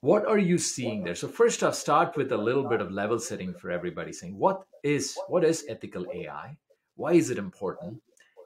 What 0.01 0.25
are 0.25 0.37
you 0.37 0.57
seeing 0.57 1.03
there? 1.03 1.15
So 1.15 1.27
first 1.27 1.61
off, 1.61 1.75
start 1.75 2.15
with 2.15 2.31
a 2.31 2.37
little 2.37 2.67
bit 2.67 2.79
of 2.79 2.89
level 2.89 3.19
setting 3.19 3.53
for 3.53 3.69
everybody, 3.69 4.13
saying 4.13 4.37
what 4.37 4.63
is 4.83 5.17
what 5.27 5.43
is 5.43 5.65
ethical 5.67 6.05
AI? 6.13 6.57
Why 6.95 7.13
is 7.13 7.29
it 7.29 7.37
important? 7.37 8.01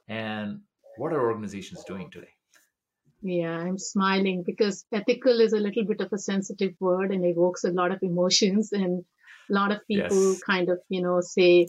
And 0.08 0.60
what 0.96 1.12
are 1.12 1.20
organizations 1.20 1.84
doing 1.84 2.10
today? 2.10 2.33
Yeah, 3.26 3.56
I'm 3.56 3.78
smiling 3.78 4.42
because 4.44 4.84
ethical 4.92 5.40
is 5.40 5.54
a 5.54 5.58
little 5.58 5.86
bit 5.86 6.02
of 6.02 6.12
a 6.12 6.18
sensitive 6.18 6.74
word 6.78 7.10
and 7.10 7.24
evokes 7.24 7.64
a 7.64 7.70
lot 7.70 7.90
of 7.90 8.02
emotions 8.02 8.70
and 8.72 9.02
a 9.50 9.52
lot 9.52 9.72
of 9.72 9.78
people 9.88 10.32
yes. 10.32 10.42
kind 10.42 10.68
of, 10.68 10.78
you 10.90 11.00
know, 11.00 11.22
say, 11.22 11.68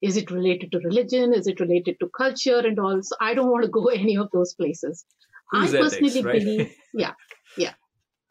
is 0.00 0.16
it 0.16 0.30
related 0.30 0.70
to 0.70 0.78
religion? 0.78 1.34
Is 1.34 1.48
it 1.48 1.58
related 1.58 1.96
to 1.98 2.08
culture 2.16 2.60
and 2.60 2.78
all? 2.78 3.02
So 3.02 3.16
I 3.20 3.34
don't 3.34 3.50
want 3.50 3.64
to 3.64 3.70
go 3.70 3.86
any 4.02 4.16
of 4.16 4.28
those 4.32 4.54
places. 4.54 5.04
Who's 5.50 5.74
I 5.74 5.78
personally 5.78 6.10
ethics, 6.10 6.24
right? 6.24 6.38
believe, 6.38 6.76
yeah, 6.94 7.14
yeah. 7.56 7.74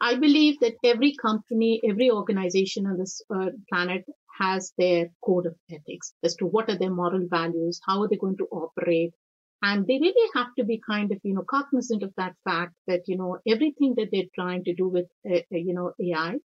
I 0.00 0.14
believe 0.14 0.60
that 0.60 0.76
every 0.82 1.16
company, 1.20 1.82
every 1.86 2.10
organization 2.10 2.86
on 2.86 2.96
this 2.96 3.20
uh, 3.34 3.50
planet 3.70 4.06
has 4.40 4.72
their 4.78 5.08
code 5.22 5.44
of 5.44 5.56
ethics 5.70 6.14
as 6.24 6.34
to 6.36 6.46
what 6.46 6.70
are 6.70 6.78
their 6.78 6.94
moral 6.94 7.26
values, 7.28 7.80
how 7.84 8.00
are 8.02 8.08
they 8.08 8.16
going 8.16 8.38
to 8.38 8.46
operate. 8.50 9.12
And 9.60 9.86
they 9.86 9.98
really 9.98 10.30
have 10.34 10.54
to 10.56 10.64
be 10.64 10.80
kind 10.88 11.10
of, 11.10 11.18
you 11.24 11.34
know, 11.34 11.42
cognizant 11.42 12.02
of 12.02 12.12
that 12.16 12.34
fact 12.44 12.74
that, 12.86 13.02
you 13.06 13.16
know, 13.16 13.38
everything 13.46 13.94
that 13.96 14.08
they're 14.12 14.32
trying 14.34 14.64
to 14.64 14.74
do 14.74 14.88
with, 14.88 15.06
uh, 15.28 15.38
uh 15.38 15.40
you 15.50 15.74
know, 15.74 15.92
AI, 16.00 16.36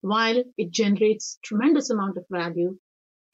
while 0.00 0.42
it 0.56 0.70
generates 0.70 1.38
tremendous 1.44 1.90
amount 1.90 2.16
of 2.16 2.24
value, 2.30 2.78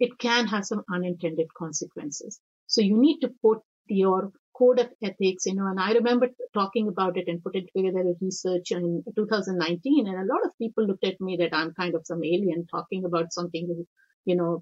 it 0.01 0.18
can 0.18 0.46
have 0.46 0.64
some 0.64 0.85
unintended 0.92 1.46
consequences. 1.55 2.40
So 2.66 2.81
you 2.81 2.98
need 2.98 3.20
to 3.20 3.33
put 3.42 3.61
your 3.87 4.33
code 4.57 4.81
of 4.81 4.90
ethics, 5.03 5.46
you 5.46 5.55
know, 5.55 5.66
and 5.66 5.81
I 5.81 5.92
remember 5.92 6.29
talking 6.53 6.88
about 6.88 7.16
it 7.16 7.29
and 7.29 7.42
putting 7.42 7.66
together 7.74 8.01
a 8.01 8.14
research 8.20 8.72
in 8.72 9.05
2019. 9.14 10.07
And 10.09 10.16
a 10.16 10.33
lot 10.33 10.44
of 10.44 10.59
people 10.59 10.87
looked 10.87 11.05
at 11.05 11.20
me 11.20 11.37
that 11.38 11.55
I'm 11.55 11.72
kind 11.74 11.94
of 11.94 12.07
some 12.07 12.24
alien 12.24 12.66
talking 12.66 13.05
about 13.05 13.33
something, 13.33 13.87
you 14.24 14.37
know, 14.37 14.61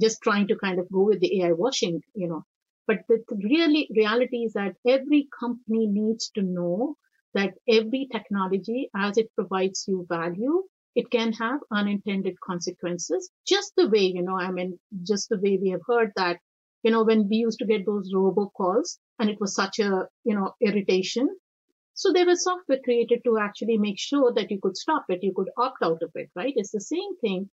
just 0.00 0.22
trying 0.22 0.48
to 0.48 0.56
kind 0.56 0.78
of 0.78 0.90
go 0.90 1.02
with 1.02 1.20
the 1.20 1.42
AI 1.42 1.52
washing, 1.52 2.00
you 2.14 2.28
know. 2.28 2.44
But 2.86 2.98
the 3.08 3.22
really 3.30 3.88
reality 3.94 4.44
is 4.44 4.52
that 4.54 4.76
every 4.86 5.28
company 5.38 5.86
needs 5.86 6.30
to 6.30 6.42
know 6.42 6.96
that 7.34 7.54
every 7.68 8.08
technology, 8.12 8.90
as 8.94 9.18
it 9.18 9.34
provides 9.34 9.84
you 9.88 10.06
value, 10.08 10.64
it 10.94 11.10
can 11.10 11.32
have 11.34 11.60
unintended 11.72 12.40
consequences. 12.40 13.30
Just 13.46 13.74
the 13.76 13.88
way, 13.88 14.12
you 14.14 14.22
know, 14.22 14.38
I 14.38 14.50
mean, 14.52 14.78
just 15.02 15.28
the 15.28 15.40
way 15.40 15.58
we 15.60 15.70
have 15.70 15.82
heard 15.86 16.12
that 16.16 16.38
you 16.84 16.90
know, 16.90 17.02
when 17.02 17.28
we 17.28 17.36
used 17.36 17.58
to 17.58 17.66
get 17.66 17.86
those 17.86 18.12
robocalls 18.14 18.98
and 19.18 19.30
it 19.30 19.40
was 19.40 19.54
such 19.54 19.78
a, 19.78 20.06
you 20.24 20.34
know, 20.34 20.54
irritation. 20.60 21.28
So 21.94 22.12
there 22.12 22.26
was 22.26 22.44
software 22.44 22.78
created 22.84 23.22
to 23.24 23.38
actually 23.38 23.78
make 23.78 23.98
sure 23.98 24.32
that 24.34 24.50
you 24.50 24.58
could 24.62 24.76
stop 24.76 25.04
it, 25.08 25.22
you 25.22 25.32
could 25.34 25.48
opt 25.56 25.82
out 25.82 26.02
of 26.02 26.10
it, 26.14 26.28
right? 26.36 26.52
It's 26.54 26.72
the 26.72 26.80
same 26.80 27.16
thing 27.20 27.50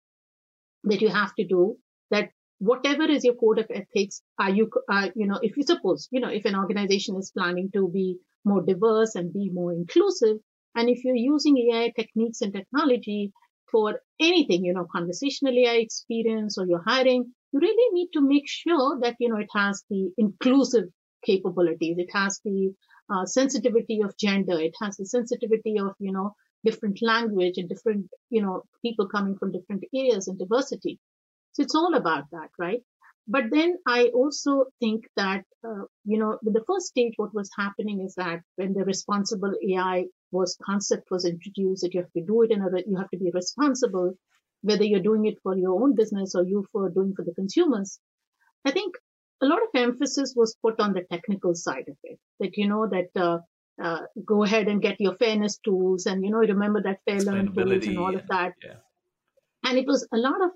that 0.84 1.00
you 1.00 1.08
have 1.08 1.34
to 1.36 1.46
do 1.46 1.76
that 2.10 2.30
whatever 2.60 3.04
is 3.04 3.24
your 3.24 3.34
code 3.34 3.58
of 3.58 3.66
ethics, 3.70 4.22
are 4.38 4.50
you, 4.50 4.70
uh, 4.90 5.08
you 5.16 5.26
know, 5.26 5.38
if 5.42 5.56
you 5.56 5.64
suppose, 5.64 6.08
you 6.12 6.20
know, 6.20 6.28
if 6.28 6.44
an 6.44 6.54
organization 6.54 7.16
is 7.16 7.32
planning 7.36 7.70
to 7.74 7.88
be 7.88 8.18
more 8.44 8.62
diverse 8.62 9.14
and 9.14 9.32
be 9.32 9.50
more 9.50 9.72
inclusive, 9.72 10.36
and 10.74 10.88
if 10.88 11.02
you're 11.04 11.16
using 11.16 11.56
AI 11.58 11.92
techniques 11.98 12.42
and 12.42 12.52
technology 12.52 13.32
for 13.70 14.00
anything, 14.20 14.64
you 14.64 14.72
know, 14.74 14.86
conversational 14.92 15.56
AI 15.58 15.76
experience 15.76 16.58
or 16.58 16.66
you're 16.66 16.84
hiring, 16.86 17.32
you 17.52 17.58
really 17.60 17.94
need 17.94 18.08
to 18.12 18.20
make 18.20 18.46
sure 18.46 18.98
that, 19.00 19.16
you 19.18 19.28
know, 19.30 19.38
it 19.38 19.50
has 19.54 19.82
the 19.90 20.12
inclusive 20.18 20.84
capabilities. 21.24 21.96
It 21.98 22.10
has 22.12 22.40
the 22.44 22.74
uh, 23.12 23.26
sensitivity 23.26 24.00
of 24.02 24.16
gender. 24.18 24.58
It 24.60 24.74
has 24.80 24.96
the 24.96 25.06
sensitivity 25.06 25.78
of, 25.78 25.94
you 25.98 26.12
know, 26.12 26.34
different 26.64 27.00
language 27.02 27.54
and 27.56 27.68
different, 27.68 28.06
you 28.28 28.42
know, 28.42 28.64
people 28.82 29.08
coming 29.08 29.36
from 29.36 29.52
different 29.52 29.84
areas 29.94 30.28
and 30.28 30.38
diversity. 30.38 30.98
So 31.52 31.62
it's 31.62 31.74
all 31.74 31.94
about 31.94 32.24
that, 32.32 32.50
right? 32.58 32.80
But 33.26 33.44
then 33.50 33.76
I 33.86 34.06
also 34.06 34.64
think 34.80 35.04
that, 35.16 35.44
uh, 35.64 35.84
you 36.04 36.18
know, 36.18 36.38
with 36.42 36.54
the 36.54 36.64
first 36.66 36.86
stage, 36.86 37.12
what 37.16 37.34
was 37.34 37.50
happening 37.56 38.00
is 38.00 38.14
that 38.16 38.40
when 38.56 38.72
the 38.72 38.84
responsible 38.84 39.54
AI 39.68 40.06
was 40.32 40.58
concept 40.64 41.10
was 41.10 41.24
introduced, 41.24 41.82
that 41.82 41.94
you 41.94 42.00
have 42.00 42.12
to 42.12 42.24
do 42.24 42.42
it 42.42 42.50
in 42.50 42.60
a, 42.60 42.68
you 42.86 42.96
have 42.96 43.10
to 43.10 43.18
be 43.18 43.30
responsible 43.32 44.14
whether 44.62 44.84
you're 44.84 45.00
doing 45.00 45.26
it 45.26 45.38
for 45.42 45.56
your 45.56 45.82
own 45.82 45.94
business 45.94 46.34
or 46.34 46.44
you 46.44 46.66
for 46.72 46.90
doing 46.90 47.14
for 47.14 47.24
the 47.24 47.34
consumers. 47.34 47.98
I 48.64 48.72
think 48.72 48.94
a 49.42 49.46
lot 49.46 49.60
of 49.62 49.68
emphasis 49.74 50.34
was 50.36 50.56
put 50.60 50.80
on 50.80 50.92
the 50.92 51.04
technical 51.10 51.54
side 51.54 51.88
of 51.88 51.96
it. 52.02 52.18
That 52.40 52.56
you 52.56 52.68
know 52.68 52.88
that 52.88 53.10
uh, 53.16 53.38
uh, 53.82 54.02
go 54.24 54.42
ahead 54.44 54.68
and 54.68 54.82
get 54.82 55.00
your 55.00 55.14
fairness 55.16 55.58
tools, 55.58 56.06
and 56.06 56.24
you 56.24 56.30
know 56.30 56.38
remember 56.38 56.82
that 56.82 57.00
Fairlearn 57.08 57.54
tools 57.54 57.86
and 57.86 57.98
all 57.98 58.14
of 58.14 58.26
that. 58.28 58.54
Yeah. 58.62 58.80
And 59.64 59.78
it 59.78 59.86
was 59.86 60.06
a 60.12 60.16
lot 60.18 60.42
of 60.42 60.50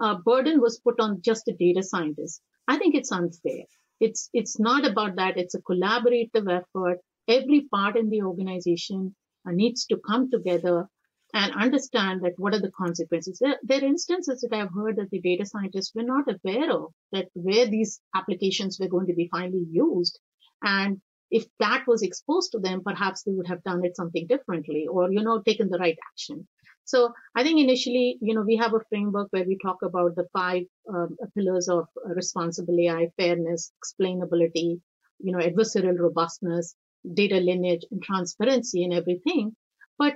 uh, 0.00 0.16
burden 0.24 0.60
was 0.60 0.80
put 0.80 1.00
on 1.00 1.22
just 1.22 1.44
the 1.44 1.54
data 1.54 1.82
scientists. 1.82 2.40
I 2.66 2.78
think 2.78 2.94
it's 2.94 3.12
unfair. 3.12 3.64
It's 4.00 4.28
it's 4.32 4.58
not 4.60 4.86
about 4.86 5.16
that. 5.16 5.38
It's 5.38 5.54
a 5.54 5.62
collaborative 5.62 6.48
effort. 6.48 6.98
Every 7.26 7.66
part 7.70 7.96
in 7.96 8.10
the 8.10 8.22
organization 8.22 9.14
uh, 9.46 9.50
needs 9.52 9.86
to 9.86 9.98
come 9.98 10.30
together 10.30 10.88
and 11.34 11.52
understand 11.54 12.22
that 12.22 12.38
what 12.38 12.54
are 12.54 12.60
the 12.60 12.70
consequences. 12.70 13.38
There, 13.38 13.58
there, 13.62 13.82
are 13.82 13.84
instances 13.84 14.40
that 14.40 14.56
I've 14.56 14.72
heard 14.72 14.96
that 14.96 15.10
the 15.10 15.20
data 15.20 15.44
scientists 15.44 15.92
were 15.94 16.02
not 16.02 16.24
aware 16.26 16.70
of 16.72 16.92
that 17.12 17.28
where 17.34 17.66
these 17.66 18.00
applications 18.14 18.78
were 18.80 18.88
going 18.88 19.08
to 19.08 19.14
be 19.14 19.28
finally 19.30 19.66
used. 19.70 20.18
And 20.62 21.00
if 21.30 21.44
that 21.60 21.84
was 21.86 22.02
exposed 22.02 22.52
to 22.52 22.58
them, 22.58 22.82
perhaps 22.82 23.22
they 23.22 23.32
would 23.32 23.48
have 23.48 23.62
done 23.62 23.84
it 23.84 23.96
something 23.96 24.26
differently 24.26 24.86
or, 24.90 25.12
you 25.12 25.22
know, 25.22 25.42
taken 25.42 25.68
the 25.68 25.78
right 25.78 25.98
action. 26.12 26.48
So 26.88 27.12
I 27.36 27.42
think 27.42 27.60
initially, 27.60 28.16
you 28.22 28.34
know, 28.34 28.40
we 28.40 28.56
have 28.56 28.72
a 28.72 28.80
framework 28.88 29.28
where 29.30 29.44
we 29.44 29.58
talk 29.62 29.82
about 29.82 30.16
the 30.16 30.26
five 30.32 30.62
um, 30.88 31.18
pillars 31.34 31.68
of 31.68 31.86
responsible 32.06 32.80
AI, 32.80 33.10
fairness, 33.18 33.70
explainability, 33.78 34.80
you 35.18 35.32
know, 35.32 35.38
adversarial 35.38 35.98
robustness, 35.98 36.74
data 37.12 37.40
lineage 37.40 37.84
and 37.90 38.02
transparency 38.02 38.84
and 38.84 38.94
everything. 38.94 39.54
But 39.98 40.14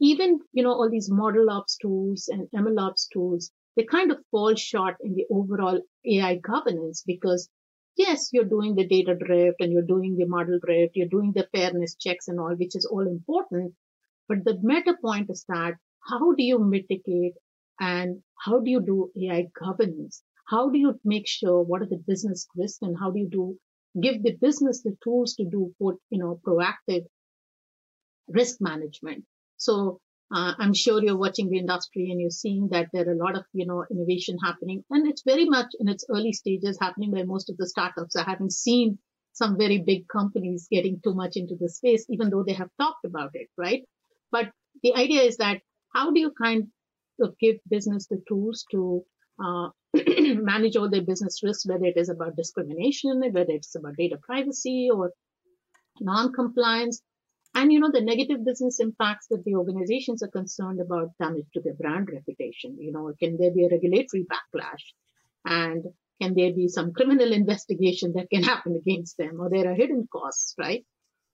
even, 0.00 0.38
you 0.52 0.62
know, 0.62 0.72
all 0.72 0.88
these 0.88 1.10
model 1.10 1.50
ops 1.50 1.76
tools 1.78 2.28
and 2.28 2.48
ML 2.54 2.78
ops 2.78 3.08
tools, 3.12 3.50
they 3.74 3.82
kind 3.82 4.12
of 4.12 4.24
fall 4.30 4.54
short 4.54 4.98
in 5.00 5.14
the 5.14 5.26
overall 5.28 5.80
AI 6.06 6.36
governance 6.36 7.02
because 7.04 7.48
yes, 7.96 8.28
you're 8.32 8.44
doing 8.44 8.76
the 8.76 8.86
data 8.86 9.16
drift 9.16 9.60
and 9.60 9.72
you're 9.72 9.82
doing 9.82 10.16
the 10.16 10.26
model 10.26 10.60
drift, 10.64 10.94
you're 10.94 11.08
doing 11.08 11.32
the 11.32 11.48
fairness 11.52 11.96
checks 11.96 12.28
and 12.28 12.38
all, 12.38 12.54
which 12.54 12.76
is 12.76 12.86
all 12.86 13.08
important. 13.08 13.74
But 14.28 14.44
the 14.44 14.58
meta 14.62 14.96
point 15.00 15.30
is 15.30 15.44
that 15.48 15.74
how 16.08 16.32
do 16.32 16.42
you 16.42 16.58
mitigate 16.58 17.34
and 17.80 18.22
how 18.44 18.60
do 18.60 18.70
you 18.70 18.80
do 18.80 19.10
AI 19.16 19.48
governance? 19.58 20.22
How 20.48 20.70
do 20.70 20.78
you 20.78 20.98
make 21.04 21.26
sure 21.26 21.62
what 21.62 21.82
are 21.82 21.88
the 21.88 22.02
business 22.06 22.46
risks 22.56 22.82
and 22.82 22.96
how 22.98 23.10
do 23.10 23.20
you 23.20 23.28
do 23.30 23.58
give 24.00 24.22
the 24.22 24.36
business 24.40 24.82
the 24.82 24.96
tools 25.04 25.34
to 25.34 25.44
do 25.44 25.72
put, 25.80 25.96
you 26.10 26.18
know, 26.18 26.40
proactive 26.46 27.04
risk 28.28 28.56
management? 28.60 29.24
So 29.56 30.00
uh, 30.34 30.54
I'm 30.58 30.74
sure 30.74 31.02
you're 31.02 31.16
watching 31.16 31.50
the 31.50 31.58
industry 31.58 32.10
and 32.10 32.20
you're 32.20 32.30
seeing 32.30 32.68
that 32.72 32.88
there 32.92 33.08
are 33.08 33.12
a 33.12 33.24
lot 33.24 33.36
of, 33.36 33.44
you 33.52 33.66
know, 33.66 33.84
innovation 33.90 34.38
happening 34.42 34.82
and 34.90 35.06
it's 35.06 35.22
very 35.24 35.44
much 35.44 35.68
in 35.78 35.88
its 35.88 36.04
early 36.08 36.32
stages 36.32 36.78
happening 36.80 37.12
by 37.12 37.22
most 37.22 37.50
of 37.50 37.56
the 37.56 37.68
startups. 37.68 38.16
I 38.16 38.24
haven't 38.24 38.52
seen 38.52 38.98
some 39.32 39.56
very 39.56 39.78
big 39.78 40.08
companies 40.08 40.68
getting 40.70 41.00
too 41.02 41.14
much 41.14 41.36
into 41.36 41.56
the 41.58 41.68
space, 41.68 42.04
even 42.10 42.30
though 42.30 42.44
they 42.46 42.52
have 42.52 42.68
talked 42.80 43.04
about 43.04 43.30
it, 43.34 43.48
right? 43.56 43.82
But 44.30 44.50
the 44.82 44.94
idea 44.94 45.22
is 45.22 45.36
that 45.38 45.60
how 45.94 46.10
do 46.10 46.20
you 46.20 46.32
kind 46.40 46.68
of 47.20 47.38
give 47.38 47.56
business 47.68 48.06
the 48.06 48.22
tools 48.28 48.64
to 48.70 49.04
uh, 49.42 49.68
manage 49.94 50.76
all 50.76 50.90
their 50.90 51.02
business 51.02 51.42
risks, 51.42 51.66
whether 51.66 51.84
it 51.84 51.96
is 51.96 52.08
about 52.08 52.36
discrimination, 52.36 53.20
whether 53.20 53.52
it's 53.52 53.74
about 53.74 53.96
data 53.96 54.18
privacy 54.22 54.88
or 54.92 55.12
non-compliance, 56.00 57.02
and, 57.54 57.72
you 57.72 57.80
know, 57.80 57.90
the 57.92 58.00
negative 58.00 58.44
business 58.44 58.80
impacts 58.80 59.26
that 59.28 59.44
the 59.44 59.56
organizations 59.56 60.22
are 60.22 60.28
concerned 60.28 60.80
about 60.80 61.10
damage 61.20 61.46
to 61.52 61.60
their 61.60 61.74
brand 61.74 62.08
reputation. 62.10 62.78
You 62.80 62.92
know, 62.92 63.12
can 63.18 63.36
there 63.38 63.52
be 63.52 63.64
a 63.64 63.68
regulatory 63.68 64.24
backlash? 64.24 64.82
And 65.44 65.84
can 66.20 66.34
there 66.34 66.54
be 66.54 66.68
some 66.68 66.92
criminal 66.92 67.30
investigation 67.40 68.14
that 68.16 68.30
can 68.30 68.42
happen 68.42 68.74
against 68.74 69.18
them? 69.18 69.38
Or 69.38 69.50
there 69.50 69.70
are 69.70 69.74
hidden 69.74 70.08
costs, 70.10 70.54
right? 70.58 70.84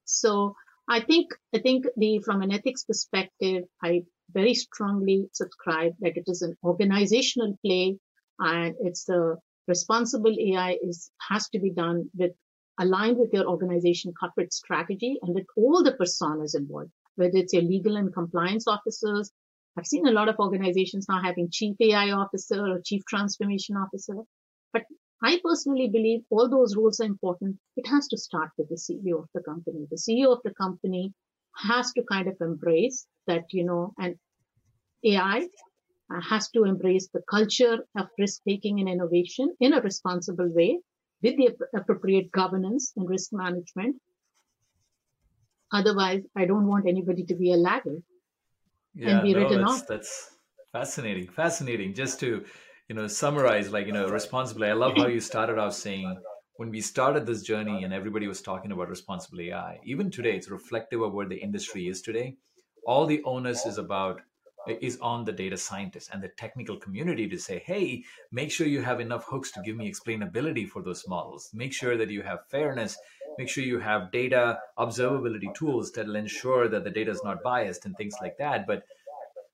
So 0.04 0.56
I 0.88 1.00
think, 1.00 1.28
I 1.54 1.58
think 1.58 1.86
the, 1.96 2.18
from 2.24 2.42
an 2.42 2.52
ethics 2.52 2.82
perspective, 2.82 3.64
I 3.82 4.02
very 4.32 4.54
strongly 4.54 5.28
subscribe 5.32 5.94
that 6.00 6.16
it 6.16 6.24
is 6.26 6.42
an 6.42 6.56
organizational 6.64 7.58
play 7.64 7.98
and 8.38 8.74
it's 8.80 9.08
a 9.08 9.36
responsible 9.66 10.34
AI 10.38 10.76
is, 10.82 11.10
has 11.28 11.48
to 11.50 11.58
be 11.58 11.70
done 11.70 12.08
with 12.16 12.32
aligned 12.80 13.18
with 13.18 13.32
your 13.32 13.46
organization 13.46 14.12
corporate 14.18 14.52
strategy 14.52 15.18
and 15.22 15.34
with 15.34 15.46
all 15.56 15.82
the 15.82 15.92
personas 15.92 16.54
involved, 16.54 16.90
whether 17.16 17.36
it's 17.36 17.52
your 17.52 17.62
legal 17.62 17.96
and 17.96 18.14
compliance 18.14 18.68
officers. 18.68 19.30
I've 19.76 19.86
seen 19.86 20.06
a 20.06 20.12
lot 20.12 20.28
of 20.28 20.36
organizations 20.38 21.06
now 21.08 21.20
having 21.22 21.50
chief 21.50 21.76
AI 21.80 22.10
officer 22.10 22.66
or 22.66 22.80
chief 22.84 23.02
transformation 23.08 23.76
officer. 23.76 24.14
But 24.72 24.82
I 25.22 25.40
personally 25.42 25.88
believe 25.88 26.20
all 26.30 26.48
those 26.48 26.76
roles 26.76 27.00
are 27.00 27.04
important. 27.04 27.56
It 27.76 27.86
has 27.88 28.06
to 28.08 28.16
start 28.16 28.50
with 28.56 28.68
the 28.68 28.76
CEO 28.76 29.18
of 29.18 29.28
the 29.34 29.42
company. 29.42 29.86
The 29.90 29.96
CEO 29.96 30.32
of 30.32 30.40
the 30.44 30.54
company 30.54 31.12
has 31.58 31.92
to 31.92 32.02
kind 32.02 32.28
of 32.28 32.36
embrace 32.40 33.06
that, 33.26 33.44
you 33.52 33.64
know, 33.64 33.94
and 33.98 34.16
AI 35.04 35.46
uh, 36.14 36.20
has 36.20 36.50
to 36.50 36.64
embrace 36.64 37.08
the 37.12 37.22
culture 37.28 37.78
of 37.96 38.06
risk 38.18 38.40
taking 38.46 38.80
and 38.80 38.88
innovation 38.88 39.54
in 39.60 39.72
a 39.72 39.80
responsible 39.80 40.48
way 40.52 40.78
with 41.22 41.36
the 41.36 41.50
appropriate 41.76 42.30
governance 42.32 42.92
and 42.96 43.08
risk 43.08 43.32
management. 43.32 43.96
Otherwise, 45.72 46.22
I 46.36 46.46
don't 46.46 46.66
want 46.66 46.88
anybody 46.88 47.24
to 47.24 47.34
be 47.34 47.52
a 47.52 47.56
laggard 47.56 48.02
yeah, 48.94 49.10
and 49.10 49.22
be 49.22 49.34
no, 49.34 49.40
written 49.40 49.60
that's, 49.60 49.82
off. 49.82 49.86
That's 49.86 50.30
fascinating. 50.72 51.28
Fascinating. 51.28 51.92
Just 51.92 52.20
to, 52.20 52.44
you 52.88 52.94
know, 52.94 53.06
summarize, 53.06 53.70
like, 53.70 53.86
you 53.86 53.92
know, 53.92 54.08
responsibly, 54.08 54.68
I 54.68 54.72
love 54.72 54.96
how 54.96 55.08
you 55.08 55.20
started 55.20 55.58
off 55.58 55.74
saying 55.74 56.16
when 56.58 56.70
we 56.70 56.80
started 56.80 57.24
this 57.24 57.42
journey 57.42 57.84
and 57.84 57.94
everybody 57.94 58.26
was 58.26 58.42
talking 58.42 58.72
about 58.72 58.88
responsible 58.88 59.40
AI, 59.40 59.78
even 59.84 60.10
today, 60.10 60.34
it's 60.34 60.50
reflective 60.50 61.00
of 61.00 61.12
where 61.12 61.28
the 61.28 61.36
industry 61.36 61.86
is 61.86 62.02
today. 62.02 62.36
All 62.84 63.06
the 63.06 63.22
onus 63.22 63.64
is 63.64 63.78
about 63.78 64.22
is 64.66 64.98
on 64.98 65.24
the 65.24 65.30
data 65.32 65.56
scientists 65.56 66.10
and 66.12 66.20
the 66.20 66.30
technical 66.30 66.76
community 66.76 67.28
to 67.28 67.38
say, 67.38 67.62
hey, 67.64 68.02
make 68.32 68.50
sure 68.50 68.66
you 68.66 68.82
have 68.82 68.98
enough 68.98 69.24
hooks 69.26 69.52
to 69.52 69.62
give 69.62 69.76
me 69.76 69.88
explainability 69.88 70.68
for 70.68 70.82
those 70.82 71.06
models. 71.06 71.48
Make 71.54 71.72
sure 71.72 71.96
that 71.96 72.10
you 72.10 72.22
have 72.22 72.48
fairness. 72.48 72.98
Make 73.38 73.48
sure 73.48 73.62
you 73.62 73.78
have 73.78 74.10
data 74.10 74.58
observability 74.80 75.54
tools 75.54 75.92
that 75.92 76.08
will 76.08 76.16
ensure 76.16 76.66
that 76.66 76.82
the 76.82 76.90
data 76.90 77.12
is 77.12 77.22
not 77.22 77.44
biased 77.44 77.86
and 77.86 77.96
things 77.96 78.16
like 78.20 78.36
that. 78.38 78.66
But 78.66 78.82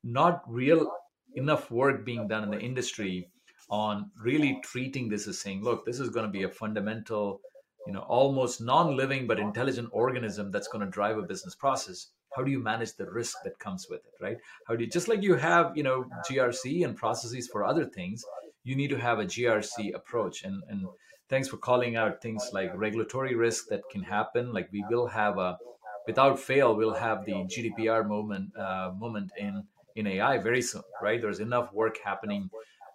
not 0.02 0.40
real 0.48 0.90
enough 1.34 1.70
work 1.70 2.06
being 2.06 2.28
done 2.28 2.44
in 2.44 2.50
the 2.50 2.60
industry 2.60 3.28
on 3.70 4.10
really 4.22 4.60
treating 4.62 5.08
this 5.08 5.26
as 5.26 5.38
saying, 5.38 5.62
look, 5.62 5.84
this 5.84 6.00
is 6.00 6.10
going 6.10 6.26
to 6.26 6.32
be 6.32 6.42
a 6.42 6.48
fundamental, 6.48 7.40
you 7.86 7.92
know, 7.92 8.00
almost 8.00 8.60
non-living 8.60 9.26
but 9.26 9.38
intelligent 9.38 9.88
organism 9.92 10.50
that's 10.50 10.68
going 10.68 10.84
to 10.84 10.90
drive 10.90 11.18
a 11.18 11.22
business 11.22 11.54
process. 11.54 12.08
How 12.36 12.42
do 12.42 12.50
you 12.50 12.58
manage 12.58 12.94
the 12.96 13.10
risk 13.10 13.36
that 13.44 13.58
comes 13.58 13.86
with 13.88 14.00
it, 14.00 14.22
right? 14.22 14.36
How 14.66 14.74
do 14.74 14.84
you 14.84 14.90
just 14.90 15.08
like 15.08 15.22
you 15.22 15.34
have, 15.36 15.76
you 15.76 15.82
know, 15.82 16.06
GRC 16.28 16.84
and 16.84 16.96
processes 16.96 17.48
for 17.48 17.64
other 17.64 17.84
things, 17.84 18.24
you 18.64 18.74
need 18.74 18.90
to 18.90 18.98
have 18.98 19.18
a 19.18 19.24
GRC 19.24 19.94
approach. 19.94 20.42
And 20.42 20.62
and 20.68 20.86
thanks 21.28 21.48
for 21.48 21.58
calling 21.58 21.96
out 21.96 22.20
things 22.20 22.50
like 22.52 22.72
regulatory 22.74 23.34
risk 23.34 23.68
that 23.68 23.82
can 23.90 24.02
happen. 24.02 24.52
Like 24.52 24.68
we 24.72 24.84
will 24.90 25.06
have 25.06 25.38
a 25.38 25.58
without 26.06 26.38
fail, 26.38 26.74
we'll 26.76 26.94
have 26.94 27.24
the 27.24 27.32
GDPR 27.32 28.06
moment 28.06 28.56
uh, 28.56 28.90
moment 28.98 29.32
in 29.38 29.64
in 29.96 30.06
AI 30.08 30.38
very 30.38 30.62
soon, 30.62 30.82
right? 31.00 31.20
There's 31.20 31.40
enough 31.40 31.72
work 31.72 31.98
happening 32.04 32.50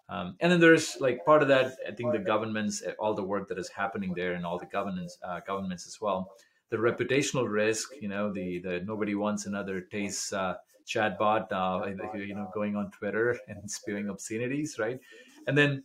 um, 0.09 0.35
and 0.39 0.51
then 0.51 0.59
there's 0.59 0.97
like 0.99 1.23
part 1.23 1.43
of 1.43 1.47
that, 1.49 1.73
I 1.87 1.91
think 1.91 2.11
the 2.13 2.19
governments, 2.19 2.81
all 2.97 3.13
the 3.13 3.23
work 3.23 3.47
that 3.49 3.59
is 3.59 3.69
happening 3.69 4.13
there, 4.15 4.33
and 4.33 4.45
all 4.45 4.57
the 4.57 4.65
governance 4.65 5.17
uh, 5.23 5.39
governments 5.45 5.85
as 5.85 6.01
well. 6.01 6.31
The 6.71 6.77
reputational 6.77 7.47
risk, 7.47 7.89
you 8.01 8.09
know, 8.09 8.33
the 8.33 8.59
the 8.59 8.81
nobody 8.85 9.13
wants 9.13 9.45
another 9.45 9.81
Tay's 9.81 10.33
uh, 10.33 10.55
chatbot, 10.87 11.51
uh, 11.51 11.85
you 12.15 12.33
know, 12.33 12.49
going 12.53 12.75
on 12.75 12.89
Twitter 12.91 13.37
and 13.47 13.69
spewing 13.69 14.09
obscenities, 14.09 14.77
right? 14.79 14.99
And 15.45 15.57
then 15.57 15.83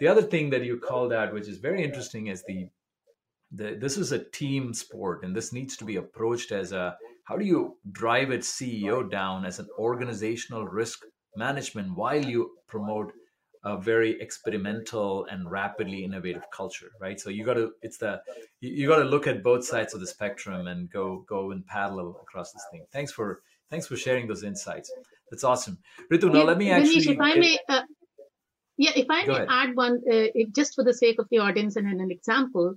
the 0.00 0.08
other 0.08 0.22
thing 0.22 0.50
that 0.50 0.64
you 0.64 0.78
called 0.78 1.12
out, 1.12 1.34
which 1.34 1.48
is 1.48 1.58
very 1.58 1.84
interesting, 1.84 2.28
is 2.28 2.42
the 2.44 2.68
the 3.52 3.76
this 3.78 3.98
is 3.98 4.10
a 4.12 4.24
team 4.24 4.72
sport, 4.72 5.22
and 5.22 5.36
this 5.36 5.52
needs 5.52 5.76
to 5.76 5.84
be 5.84 5.96
approached 5.96 6.50
as 6.50 6.72
a 6.72 6.96
how 7.24 7.36
do 7.36 7.44
you 7.44 7.76
drive 7.92 8.30
its 8.30 8.50
CEO 8.50 9.10
down 9.10 9.44
as 9.44 9.58
an 9.58 9.68
organizational 9.78 10.64
risk 10.66 11.00
management 11.36 11.94
while 11.94 12.24
you 12.24 12.52
promote 12.68 13.12
a 13.64 13.78
very 13.78 14.20
experimental 14.20 15.26
and 15.26 15.50
rapidly 15.50 16.04
innovative 16.04 16.44
culture 16.52 16.90
right? 17.00 17.18
So 17.20 17.30
you 17.30 17.44
got 17.44 17.54
to 17.54 17.72
it's 17.82 17.98
the 17.98 18.20
you 18.60 18.86
got 18.86 18.96
to 18.96 19.04
look 19.04 19.26
at 19.26 19.42
both 19.42 19.64
sides 19.64 19.94
of 19.94 20.00
the 20.00 20.06
spectrum 20.06 20.66
and 20.66 20.90
go 20.90 21.24
go 21.28 21.50
in 21.52 21.62
parallel 21.62 22.18
across 22.22 22.52
this 22.52 22.64
thing. 22.70 22.84
Thanks 22.92 23.12
for 23.12 23.42
thanks 23.70 23.86
for 23.86 23.96
sharing 23.96 24.26
those 24.26 24.42
insights. 24.42 24.92
That's 25.30 25.44
awesome. 25.44 25.78
Ritu 26.12 26.32
now 26.32 26.40
yeah, 26.40 26.44
let 26.44 26.58
me 26.58 26.70
actually 26.70 27.00
Ganesh, 27.00 27.08
if 27.08 27.20
i 27.20 27.34
may 27.34 27.58
uh, 27.68 27.82
yeah 28.76 28.92
if 28.94 29.06
i 29.10 29.24
may 29.26 29.34
ahead. 29.34 29.48
add 29.50 29.76
one 29.76 30.00
uh, 30.12 30.26
just 30.54 30.74
for 30.74 30.84
the 30.84 30.94
sake 30.94 31.18
of 31.18 31.26
the 31.30 31.38
audience 31.38 31.76
and 31.76 31.86
an 31.88 32.10
example 32.10 32.74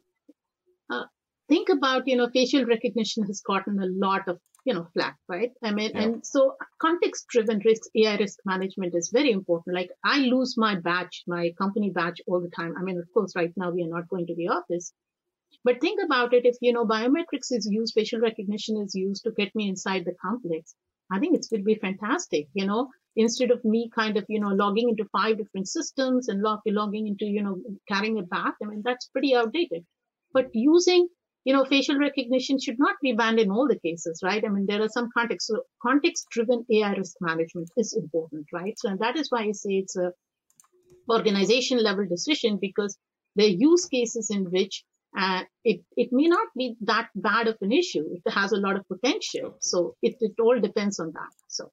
uh, 0.89 1.03
think 1.47 1.69
about 1.69 2.07
you 2.07 2.15
know 2.15 2.29
facial 2.29 2.65
recognition 2.65 3.23
has 3.23 3.41
gotten 3.41 3.79
a 3.79 3.87
lot 3.87 4.27
of 4.27 4.39
you 4.69 4.75
know 4.75 4.87
flat 4.93 5.15
right? 5.27 5.51
I 5.63 5.71
mean 5.71 5.91
yeah. 5.93 6.01
and 6.03 6.25
so 6.25 6.41
context 6.79 7.27
driven 7.29 7.59
risk 7.65 7.89
ai 7.99 8.17
risk 8.17 8.37
management 8.45 8.93
is 8.99 9.09
very 9.11 9.31
important. 9.31 9.75
Like 9.75 9.91
i 10.05 10.17
lose 10.33 10.55
my 10.65 10.73
badge 10.87 11.23
my 11.35 11.43
company 11.61 11.89
badge 11.89 12.21
all 12.27 12.41
the 12.45 12.55
time. 12.55 12.75
I 12.79 12.83
mean 12.83 12.99
of 12.99 13.07
course 13.15 13.35
right 13.35 13.53
now 13.61 13.71
we 13.71 13.83
are 13.85 13.95
not 13.95 14.09
going 14.09 14.27
to 14.27 14.35
the 14.35 14.49
office. 14.57 14.93
But 15.63 15.81
think 15.81 15.99
about 16.05 16.35
it 16.35 16.45
if 16.45 16.57
you 16.61 16.71
know 16.73 16.85
biometrics 16.85 17.51
is 17.57 17.67
used 17.79 17.95
facial 17.95 18.21
recognition 18.27 18.77
is 18.85 18.93
used 18.93 19.23
to 19.23 19.31
get 19.39 19.55
me 19.55 19.67
inside 19.71 20.05
the 20.05 20.15
complex 20.25 20.75
i 21.15 21.19
think 21.19 21.35
it 21.37 21.47
will 21.51 21.63
be 21.69 21.83
fantastic 21.87 22.47
you 22.61 22.65
know? 22.67 22.81
Instead 23.23 23.51
of 23.55 23.65
me 23.73 23.79
kind 23.95 24.17
of 24.17 24.25
you 24.33 24.39
know 24.43 24.53
logging 24.63 24.89
into 24.89 25.05
five 25.17 25.37
different 25.39 25.67
systems 25.67 26.29
and 26.29 26.43
log, 26.47 26.59
logging 26.81 27.07
into 27.07 27.25
you 27.37 27.43
know 27.45 27.55
carrying 27.91 28.19
a 28.19 28.25
bath 28.35 28.57
i 28.63 28.67
mean 28.71 28.83
that's 28.85 29.07
pretty 29.15 29.33
outdated. 29.35 29.83
But 30.37 30.53
using 30.53 31.07
you 31.45 31.53
know, 31.53 31.65
facial 31.65 31.97
recognition 31.97 32.59
should 32.59 32.79
not 32.79 32.95
be 33.01 33.13
banned 33.13 33.39
in 33.39 33.49
all 33.49 33.67
the 33.67 33.79
cases, 33.79 34.21
right? 34.23 34.43
I 34.43 34.49
mean, 34.49 34.65
there 34.67 34.81
are 34.81 34.89
some 34.89 35.09
context. 35.17 35.47
So 35.47 35.61
context-driven 35.81 36.65
AI 36.71 36.93
risk 36.93 37.15
management 37.21 37.69
is 37.77 37.93
important, 37.93 38.47
right? 38.51 38.77
So, 38.77 38.89
and 38.89 38.99
that 38.99 39.15
is 39.15 39.31
why 39.31 39.43
I 39.43 39.51
say 39.53 39.73
it's 39.73 39.95
a 39.95 40.11
organization 41.09 41.81
level 41.81 42.05
decision 42.05 42.59
because 42.61 42.97
are 43.35 43.47
use 43.47 43.85
cases 43.85 44.29
in 44.29 44.45
which 44.51 44.83
uh, 45.17 45.41
it, 45.63 45.81
it 45.97 46.09
may 46.11 46.27
not 46.27 46.47
be 46.55 46.75
that 46.81 47.09
bad 47.15 47.47
of 47.47 47.57
an 47.61 47.71
issue. 47.71 48.05
It 48.11 48.31
has 48.31 48.51
a 48.51 48.57
lot 48.57 48.75
of 48.75 48.87
potential. 48.87 49.57
So 49.59 49.95
it, 50.01 50.17
it 50.19 50.33
all 50.39 50.59
depends 50.59 50.99
on 50.99 51.13
that. 51.13 51.31
So 51.47 51.71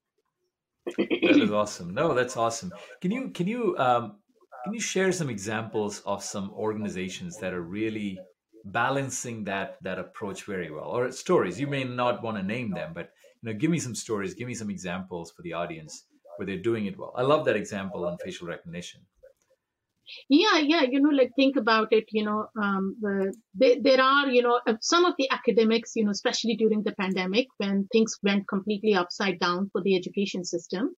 that 0.97 1.37
is 1.37 1.51
awesome. 1.51 1.93
No, 1.93 2.15
that's 2.15 2.37
awesome. 2.37 2.73
Can 3.03 3.11
you, 3.11 3.31
can 3.31 3.47
you, 3.47 3.77
um, 3.77 4.17
can 4.65 4.73
you 4.73 4.81
share 4.81 5.13
some 5.13 5.29
examples 5.29 6.01
of 6.07 6.23
some 6.23 6.51
organizations 6.53 7.37
that 7.39 7.53
are 7.53 7.63
really 7.63 8.19
balancing 8.73 9.45
that 9.45 9.77
that 9.83 9.99
approach 9.99 10.45
very 10.45 10.71
well. 10.71 10.85
Or 10.85 11.11
stories 11.13 11.61
you 11.61 11.67
may 11.67 11.85
not 11.85 12.23
want 12.23 12.37
to 12.37 12.43
name 12.43 12.71
them 12.71 12.93
but 12.95 13.11
you 13.43 13.51
know 13.53 13.59
give 13.59 13.71
me 13.71 13.79
some 13.79 13.95
stories 13.95 14.35
give 14.35 14.49
me 14.49 14.55
some 14.55 14.71
examples 14.71 15.33
for 15.33 15.43
the 15.43 15.53
audience 15.53 16.05
where 16.37 16.47
they're 16.47 16.69
doing 16.71 16.87
it 16.87 16.99
well. 16.99 17.13
I 17.17 17.23
love 17.23 17.45
that 17.47 17.57
example 17.57 18.07
on 18.07 18.19
facial 18.19 18.49
recognition. 18.49 19.01
Yeah 20.29 20.59
yeah 20.59 20.83
you 20.83 21.01
know 21.01 21.11
like 21.11 21.33
think 21.37 21.57
about 21.57 21.89
it 21.93 22.05
you 22.13 22.25
know 22.25 22.47
um, 22.63 22.97
the, 23.01 23.81
there 23.83 24.01
are 24.01 24.29
you 24.29 24.43
know 24.43 24.61
uh, 24.67 24.75
some 24.81 25.05
of 25.05 25.15
the 25.19 25.29
academics 25.31 25.97
you 25.97 26.05
know 26.05 26.13
especially 26.13 26.57
during 26.57 26.85
the 26.85 26.95
pandemic 26.95 27.47
when 27.57 27.89
things 27.91 28.17
went 28.23 28.47
completely 28.49 28.95
upside 28.95 29.41
down 29.41 29.69
for 29.73 29.83
the 29.83 29.97
education 29.97 30.45
system 30.45 30.95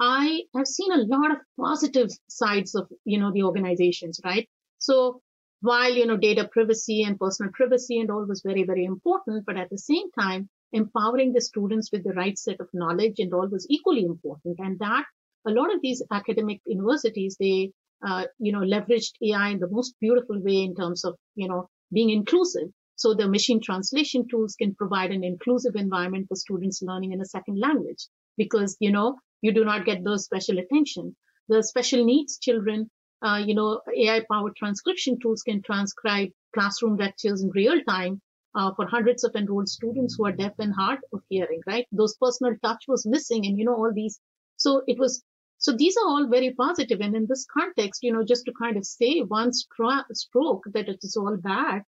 i 0.00 0.42
have 0.56 0.66
seen 0.66 0.90
a 0.92 1.04
lot 1.14 1.30
of 1.30 1.38
positive 1.56 2.10
sides 2.28 2.74
of 2.74 2.88
you 3.04 3.18
know 3.20 3.30
the 3.32 3.44
organizations 3.44 4.20
right? 4.24 4.48
So 4.78 5.22
while 5.60 5.92
you 5.92 6.06
know 6.06 6.16
data 6.16 6.48
privacy 6.52 7.02
and 7.02 7.18
personal 7.18 7.52
privacy 7.52 7.98
and 8.00 8.10
all 8.10 8.24
was 8.24 8.42
very 8.44 8.64
very 8.64 8.84
important 8.84 9.44
but 9.46 9.56
at 9.56 9.70
the 9.70 9.78
same 9.78 10.10
time 10.12 10.48
empowering 10.72 11.32
the 11.32 11.40
students 11.40 11.90
with 11.92 12.04
the 12.04 12.12
right 12.12 12.38
set 12.38 12.60
of 12.60 12.68
knowledge 12.72 13.18
and 13.18 13.32
all 13.32 13.48
was 13.48 13.66
equally 13.70 14.04
important. 14.04 14.58
And 14.58 14.78
that 14.80 15.04
a 15.46 15.50
lot 15.50 15.74
of 15.74 15.80
these 15.80 16.02
academic 16.10 16.60
universities 16.66 17.36
they 17.40 17.72
uh, 18.06 18.24
you 18.38 18.52
know 18.52 18.60
leveraged 18.60 19.12
ai 19.22 19.48
in 19.48 19.58
the 19.58 19.70
most 19.70 19.94
beautiful 20.00 20.40
way 20.40 20.62
in 20.62 20.74
terms 20.74 21.04
of 21.04 21.16
you 21.34 21.48
know 21.48 21.68
being 21.92 22.10
inclusive. 22.10 22.68
So 22.96 23.14
the 23.14 23.28
machine 23.28 23.60
translation 23.60 24.26
tools 24.28 24.56
can 24.56 24.74
provide 24.74 25.12
an 25.12 25.22
inclusive 25.22 25.76
environment 25.76 26.26
for 26.28 26.34
students 26.34 26.82
learning 26.82 27.12
in 27.12 27.20
a 27.20 27.32
second 27.36 27.58
language 27.58 28.06
because 28.36 28.76
you 28.80 28.92
know 28.92 29.16
you 29.40 29.52
do 29.52 29.64
not 29.64 29.86
get 29.86 30.04
those 30.04 30.24
special 30.24 30.58
attention. 30.58 31.16
The 31.48 31.62
special 31.62 32.04
needs 32.04 32.38
children 32.38 32.90
uh, 33.22 33.42
you 33.44 33.54
know, 33.54 33.80
AI 33.96 34.24
powered 34.30 34.56
transcription 34.56 35.18
tools 35.20 35.42
can 35.42 35.62
transcribe 35.62 36.28
classroom 36.54 36.96
lectures 36.96 37.42
in 37.42 37.50
real 37.50 37.80
time 37.88 38.20
uh, 38.54 38.72
for 38.74 38.86
hundreds 38.86 39.24
of 39.24 39.34
enrolled 39.34 39.68
students 39.68 40.16
who 40.16 40.26
are 40.26 40.32
deaf 40.32 40.52
and 40.58 40.74
hard 40.74 41.00
of 41.12 41.20
hearing, 41.28 41.60
right? 41.66 41.86
Those 41.92 42.16
personal 42.16 42.54
touch 42.62 42.84
was 42.88 43.06
missing 43.06 43.46
and, 43.46 43.58
you 43.58 43.64
know, 43.64 43.74
all 43.74 43.92
these. 43.94 44.20
So 44.56 44.82
it 44.86 44.98
was, 44.98 45.22
so 45.58 45.74
these 45.76 45.96
are 45.96 46.08
all 46.08 46.28
very 46.28 46.54
positive. 46.54 47.00
And 47.00 47.14
in 47.14 47.26
this 47.28 47.46
context, 47.52 48.02
you 48.02 48.12
know, 48.12 48.24
just 48.24 48.44
to 48.46 48.52
kind 48.60 48.76
of 48.76 48.86
say 48.86 49.20
one 49.20 49.50
stro- 49.50 50.04
stroke 50.12 50.64
that 50.72 50.88
it 50.88 50.98
is 51.02 51.16
all 51.16 51.36
bad, 51.36 51.82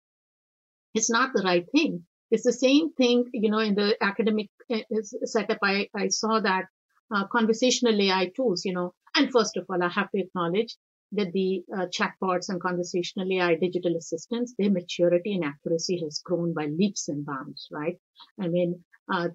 it's 0.93 1.09
not 1.09 1.31
the 1.33 1.43
right 1.43 1.65
thing. 1.71 2.05
It's 2.31 2.43
the 2.43 2.53
same 2.53 2.91
thing, 2.93 3.25
you 3.33 3.49
know, 3.49 3.59
in 3.59 3.75
the 3.75 3.95
academic 4.01 4.49
uh, 4.73 4.79
setup. 5.23 5.59
I, 5.63 5.87
I 5.95 6.07
saw 6.09 6.39
that 6.41 6.65
uh, 7.13 7.27
conversational 7.27 8.01
AI 8.01 8.31
tools, 8.35 8.65
you 8.65 8.73
know, 8.73 8.93
and 9.15 9.31
first 9.31 9.55
of 9.57 9.65
all, 9.69 9.81
I 9.81 9.89
have 9.89 10.11
to 10.11 10.19
acknowledge 10.19 10.75
that 11.13 11.31
the 11.31 11.63
uh, 11.75 11.85
chatbots 11.87 12.49
and 12.49 12.61
conversational 12.61 13.31
AI 13.31 13.55
digital 13.55 13.95
assistants, 13.95 14.53
their 14.57 14.71
maturity 14.71 15.35
and 15.35 15.45
accuracy 15.45 15.99
has 16.03 16.21
grown 16.23 16.53
by 16.53 16.65
leaps 16.65 17.07
and 17.07 17.25
bounds, 17.25 17.67
right? 17.71 17.97
I 18.41 18.47
mean, 18.47 18.83
uh, 19.11 19.29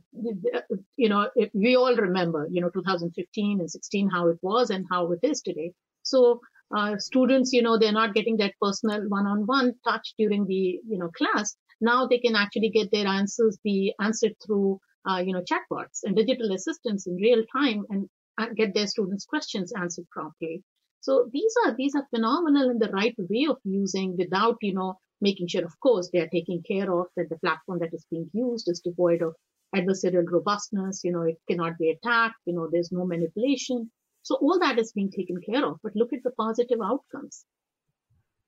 you 0.97 1.09
know, 1.09 1.31
we 1.55 1.77
all 1.77 1.97
remember, 1.97 2.47
you 2.51 2.61
know, 2.61 2.69
2015 2.69 3.61
and 3.61 3.71
16, 3.71 4.11
how 4.11 4.29
it 4.29 4.39
was 4.43 4.71
and 4.71 4.85
how 4.91 5.13
it 5.13 5.21
is 5.23 5.41
today. 5.41 5.73
So, 6.03 6.41
uh, 6.77 6.99
students, 6.99 7.53
you 7.53 7.63
know, 7.63 7.79
they're 7.79 7.93
not 7.93 8.15
getting 8.15 8.37
that 8.39 8.55
personal 8.61 9.09
one-on-one 9.09 9.75
touch 9.85 10.15
during 10.19 10.47
the, 10.47 10.81
you 10.87 10.99
know, 10.99 11.09
class. 11.09 11.57
Now 11.81 12.07
they 12.07 12.19
can 12.19 12.37
actually 12.37 12.71
get 12.71 12.91
their 12.93 13.07
answers 13.07 13.59
be 13.65 13.95
answered 14.01 14.35
through, 14.45 14.79
uh, 15.09 15.23
you 15.25 15.33
know, 15.33 15.43
chatbots 15.43 16.01
and 16.05 16.17
digital 16.17 16.53
assistants 16.53 17.07
in 17.07 17.17
real 17.17 17.43
time 17.57 17.85
and 17.89 18.09
uh, 18.39 18.47
get 18.55 18.75
their 18.75 18.87
students' 18.87 19.25
questions 19.25 19.73
answered 19.77 20.09
properly. 20.11 20.63
So 21.03 21.29
these 21.33 21.53
are 21.65 21.75
these 21.77 21.95
are 21.97 22.07
phenomenal 22.15 22.71
in 22.71 22.79
the 22.79 22.89
right 22.89 23.15
way 23.19 23.47
of 23.51 23.59
using 23.65 24.17
without, 24.17 24.57
you 24.63 24.73
know, 24.73 24.99
making 25.21 25.49
sure, 25.49 25.65
of 25.65 25.79
course, 25.81 26.11
they 26.13 26.21
are 26.21 26.29
taking 26.29 26.63
care 26.63 26.93
of 26.93 27.07
that 27.17 27.29
the 27.29 27.39
platform 27.39 27.81
that 27.81 27.93
is 27.93 28.07
being 28.11 28.31
used 28.33 28.69
is 28.69 28.81
devoid 28.81 29.21
of 29.21 29.35
adversarial 29.75 30.31
robustness, 30.31 31.01
you 31.03 31.13
know, 31.13 31.23
it 31.23 31.39
cannot 31.49 31.77
be 31.79 31.91
attacked, 31.91 32.37
you 32.47 32.55
know, 32.55 32.69
there's 32.71 32.93
no 32.93 33.05
manipulation. 33.05 33.91
So 34.23 34.37
all 34.37 34.61
that 34.61 34.79
is 34.79 34.93
being 34.93 35.11
taken 35.11 35.41
care 35.41 35.67
of, 35.67 35.79
but 35.83 35.97
look 35.97 36.13
at 36.13 36.23
the 36.23 36.31
positive 36.31 36.79
outcomes. 36.85 37.45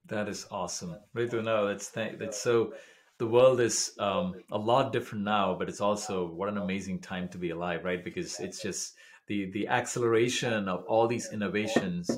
That 0.07 0.29
is 0.29 0.47
awesome. 0.51 0.97
Ritu, 1.17 1.43
no, 1.43 1.67
that's, 1.67 1.89
that's 1.89 2.41
so, 2.41 2.75
the 3.19 3.27
world 3.27 3.61
is 3.61 3.93
um, 3.99 4.35
a 4.53 4.59
lot 4.59 4.93
different 4.93 5.25
now, 5.25 5.57
but 5.59 5.69
it's 5.69 5.81
also 5.81 6.27
what 6.27 6.49
an 6.49 6.59
amazing 6.59 7.01
time 7.01 7.29
to 7.29 7.39
be 7.39 7.51
alive, 7.51 7.85
right? 7.85 8.05
Because 8.05 8.39
it's 8.41 8.61
just 8.61 8.95
the, 9.27 9.51
the 9.53 9.69
acceleration 9.69 10.69
of 10.69 10.85
all 10.85 11.07
these 11.07 11.33
innovations 11.33 12.11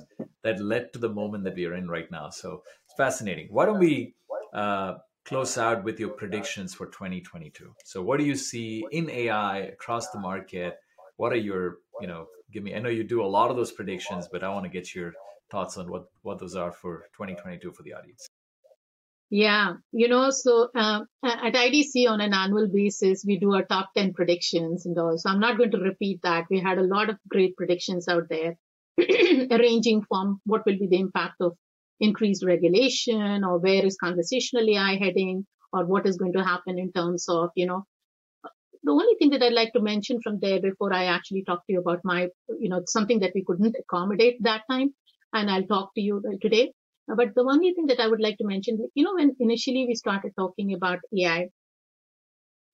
that 0.43 0.61
led 0.61 0.93
to 0.93 0.99
the 0.99 1.09
moment 1.09 1.45
that 1.45 1.55
we 1.55 1.67
are 1.67 1.75
in 1.75 1.89
right 1.89 2.11
now. 2.11 2.31
So 2.31 2.63
it's 2.85 2.95
fascinating. 2.97 3.49
Why 3.51 3.67
don't 3.67 3.79
we 3.79 4.15
uh, 4.53 4.95
close 5.25 5.59
out 5.59 5.85
with 5.85 5.99
your 5.99 6.11
predictions 6.11 6.75
for 6.75 6.87
2022? 6.87 7.73
So 7.85 8.03
what 8.03 8.19
do 8.19 8.25
you 8.25 8.37
see 8.37 8.85
in 8.91 9.11
AI 9.11 9.59
across 9.59 10.11
the 10.11 10.21
market? 10.21 10.79
What 11.17 11.33
are 11.33 11.37
your, 11.37 11.79
you 12.01 12.07
know, 12.07 12.27
give 12.53 12.63
me, 12.63 12.75
I 12.75 12.79
know 12.79 12.89
you 12.89 13.05
do 13.05 13.23
a 13.23 13.27
lot 13.27 13.51
of 13.51 13.57
those 13.57 13.73
predictions, 13.73 14.29
but 14.31 14.45
I 14.45 14.49
want 14.51 14.65
to 14.65 14.71
get 14.71 14.95
your 14.95 15.13
thoughts 15.51 15.77
on 15.77 15.91
what, 15.91 16.07
what 16.23 16.39
those 16.39 16.57
are 16.57 16.73
for 16.73 17.07
2022 17.17 17.73
for 17.73 17.83
the 17.83 17.95
audience. 17.95 18.29
Yeah, 19.31 19.75
you 19.93 20.07
know, 20.09 20.31
so 20.31 20.69
uh, 20.75 21.01
at 21.25 21.55
IDC 21.55 22.09
on 22.09 22.21
an 22.21 22.33
annual 22.33 22.69
basis, 22.69 23.25
we 23.27 23.39
do 23.39 23.55
our 23.55 23.65
top 23.65 23.91
10 23.97 24.15
predictions 24.15 24.87
and 24.87 24.97
all. 24.99 25.19
So 25.19 25.29
I'm 25.31 25.41
not 25.41 25.59
going 25.59 25.73
to 25.73 25.79
repeat 25.79 26.21
that. 26.23 26.45
We 26.49 26.61
had 26.61 26.79
a 26.79 26.83
lot 26.87 27.11
of 27.11 27.17
great 27.29 27.57
predictions 27.57 28.07
out 28.07 28.29
there, 28.29 28.57
ranging 28.99 30.03
from 30.09 30.41
what 30.47 30.65
will 30.65 30.79
be 30.79 30.87
the 30.87 31.01
impact 31.01 31.37
of 31.41 31.57
increased 31.99 32.45
regulation 32.45 33.43
or 33.43 33.59
where 33.59 33.85
is 33.85 33.97
conversational 33.97 34.69
AI 34.71 34.97
heading 34.97 35.45
or 35.73 35.85
what 35.87 36.07
is 36.07 36.19
going 36.19 36.35
to 36.35 36.45
happen 36.45 36.79
in 36.79 36.93
terms 36.93 37.27
of, 37.29 37.51
you 37.57 37.67
know, 37.67 37.85
the 38.85 38.93
only 38.93 39.17
thing 39.19 39.31
that 39.31 39.43
I'd 39.43 39.53
like 39.53 39.73
to 39.73 39.81
mention 39.81 40.21
from 40.23 40.39
there 40.41 40.61
before 40.61 40.93
I 40.93 41.07
actually 41.07 41.45
talk 41.45 41.67
to 41.67 41.73
you 41.73 41.81
about 41.81 42.01
my, 42.05 42.29
you 42.61 42.69
know, 42.69 42.83
something 42.87 43.21
that 43.21 43.33
we 43.35 43.45
couldn't 43.45 43.77
accommodate 43.79 44.37
that 44.43 44.63
time, 44.71 44.95
and 45.33 45.51
I'll 45.51 45.67
talk 45.67 45.95
to 45.97 46.01
you 46.01 46.23
today. 46.41 46.73
But 47.09 47.35
the 47.35 47.43
only 47.43 47.73
thing 47.73 47.87
that 47.87 48.01
I 48.01 48.09
would 48.09 48.21
like 48.21 48.39
to 48.39 48.47
mention, 48.47 48.89
you 48.95 49.05
know, 49.05 49.15
when 49.15 49.37
initially 49.39 49.87
we 49.87 49.95
started 49.95 50.33
talking 50.37 50.75
about 50.75 50.99
AI, 51.17 51.49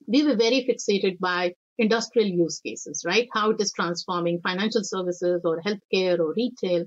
we 0.07 0.24
were 0.24 0.37
very 0.37 0.66
fixated 0.66 1.18
by 1.18 1.55
industrial 1.78 2.28
use 2.28 2.61
cases, 2.61 3.05
right? 3.07 3.28
How 3.33 3.51
it 3.51 3.61
is 3.61 3.72
transforming 3.72 4.41
financial 4.41 4.85
services 4.85 5.43
or 5.45 5.62
healthcare 5.62 6.18
or 6.18 6.33
retail 6.35 6.87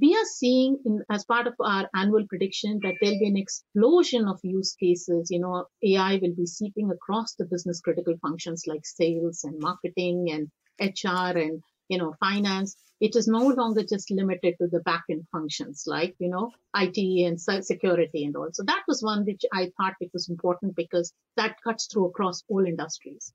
we 0.00 0.14
are 0.16 0.24
seeing 0.24 0.78
in, 0.84 1.02
as 1.10 1.24
part 1.24 1.46
of 1.46 1.54
our 1.60 1.88
annual 1.94 2.26
prediction 2.28 2.80
that 2.82 2.94
there'll 3.00 3.18
be 3.18 3.28
an 3.28 3.36
explosion 3.36 4.26
of 4.26 4.40
use 4.42 4.74
cases. 4.74 5.28
You 5.30 5.40
know, 5.40 5.66
AI 5.82 6.18
will 6.20 6.34
be 6.34 6.46
seeping 6.46 6.90
across 6.90 7.34
the 7.34 7.44
business 7.44 7.80
critical 7.80 8.14
functions 8.20 8.64
like 8.66 8.84
sales 8.84 9.44
and 9.44 9.60
marketing 9.60 10.26
and 10.30 10.50
HR 10.80 11.38
and, 11.38 11.62
you 11.88 11.98
know, 11.98 12.14
finance. 12.20 12.76
It 13.00 13.16
is 13.16 13.26
no 13.28 13.46
longer 13.48 13.82
just 13.84 14.10
limited 14.10 14.54
to 14.60 14.68
the 14.68 14.80
backend 14.80 15.26
functions 15.30 15.84
like, 15.86 16.14
you 16.18 16.28
know, 16.28 16.50
IT 16.74 17.24
and 17.24 17.40
security 17.40 18.24
and 18.24 18.36
all. 18.36 18.48
So 18.52 18.62
that 18.64 18.84
was 18.88 19.02
one 19.02 19.24
which 19.24 19.42
I 19.52 19.70
thought 19.76 19.94
it 20.00 20.10
was 20.12 20.28
important 20.28 20.76
because 20.76 21.12
that 21.36 21.56
cuts 21.62 21.86
through 21.86 22.06
across 22.06 22.42
all 22.48 22.64
industries. 22.64 23.32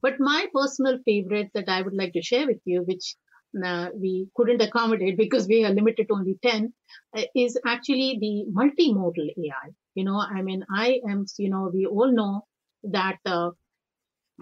But 0.00 0.20
my 0.20 0.48
personal 0.52 0.98
favorite 1.04 1.50
that 1.54 1.68
I 1.68 1.82
would 1.82 1.94
like 1.94 2.12
to 2.14 2.22
share 2.22 2.46
with 2.46 2.60
you, 2.64 2.82
which 2.82 3.16
uh, 3.64 3.90
we 3.94 4.28
couldn't 4.36 4.60
accommodate 4.62 5.16
because 5.24 5.46
we 5.48 5.64
are 5.64 5.72
limited 5.72 6.08
to 6.08 6.14
only 6.14 6.38
10 6.42 6.72
uh, 7.16 7.22
is 7.34 7.58
actually 7.66 8.18
the 8.20 8.44
multimodal 8.52 9.30
AI. 9.38 9.70
You 9.94 10.04
know, 10.04 10.18
I 10.18 10.42
mean, 10.42 10.64
I 10.70 11.00
am, 11.08 11.26
you 11.38 11.50
know, 11.50 11.70
we 11.72 11.86
all 11.86 12.10
know 12.12 12.46
that 12.84 13.18
uh, 13.26 13.50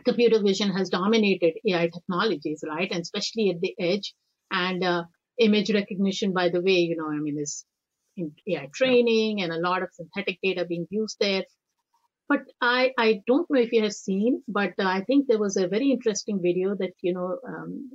computer 0.05 0.43
vision 0.43 0.71
has 0.71 0.89
dominated 0.89 1.55
AI 1.69 1.89
technologies, 1.89 2.65
right? 2.67 2.91
And 2.91 3.03
especially 3.03 3.51
at 3.51 3.61
the 3.61 3.75
edge 3.79 4.15
and 4.51 4.83
uh, 4.83 5.05
image 5.39 5.73
recognition, 5.73 6.33
by 6.33 6.49
the 6.49 6.63
way, 6.63 6.79
you 6.79 6.97
know, 6.97 7.09
I 7.09 7.19
mean, 7.19 7.39
is 7.39 7.65
in 8.17 8.33
AI 8.49 8.69
training 8.75 9.43
and 9.43 9.53
a 9.53 9.61
lot 9.61 9.83
of 9.83 9.91
synthetic 9.93 10.39
data 10.43 10.65
being 10.65 10.87
used 10.91 11.17
there. 11.21 11.45
But 12.29 12.43
I, 12.61 12.93
I 12.97 13.23
don't 13.27 13.51
know 13.51 13.61
if 13.61 13.73
you 13.73 13.83
have 13.83 13.93
seen, 13.93 14.43
but 14.47 14.75
uh, 14.79 14.85
I 14.85 15.03
think 15.05 15.27
there 15.27 15.39
was 15.41 15.57
a 15.57 15.67
very 15.67 15.91
interesting 15.91 16.41
video 16.41 16.77
that, 16.77 16.93
you 17.03 17.13
know, 17.13 17.39
um, 17.47 17.91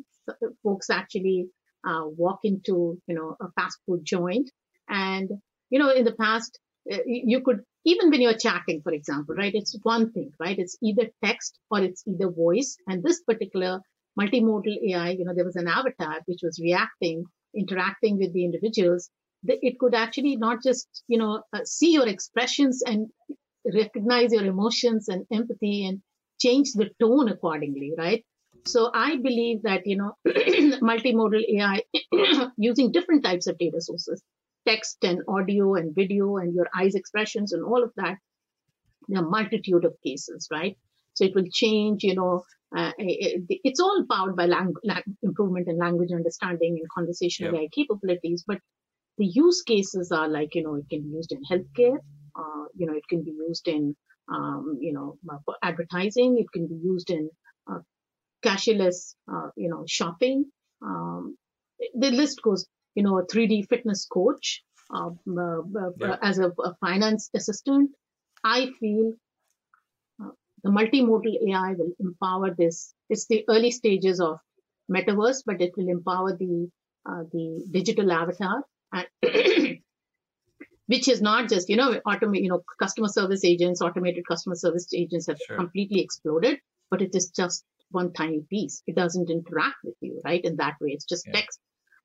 folks 0.61 0.89
actually 0.89 1.47
uh, 1.87 2.03
walk 2.05 2.39
into, 2.43 2.99
you 3.07 3.15
know, 3.15 3.37
a 3.39 3.49
fast 3.53 3.77
food 3.85 4.01
joint. 4.03 4.49
And, 4.89 5.29
you 5.69 5.79
know, 5.79 5.89
in 5.89 6.03
the 6.03 6.15
past, 6.15 6.59
uh, 6.91 6.97
you 7.05 7.41
could, 7.41 7.61
even 7.85 8.09
when 8.09 8.21
you're 8.21 8.37
chatting, 8.37 8.81
for 8.81 8.91
example, 8.91 9.35
right? 9.35 9.53
It's 9.53 9.77
one 9.83 10.11
thing, 10.11 10.31
right? 10.39 10.57
It's 10.57 10.77
either 10.81 11.09
text 11.23 11.59
or 11.69 11.81
it's 11.81 12.03
either 12.07 12.29
voice. 12.29 12.77
And 12.87 13.03
this 13.03 13.21
particular 13.21 13.81
multimodal 14.19 14.75
AI, 14.89 15.11
you 15.11 15.25
know, 15.25 15.33
there 15.35 15.45
was 15.45 15.55
an 15.55 15.67
avatar 15.67 16.21
which 16.25 16.39
was 16.41 16.59
reacting, 16.59 17.25
interacting 17.55 18.17
with 18.17 18.33
the 18.33 18.43
individuals. 18.43 19.09
It 19.47 19.77
could 19.77 19.93
actually 19.93 20.35
not 20.37 20.63
just, 20.63 21.03
you 21.07 21.19
know, 21.19 21.43
uh, 21.53 21.59
see 21.63 21.91
your 21.91 22.07
expressions 22.07 22.81
and 22.81 23.09
recognize 23.71 24.33
your 24.33 24.45
emotions 24.45 25.07
and 25.07 25.25
empathy 25.31 25.85
and 25.85 26.01
change 26.39 26.73
the 26.73 26.89
tone 26.99 27.29
accordingly, 27.29 27.93
right? 27.95 28.25
So 28.65 28.89
I 28.91 29.17
believe 29.17 29.61
that, 29.63 29.85
you 29.85 29.97
know, 29.97 30.13
multimodal 30.27 31.43
AI 31.55 31.83
using 32.57 32.91
different 32.91 33.23
types 33.23 33.45
of 33.45 33.59
data 33.59 33.79
sources, 33.79 34.23
text 34.67 35.03
and 35.03 35.21
audio 35.27 35.75
and 35.75 35.95
video 35.95 36.37
and 36.37 36.53
your 36.53 36.67
eyes 36.75 36.95
expressions 36.95 37.53
and 37.53 37.63
all 37.63 37.83
of 37.83 37.91
that, 37.97 38.17
there 39.07 39.21
are 39.21 39.29
multitude 39.29 39.85
of 39.85 39.95
cases, 40.03 40.47
right? 40.51 40.77
So 41.13 41.25
it 41.25 41.35
will 41.35 41.47
change, 41.51 42.03
you 42.03 42.15
know, 42.15 42.43
uh, 42.75 42.91
it, 42.97 43.43
it's 43.49 43.79
all 43.79 44.05
powered 44.09 44.35
by 44.35 44.47
lang- 44.47 44.73
lang- 44.83 45.17
improvement 45.23 45.67
in 45.67 45.77
language 45.77 46.09
understanding 46.11 46.77
and 46.79 46.89
conversational 46.93 47.53
yep. 47.53 47.61
AI 47.61 47.67
capabilities. 47.73 48.43
But 48.45 48.59
the 49.17 49.25
use 49.25 49.61
cases 49.61 50.11
are 50.11 50.27
like, 50.27 50.55
you 50.55 50.63
know, 50.63 50.75
it 50.75 50.89
can 50.89 51.03
be 51.03 51.09
used 51.09 51.31
in 51.31 51.41
healthcare, 51.49 51.97
uh, 52.35 52.65
you 52.75 52.85
know, 52.85 52.93
it 52.93 53.07
can 53.09 53.23
be 53.23 53.31
used 53.31 53.67
in, 53.67 53.95
um, 54.33 54.77
you 54.81 54.91
know, 54.91 55.17
for 55.45 55.55
advertising. 55.63 56.37
It 56.37 56.47
can 56.51 56.67
be 56.67 56.75
used 56.83 57.09
in 57.11 57.29
uh, 57.71 57.79
cashless, 58.43 59.15
uh, 59.31 59.49
you 59.55 59.69
know, 59.69 59.85
shopping. 59.87 60.45
Um, 60.81 61.37
the 61.93 62.11
list 62.11 62.41
goes, 62.41 62.67
you 62.95 63.03
know, 63.03 63.19
a 63.19 63.25
3D 63.25 63.67
fitness 63.67 64.05
coach 64.05 64.63
um, 64.89 65.19
uh, 65.27 65.59
uh, 65.59 65.91
yeah. 65.99 66.17
as 66.21 66.39
a, 66.39 66.49
a, 66.63 66.75
finance 66.79 67.29
assistant. 67.35 67.91
I 68.43 68.71
feel 68.79 69.13
uh, 70.23 70.29
the 70.63 70.69
multimodal 70.69 71.49
AI 71.49 71.73
will 71.73 71.93
empower 71.99 72.53
this. 72.55 72.93
It's 73.09 73.25
the 73.25 73.43
early 73.49 73.71
stages 73.71 74.19
of 74.19 74.39
metaverse, 74.91 75.43
but 75.45 75.61
it 75.61 75.71
will 75.77 75.89
empower 75.89 76.37
the 76.37 76.69
the 77.31 77.63
digital 77.69 78.11
avatar. 78.11 78.63
And 78.91 79.07
which 80.87 81.07
is 81.07 81.21
not 81.21 81.49
just 81.49 81.69
you 81.69 81.75
know 81.75 81.99
automate 82.07 82.41
you 82.41 82.49
know 82.49 82.61
customer 82.79 83.07
service 83.07 83.43
agents 83.43 83.81
automated 83.81 84.23
customer 84.27 84.55
service 84.55 84.87
agents 84.93 85.27
have 85.27 85.37
sure. 85.45 85.57
completely 85.57 86.01
exploded 86.01 86.59
but 86.91 87.01
it 87.01 87.15
is 87.15 87.29
just 87.29 87.65
one 87.91 88.11
tiny 88.13 88.41
piece 88.49 88.81
it 88.87 88.95
doesn't 88.95 89.29
interact 89.29 89.77
with 89.83 89.95
you 90.01 90.21
right 90.25 90.43
in 90.43 90.55
that 90.57 90.75
way 90.81 90.89
it's 90.91 91.05
just 91.05 91.25
yeah. 91.27 91.33
text 91.33 91.59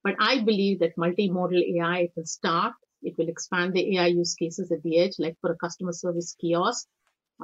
but 0.05 0.15
i 0.21 0.41
believe 0.51 0.79
that 0.81 0.97
multimodal 0.97 1.63
ai 1.73 1.99
it 2.07 2.13
will 2.17 2.31
start 2.39 2.75
it 3.03 3.15
will 3.19 3.29
expand 3.29 3.75
the 3.75 3.85
ai 3.97 4.07
use 4.07 4.35
cases 4.35 4.71
at 4.71 4.83
the 4.83 4.99
edge 4.99 5.17
like 5.19 5.37
for 5.41 5.53
a 5.53 5.61
customer 5.65 5.93
service 5.93 6.35
kiosk 6.41 6.87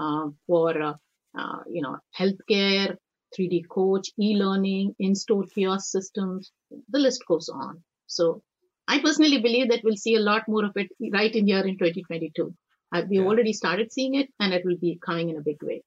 uh, 0.00 0.26
for 0.46 0.70
uh, 0.90 0.94
uh, 1.38 1.60
you 1.68 1.82
know 1.82 1.96
healthcare 2.18 2.96
3d 3.36 3.62
coach 3.68 4.10
e-learning 4.20 4.94
in-store 4.98 5.44
kiosk 5.54 5.86
systems 5.90 6.52
the 6.88 6.98
list 7.06 7.22
goes 7.28 7.48
on 7.48 7.82
so 8.06 8.42
I 8.88 9.00
personally 9.00 9.40
believe 9.40 9.68
that 9.70 9.82
we'll 9.82 9.96
see 9.96 10.14
a 10.14 10.20
lot 10.20 10.42
more 10.48 10.64
of 10.64 10.72
it 10.76 10.88
right 11.12 11.34
in 11.34 11.46
here 11.46 11.66
in 11.66 11.76
2022. 11.78 12.54
Uh, 12.94 13.02
we've 13.08 13.20
yeah. 13.20 13.26
already 13.26 13.52
started 13.52 13.92
seeing 13.92 14.14
it 14.14 14.28
and 14.38 14.54
it 14.54 14.64
will 14.64 14.76
be 14.76 14.98
coming 15.04 15.30
in 15.30 15.36
a 15.36 15.40
big 15.40 15.62
way. 15.62 15.82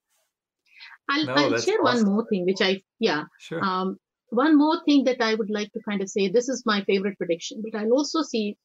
I'll, 1.08 1.24
no, 1.24 1.32
I'll 1.32 1.58
share 1.58 1.80
awesome. 1.82 2.06
one 2.06 2.14
more 2.14 2.26
thing, 2.28 2.44
which 2.44 2.60
I, 2.60 2.82
yeah. 2.98 3.24
Sure. 3.38 3.64
Um, 3.64 3.98
one 4.30 4.56
more 4.56 4.82
thing 4.84 5.04
that 5.04 5.20
I 5.20 5.34
would 5.34 5.50
like 5.50 5.72
to 5.72 5.80
kind 5.80 6.02
of 6.02 6.08
say, 6.08 6.28
this 6.28 6.48
is 6.48 6.64
my 6.66 6.82
favorite 6.84 7.18
prediction, 7.18 7.62
but 7.62 7.78
I'll 7.78 7.92
also 7.92 8.22
see 8.22 8.56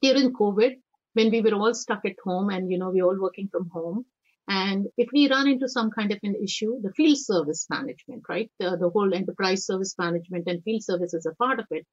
during 0.00 0.32
COVID, 0.32 0.76
when 1.14 1.30
we 1.30 1.42
were 1.42 1.54
all 1.54 1.74
stuck 1.74 2.04
at 2.06 2.16
home 2.24 2.50
and, 2.50 2.70
you 2.70 2.78
know, 2.78 2.90
we're 2.90 3.04
all 3.04 3.20
working 3.20 3.48
from 3.48 3.68
home. 3.68 4.06
And 4.48 4.88
if 4.96 5.10
we 5.12 5.30
run 5.30 5.46
into 5.46 5.68
some 5.68 5.90
kind 5.90 6.10
of 6.10 6.18
an 6.22 6.34
issue, 6.42 6.80
the 6.82 6.92
field 6.92 7.18
service 7.18 7.66
management, 7.70 8.24
right? 8.28 8.50
The, 8.58 8.76
the 8.76 8.90
whole 8.90 9.14
enterprise 9.14 9.66
service 9.66 9.94
management 9.98 10.48
and 10.48 10.62
field 10.64 10.82
service 10.82 11.14
is 11.14 11.26
a 11.26 11.34
part 11.34 11.60
of 11.60 11.66
it 11.70 11.86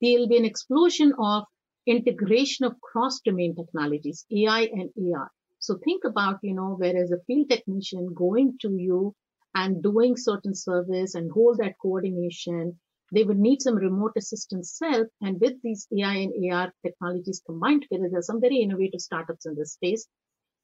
there'll 0.00 0.28
be 0.28 0.38
an 0.38 0.44
explosion 0.44 1.12
of 1.18 1.44
integration 1.86 2.64
of 2.64 2.80
cross-domain 2.80 3.54
technologies, 3.54 4.24
AI 4.30 4.62
and 4.72 4.90
AR. 5.14 5.30
So 5.58 5.78
think 5.84 6.04
about, 6.04 6.38
you 6.42 6.54
know, 6.54 6.76
whereas 6.78 7.10
a 7.10 7.20
field 7.26 7.50
technician 7.50 8.14
going 8.14 8.56
to 8.62 8.70
you 8.76 9.14
and 9.54 9.82
doing 9.82 10.16
certain 10.16 10.54
service 10.54 11.14
and 11.14 11.30
hold 11.30 11.58
that 11.58 11.78
coordination, 11.80 12.78
they 13.12 13.24
would 13.24 13.38
need 13.38 13.60
some 13.62 13.74
remote 13.76 14.12
assistance 14.16 14.78
help. 14.82 15.08
And 15.20 15.40
with 15.40 15.60
these 15.62 15.86
AI 15.98 16.14
and 16.14 16.52
AR 16.52 16.72
technologies 16.84 17.42
combined 17.44 17.82
together, 17.82 18.08
there's 18.10 18.26
some 18.26 18.40
very 18.40 18.58
innovative 18.58 19.00
startups 19.00 19.46
in 19.46 19.56
this 19.56 19.72
space 19.72 20.06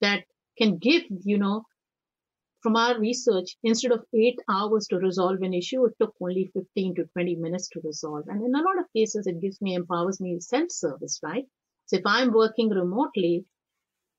that 0.01 0.25
can 0.59 0.79
give, 0.79 1.03
you 1.25 1.39
know, 1.39 1.65
from 2.63 2.77
our 2.77 2.99
research, 2.99 3.57
instead 3.63 3.93
of 3.93 4.05
eight 4.13 4.39
hours 4.51 4.89
to 4.89 4.99
resolve 4.99 5.41
an 5.43 5.55
issue, 5.55 5.85
it 5.85 5.95
took 6.01 6.15
only 6.21 6.51
15 6.53 6.97
to 6.97 7.05
20 7.13 7.37
minutes 7.37 7.69
to 7.69 7.81
resolve. 7.85 8.25
And 8.29 8.43
in 8.45 8.55
a 8.55 8.63
lot 8.63 8.79
of 8.81 8.93
cases, 8.95 9.27
it 9.27 9.41
gives 9.41 9.61
me, 9.61 9.75
empowers 9.75 10.21
me 10.21 10.41
self 10.41 10.71
service, 10.71 11.21
right? 11.23 11.45
So 11.85 11.97
if 11.97 12.03
I'm 12.05 12.33
working 12.33 12.71
remotely 12.71 13.45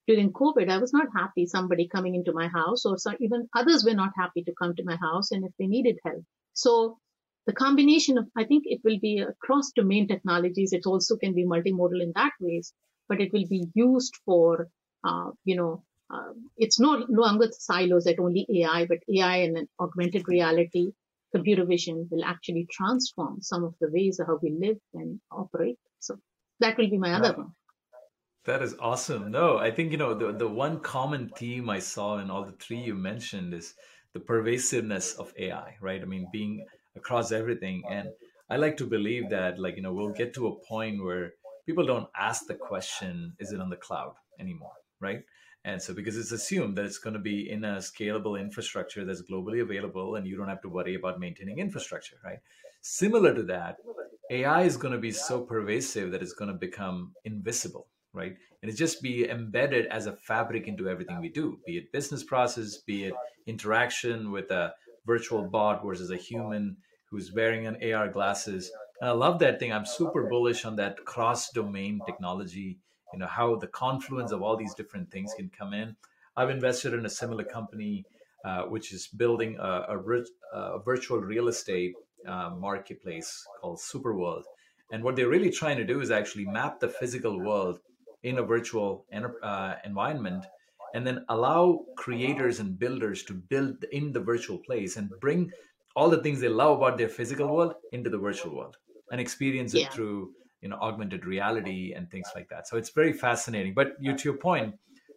during 0.07 0.31
COVID, 0.31 0.69
I 0.69 0.77
was 0.77 0.93
not 0.93 1.07
happy 1.13 1.45
somebody 1.45 1.87
coming 1.87 2.15
into 2.15 2.31
my 2.33 2.47
house, 2.47 2.85
or 2.85 2.97
so 2.97 3.11
even 3.19 3.47
others 3.53 3.83
were 3.83 3.93
not 3.93 4.13
happy 4.17 4.43
to 4.43 4.53
come 4.59 4.75
to 4.75 4.85
my 4.85 4.95
house 4.95 5.31
and 5.31 5.43
if 5.43 5.51
they 5.59 5.67
needed 5.67 5.99
help. 6.05 6.23
So 6.53 6.97
the 7.45 7.53
combination 7.53 8.17
of, 8.17 8.27
I 8.35 8.45
think 8.45 8.63
it 8.65 8.81
will 8.83 8.99
be 8.99 9.19
across 9.19 9.71
domain 9.71 10.07
technologies. 10.07 10.73
It 10.73 10.85
also 10.85 11.17
can 11.17 11.33
be 11.33 11.45
multimodal 11.45 12.01
in 12.01 12.13
that 12.15 12.31
ways, 12.39 12.73
but 13.09 13.19
it 13.19 13.33
will 13.33 13.47
be 13.49 13.67
used 13.73 14.15
for, 14.25 14.69
uh, 15.03 15.31
you 15.43 15.55
know, 15.57 15.83
uh, 16.09 16.31
it's 16.57 16.79
no, 16.79 17.05
no 17.09 17.21
longer 17.21 17.49
silos 17.51 18.05
that 18.05 18.19
only 18.19 18.47
AI, 18.49 18.85
but 18.85 18.99
AI 19.13 19.37
and 19.37 19.67
augmented 19.79 20.27
reality, 20.27 20.91
computer 21.33 21.65
vision 21.65 22.07
will 22.09 22.23
actually 22.23 22.65
transform 22.71 23.41
some 23.41 23.65
of 23.65 23.75
the 23.81 23.89
ways 23.91 24.19
of 24.19 24.27
how 24.27 24.39
we 24.41 24.51
live 24.51 24.77
and 24.93 25.19
operate. 25.31 25.77
So 25.99 26.17
that 26.61 26.77
will 26.77 26.89
be 26.89 26.97
my 26.97 27.13
other 27.13 27.33
one. 27.33 27.51
That 28.47 28.63
is 28.63 28.75
awesome. 28.79 29.29
No, 29.29 29.59
I 29.59 29.69
think 29.69 29.91
you 29.91 29.97
know 29.97 30.13
the 30.15 30.31
the 30.31 30.47
one 30.47 30.79
common 30.79 31.29
theme 31.37 31.69
I 31.69 31.79
saw 31.79 32.17
in 32.17 32.31
all 32.31 32.45
the 32.45 32.53
three 32.53 32.79
you 32.79 32.95
mentioned 32.95 33.53
is 33.53 33.75
the 34.13 34.21
pervasiveness 34.21 35.13
of 35.13 35.33
AI, 35.37 35.75
right? 35.81 36.01
I 36.01 36.05
mean, 36.05 36.29
being 36.31 36.65
across 36.95 37.33
everything, 37.33 37.83
and 37.91 38.07
I 38.49 38.55
like 38.55 38.77
to 38.77 38.85
believe 38.85 39.29
that 39.31 39.59
like 39.59 39.75
you 39.75 39.81
know 39.83 39.93
we'll 39.93 40.13
get 40.21 40.33
to 40.35 40.47
a 40.47 40.55
point 40.65 41.03
where 41.03 41.33
people 41.65 41.85
don't 41.85 42.09
ask 42.15 42.47
the 42.47 42.55
question, 42.55 43.35
"Is 43.37 43.51
it 43.51 43.59
on 43.59 43.69
the 43.69 43.75
cloud?" 43.75 44.15
anymore, 44.39 44.77
right? 45.01 45.23
And 45.65 45.81
so, 45.81 45.93
because 45.93 46.17
it's 46.17 46.31
assumed 46.31 46.77
that 46.77 46.85
it's 46.85 46.99
going 46.99 47.15
to 47.15 47.19
be 47.31 47.51
in 47.51 47.65
a 47.65 47.75
scalable 47.77 48.39
infrastructure 48.39 49.03
that's 49.03 49.23
globally 49.29 49.61
available, 49.61 50.15
and 50.15 50.25
you 50.25 50.37
don't 50.37 50.47
have 50.47 50.61
to 50.61 50.69
worry 50.69 50.95
about 50.95 51.19
maintaining 51.19 51.59
infrastructure, 51.59 52.15
right? 52.23 52.39
Similar 52.81 53.35
to 53.35 53.43
that, 53.43 53.75
AI 54.31 54.61
is 54.63 54.77
going 54.77 54.93
to 54.93 54.99
be 54.99 55.11
so 55.11 55.41
pervasive 55.41 56.11
that 56.11 56.21
it's 56.21 56.33
going 56.33 56.51
to 56.51 56.57
become 56.57 57.13
invisible, 57.25 57.87
right? 58.17 58.35
And 58.61 58.71
it 58.71 58.75
just 58.75 59.01
be 59.01 59.29
embedded 59.29 59.85
as 59.87 60.07
a 60.07 60.13
fabric 60.13 60.67
into 60.67 60.89
everything 60.89 61.21
we 61.21 61.29
do, 61.29 61.59
be 61.65 61.77
it 61.77 61.91
business 61.91 62.23
process, 62.23 62.77
be 62.77 63.05
it 63.05 63.13
interaction 63.45 64.31
with 64.31 64.51
a 64.51 64.73
virtual 65.05 65.43
bot 65.43 65.85
versus 65.85 66.11
a 66.11 66.17
human 66.17 66.75
who's 67.09 67.31
wearing 67.33 67.67
an 67.67 67.77
AR 67.93 68.09
glasses. 68.09 68.71
And 68.99 69.09
I 69.09 69.13
love 69.13 69.39
that 69.39 69.59
thing. 69.59 69.71
I'm 69.71 69.85
super 69.85 70.27
bullish 70.27 70.65
on 70.65 70.75
that 70.77 71.05
cross 71.05 71.51
domain 71.51 72.01
technology, 72.05 72.79
you 73.13 73.19
know, 73.19 73.27
how 73.27 73.55
the 73.55 73.67
confluence 73.67 74.31
of 74.31 74.41
all 74.41 74.57
these 74.57 74.73
different 74.73 75.11
things 75.11 75.33
can 75.37 75.49
come 75.49 75.73
in. 75.73 75.95
I've 76.35 76.49
invested 76.49 76.93
in 76.93 77.05
a 77.05 77.09
similar 77.09 77.43
company, 77.43 78.05
uh, 78.43 78.63
which 78.63 78.91
is 78.91 79.07
building 79.07 79.57
a, 79.59 79.85
a, 79.89 80.23
a 80.53 80.79
virtual 80.83 81.19
real 81.19 81.47
estate 81.47 81.93
uh, 82.27 82.49
marketplace 82.49 83.45
called 83.61 83.79
Superworld. 83.79 84.43
And 84.91 85.03
what 85.03 85.15
they're 85.15 85.29
really 85.29 85.49
trying 85.49 85.77
to 85.77 85.85
do 85.85 86.01
is 86.01 86.11
actually 86.11 86.45
map 86.45 86.79
the 86.79 86.89
physical 86.89 87.39
world 87.39 87.79
in 88.23 88.39
a 88.39 88.43
virtual 88.43 89.05
uh, 89.43 89.75
environment 89.85 90.45
and 90.93 91.05
then 91.05 91.25
allow 91.29 91.85
creators 91.97 92.59
and 92.59 92.79
builders 92.79 93.23
to 93.23 93.33
build 93.33 93.83
in 93.91 94.11
the 94.11 94.19
virtual 94.19 94.57
place 94.57 94.97
and 94.97 95.09
bring 95.19 95.51
all 95.95 96.09
the 96.09 96.21
things 96.21 96.39
they 96.39 96.49
love 96.49 96.77
about 96.77 96.97
their 96.97 97.09
physical 97.09 97.47
world 97.47 97.73
into 97.91 98.09
the 98.09 98.17
virtual 98.17 98.55
world 98.55 98.77
and 99.11 99.21
experience 99.21 99.73
it 99.73 99.81
yeah. 99.81 99.89
through 99.89 100.31
you 100.61 100.69
know 100.69 100.77
augmented 100.77 101.25
reality 101.25 101.93
and 101.93 102.09
things 102.09 102.27
like 102.35 102.49
that 102.49 102.67
so 102.67 102.77
it's 102.77 102.89
very 102.89 103.13
fascinating 103.13 103.73
but 103.73 103.93
you 103.99 104.15
to 104.15 104.29
your 104.29 104.37
point 104.37 104.73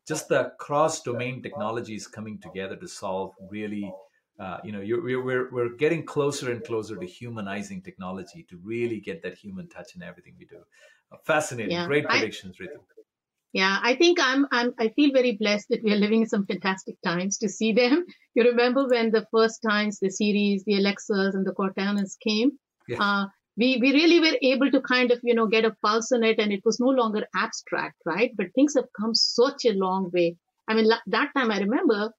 just 0.07 0.29
the 0.29 0.53
cross 0.59 1.03
domain 1.03 1.43
technologies 1.43 2.07
coming 2.07 2.39
together 2.39 2.77
to 2.77 2.89
solve 2.89 3.33
really 3.51 3.91
uh, 4.41 4.57
you 4.65 4.73
know, 4.73 4.81
you're, 4.81 5.03
we're, 5.23 5.53
we're 5.53 5.77
getting 5.77 6.03
closer 6.03 6.51
and 6.51 6.65
closer 6.65 6.97
to 6.97 7.05
humanizing 7.05 7.83
technology 7.83 8.47
to 8.49 8.59
really 8.65 8.99
get 8.99 9.23
that 9.23 9.35
human 9.35 9.69
touch 9.69 9.95
in 9.95 10.03
everything 10.03 10.35
we 10.39 10.47
do. 10.47 10.57
Fascinating, 11.25 11.73
yeah, 11.73 11.87
great 11.87 12.07
predictions, 12.07 12.57
I, 12.61 12.65
Ritu. 12.65 12.79
Yeah, 13.53 13.79
I 13.83 13.97
think 13.97 14.19
I'm, 14.21 14.47
I'm, 14.53 14.75
I 14.79 14.91
feel 14.91 15.13
very 15.13 15.37
blessed 15.37 15.71
that 15.71 15.83
we 15.83 15.93
are 15.93 15.97
living 15.97 16.23
in 16.23 16.29
some 16.29 16.47
fantastic 16.47 16.97
times 17.05 17.39
to 17.39 17.49
see 17.49 17.73
them. 17.73 18.07
You 18.35 18.45
remember 18.45 18.87
when 18.87 19.11
the 19.11 19.27
first 19.33 19.61
times 19.69 19.99
the 19.99 20.09
Siris, 20.09 20.63
the 20.65 20.77
Alexas, 20.77 21.35
and 21.35 21.45
the 21.45 21.53
Cortanas 21.53 22.17
came? 22.25 22.53
Yeah. 22.87 22.99
Uh, 23.01 23.27
we, 23.57 23.79
we 23.79 23.93
really 23.93 24.21
were 24.21 24.39
able 24.41 24.71
to 24.71 24.81
kind 24.81 25.11
of, 25.11 25.19
you 25.25 25.35
know, 25.35 25.49
get 25.49 25.65
a 25.65 25.75
pulse 25.85 26.13
on 26.13 26.23
it 26.23 26.39
and 26.39 26.53
it 26.53 26.63
was 26.65 26.79
no 26.79 26.87
longer 26.87 27.27
abstract, 27.35 27.97
right? 28.07 28.31
But 28.37 28.55
things 28.55 28.75
have 28.77 28.87
come 28.99 29.17
such 29.17 29.65
a 29.67 29.73
long 29.73 30.13
way. 30.15 30.37
I 30.69 30.75
mean, 30.75 30.89
that 31.09 31.31
time 31.37 31.51
I 31.51 31.59
remember 31.59 32.13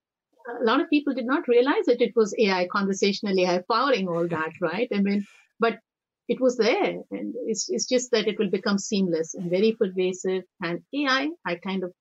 a 0.60 0.64
lot 0.64 0.82
of 0.82 0.89
people 0.89 1.14
did 1.14 1.26
not 1.26 1.48
realize 1.48 1.86
that 1.86 2.02
it 2.02 2.14
was 2.16 2.36
AI, 2.38 2.68
conversational 2.72 3.39
AI, 3.39 3.64
powering 3.72 4.10
all 4.10 4.28
that, 4.28 4.52
right? 4.62 4.89
I 4.94 5.00
mean, 5.00 5.26
but 5.60 5.80
it 6.28 6.39
was 6.39 6.57
there, 6.57 6.99
and 7.11 7.34
it's 7.47 7.69
it's 7.69 7.88
just 7.88 8.11
that 8.11 8.28
it 8.28 8.39
will 8.39 8.49
become 8.49 8.78
seamless 8.78 9.34
and 9.34 9.49
very 9.49 9.74
pervasive. 9.74 10.43
And 10.61 10.82
AI, 10.93 11.30
I 11.45 11.55
kind 11.55 11.84
of 11.84 11.93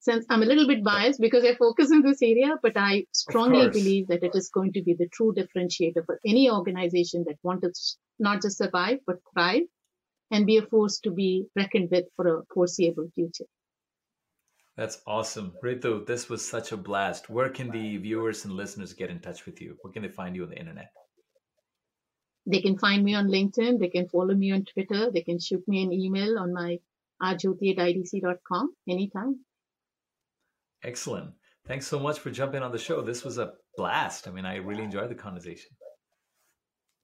sense 0.00 0.26
I'm 0.28 0.42
a 0.42 0.46
little 0.46 0.66
bit 0.66 0.84
biased 0.84 1.20
because 1.20 1.44
I 1.44 1.54
focus 1.54 1.90
in 1.90 2.02
this 2.02 2.22
area, 2.22 2.56
but 2.62 2.76
I 2.76 3.06
strongly 3.12 3.68
believe 3.70 4.08
that 4.08 4.24
it 4.24 4.34
is 4.34 4.48
going 4.48 4.72
to 4.74 4.82
be 4.82 4.94
the 4.94 5.08
true 5.08 5.32
differentiator 5.32 6.04
for 6.04 6.18
any 6.26 6.50
organization 6.50 7.24
that 7.28 7.38
wants 7.42 7.62
to 7.62 7.98
not 8.18 8.42
just 8.42 8.58
survive 8.58 8.98
but 9.06 9.20
thrive 9.32 9.62
and 10.30 10.46
be 10.46 10.56
a 10.56 10.66
force 10.66 10.98
to 11.00 11.10
be 11.10 11.46
reckoned 11.54 11.90
with 11.90 12.06
for 12.16 12.38
a 12.38 12.42
foreseeable 12.52 13.08
future. 13.14 13.44
That's 14.76 15.02
awesome. 15.06 15.52
Ritu, 15.62 16.06
this 16.06 16.30
was 16.30 16.46
such 16.46 16.72
a 16.72 16.76
blast. 16.78 17.28
Where 17.28 17.50
can 17.50 17.70
the 17.70 17.98
viewers 17.98 18.46
and 18.46 18.54
listeners 18.54 18.94
get 18.94 19.10
in 19.10 19.20
touch 19.20 19.44
with 19.44 19.60
you? 19.60 19.76
Where 19.82 19.92
can 19.92 20.02
they 20.02 20.08
find 20.08 20.34
you 20.34 20.44
on 20.44 20.50
the 20.50 20.58
internet? 20.58 20.90
They 22.46 22.60
can 22.60 22.76
find 22.76 23.04
me 23.04 23.14
on 23.14 23.28
LinkedIn. 23.28 23.78
They 23.78 23.88
can 23.88 24.08
follow 24.08 24.34
me 24.34 24.52
on 24.52 24.64
Twitter. 24.64 25.10
They 25.10 25.22
can 25.22 25.38
shoot 25.38 25.66
me 25.68 25.82
an 25.82 25.92
email 25.92 26.38
on 26.38 26.52
my 26.52 26.78
rjyoti 27.22 27.78
at 27.78 27.86
idc.com 27.86 28.74
anytime. 28.88 29.40
Excellent. 30.82 31.32
Thanks 31.66 31.86
so 31.86 32.00
much 32.00 32.18
for 32.18 32.30
jumping 32.30 32.62
on 32.62 32.72
the 32.72 32.78
show. 32.78 33.00
This 33.02 33.24
was 33.24 33.38
a 33.38 33.52
blast. 33.76 34.26
I 34.26 34.32
mean, 34.32 34.44
I 34.44 34.56
really 34.56 34.82
enjoyed 34.82 35.08
the 35.08 35.14
conversation. 35.14 35.70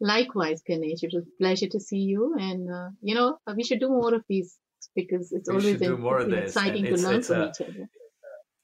Likewise, 0.00 0.62
Ganesh. 0.66 1.02
It 1.02 1.12
was 1.14 1.24
a 1.24 1.38
pleasure 1.40 1.68
to 1.68 1.80
see 1.80 1.98
you. 1.98 2.36
And, 2.38 2.68
uh, 2.72 2.88
you 3.00 3.14
know, 3.14 3.38
we 3.54 3.62
should 3.62 3.80
do 3.80 3.88
more 3.88 4.14
of 4.14 4.24
these 4.28 4.56
because 4.94 5.32
it's 5.32 5.48
we 5.48 5.56
always 5.56 5.80
do 5.80 5.96
more 5.96 6.18
of 6.18 6.30
this. 6.30 6.46
exciting 6.46 6.84
to 6.84 6.96
learn 6.96 7.22
from 7.22 7.42
a, 7.42 7.48
each 7.48 7.60
other. 7.60 7.88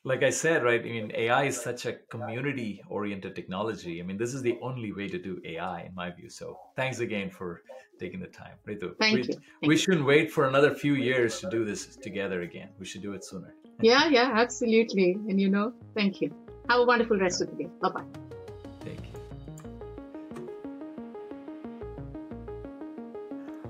Like 0.07 0.22
I 0.22 0.28
said, 0.28 0.62
right? 0.62 0.80
I 0.80 0.84
mean, 0.84 1.11
AI 1.14 1.44
is 1.44 1.59
such 1.59 1.86
a 1.86 1.94
community-oriented 2.11 3.34
technology. 3.34 4.02
I 4.02 4.05
mean, 4.05 4.18
this 4.18 4.34
is 4.34 4.42
the 4.42 4.59
only 4.61 4.92
way 4.92 5.09
to 5.09 5.18
do 5.18 5.40
AI, 5.46 5.84
in 5.84 5.94
my 5.94 6.11
view. 6.11 6.28
So, 6.28 6.59
thanks 6.76 6.98
again 6.98 7.30
for 7.30 7.62
taking 7.98 8.20
the 8.20 8.26
time. 8.26 8.57
Ritu, 8.68 8.94
Thank 8.98 9.14
we, 9.14 9.22
you. 9.22 9.24
Thank 9.24 9.42
we 9.62 9.78
shouldn't 9.78 10.05
wait 10.05 10.30
for 10.30 10.46
another 10.46 10.74
few 10.74 10.92
years 10.92 11.40
to 11.40 11.48
do 11.48 11.64
this 11.64 11.96
together 11.96 12.42
again. 12.42 12.68
We 12.78 12.84
should 12.84 13.00
do 13.00 13.14
it 13.14 13.24
sooner. 13.24 13.55
yeah, 13.80 14.07
yeah, 14.11 14.30
absolutely. 14.34 15.12
And 15.28 15.40
you 15.40 15.48
know, 15.48 15.72
thank 15.94 16.20
you. 16.20 16.34
Have 16.68 16.80
a 16.80 16.84
wonderful 16.84 17.16
rest 17.16 17.40
of 17.40 17.48
the 17.50 17.64
day. 17.64 17.70
Bye 17.80 17.88
bye. 17.88 18.05
Thank 18.80 19.00
you. 19.07 19.14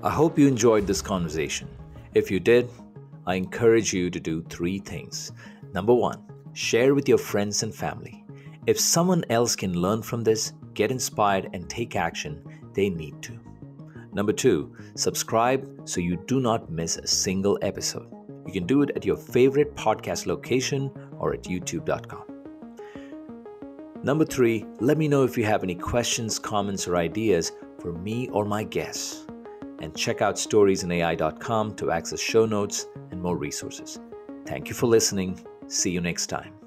I 0.03 0.09
hope 0.09 0.37
you 0.37 0.49
enjoyed 0.49 0.85
this 0.85 1.01
conversation. 1.01 1.69
If 2.13 2.29
you 2.29 2.41
did, 2.41 2.69
I 3.25 3.35
encourage 3.35 3.93
you 3.93 4.09
to 4.09 4.19
do 4.19 4.43
three 4.43 4.79
things. 4.79 5.31
Number 5.75 5.93
one, 5.93 6.23
share 6.53 6.95
with 6.95 7.09
your 7.09 7.17
friends 7.17 7.61
and 7.61 7.75
family. 7.75 8.23
If 8.65 8.79
someone 8.79 9.25
else 9.29 9.57
can 9.57 9.73
learn 9.73 10.01
from 10.01 10.23
this, 10.23 10.53
get 10.73 10.89
inspired, 10.89 11.49
and 11.51 11.69
take 11.69 11.97
action, 11.97 12.41
they 12.73 12.89
need 12.89 13.21
to. 13.23 13.37
Number 14.13 14.31
two, 14.31 14.73
subscribe 14.95 15.69
so 15.83 15.99
you 15.99 16.15
do 16.27 16.39
not 16.39 16.71
miss 16.71 16.95
a 16.95 17.05
single 17.05 17.59
episode. 17.61 18.09
You 18.47 18.53
can 18.53 18.65
do 18.65 18.83
it 18.83 18.91
at 18.95 19.03
your 19.03 19.17
favorite 19.17 19.75
podcast 19.75 20.27
location 20.27 20.89
or 21.19 21.33
at 21.33 21.43
youtube.com. 21.43 22.23
Number 24.01 24.23
three, 24.23 24.65
let 24.79 24.97
me 24.97 25.09
know 25.09 25.25
if 25.25 25.37
you 25.37 25.43
have 25.43 25.61
any 25.61 25.75
questions, 25.75 26.39
comments, 26.39 26.87
or 26.87 26.95
ideas 26.95 27.51
for 27.81 27.91
me 27.91 28.29
or 28.29 28.45
my 28.45 28.63
guests 28.63 29.25
and 29.81 29.93
check 29.93 30.21
out 30.21 30.35
storiesinai.com 30.35 31.75
to 31.75 31.91
access 31.91 32.21
show 32.21 32.45
notes 32.45 32.85
and 33.11 33.21
more 33.21 33.35
resources. 33.35 33.99
Thank 34.45 34.69
you 34.69 34.73
for 34.73 34.87
listening. 34.87 35.45
See 35.67 35.91
you 35.91 36.01
next 36.01 36.27
time. 36.27 36.64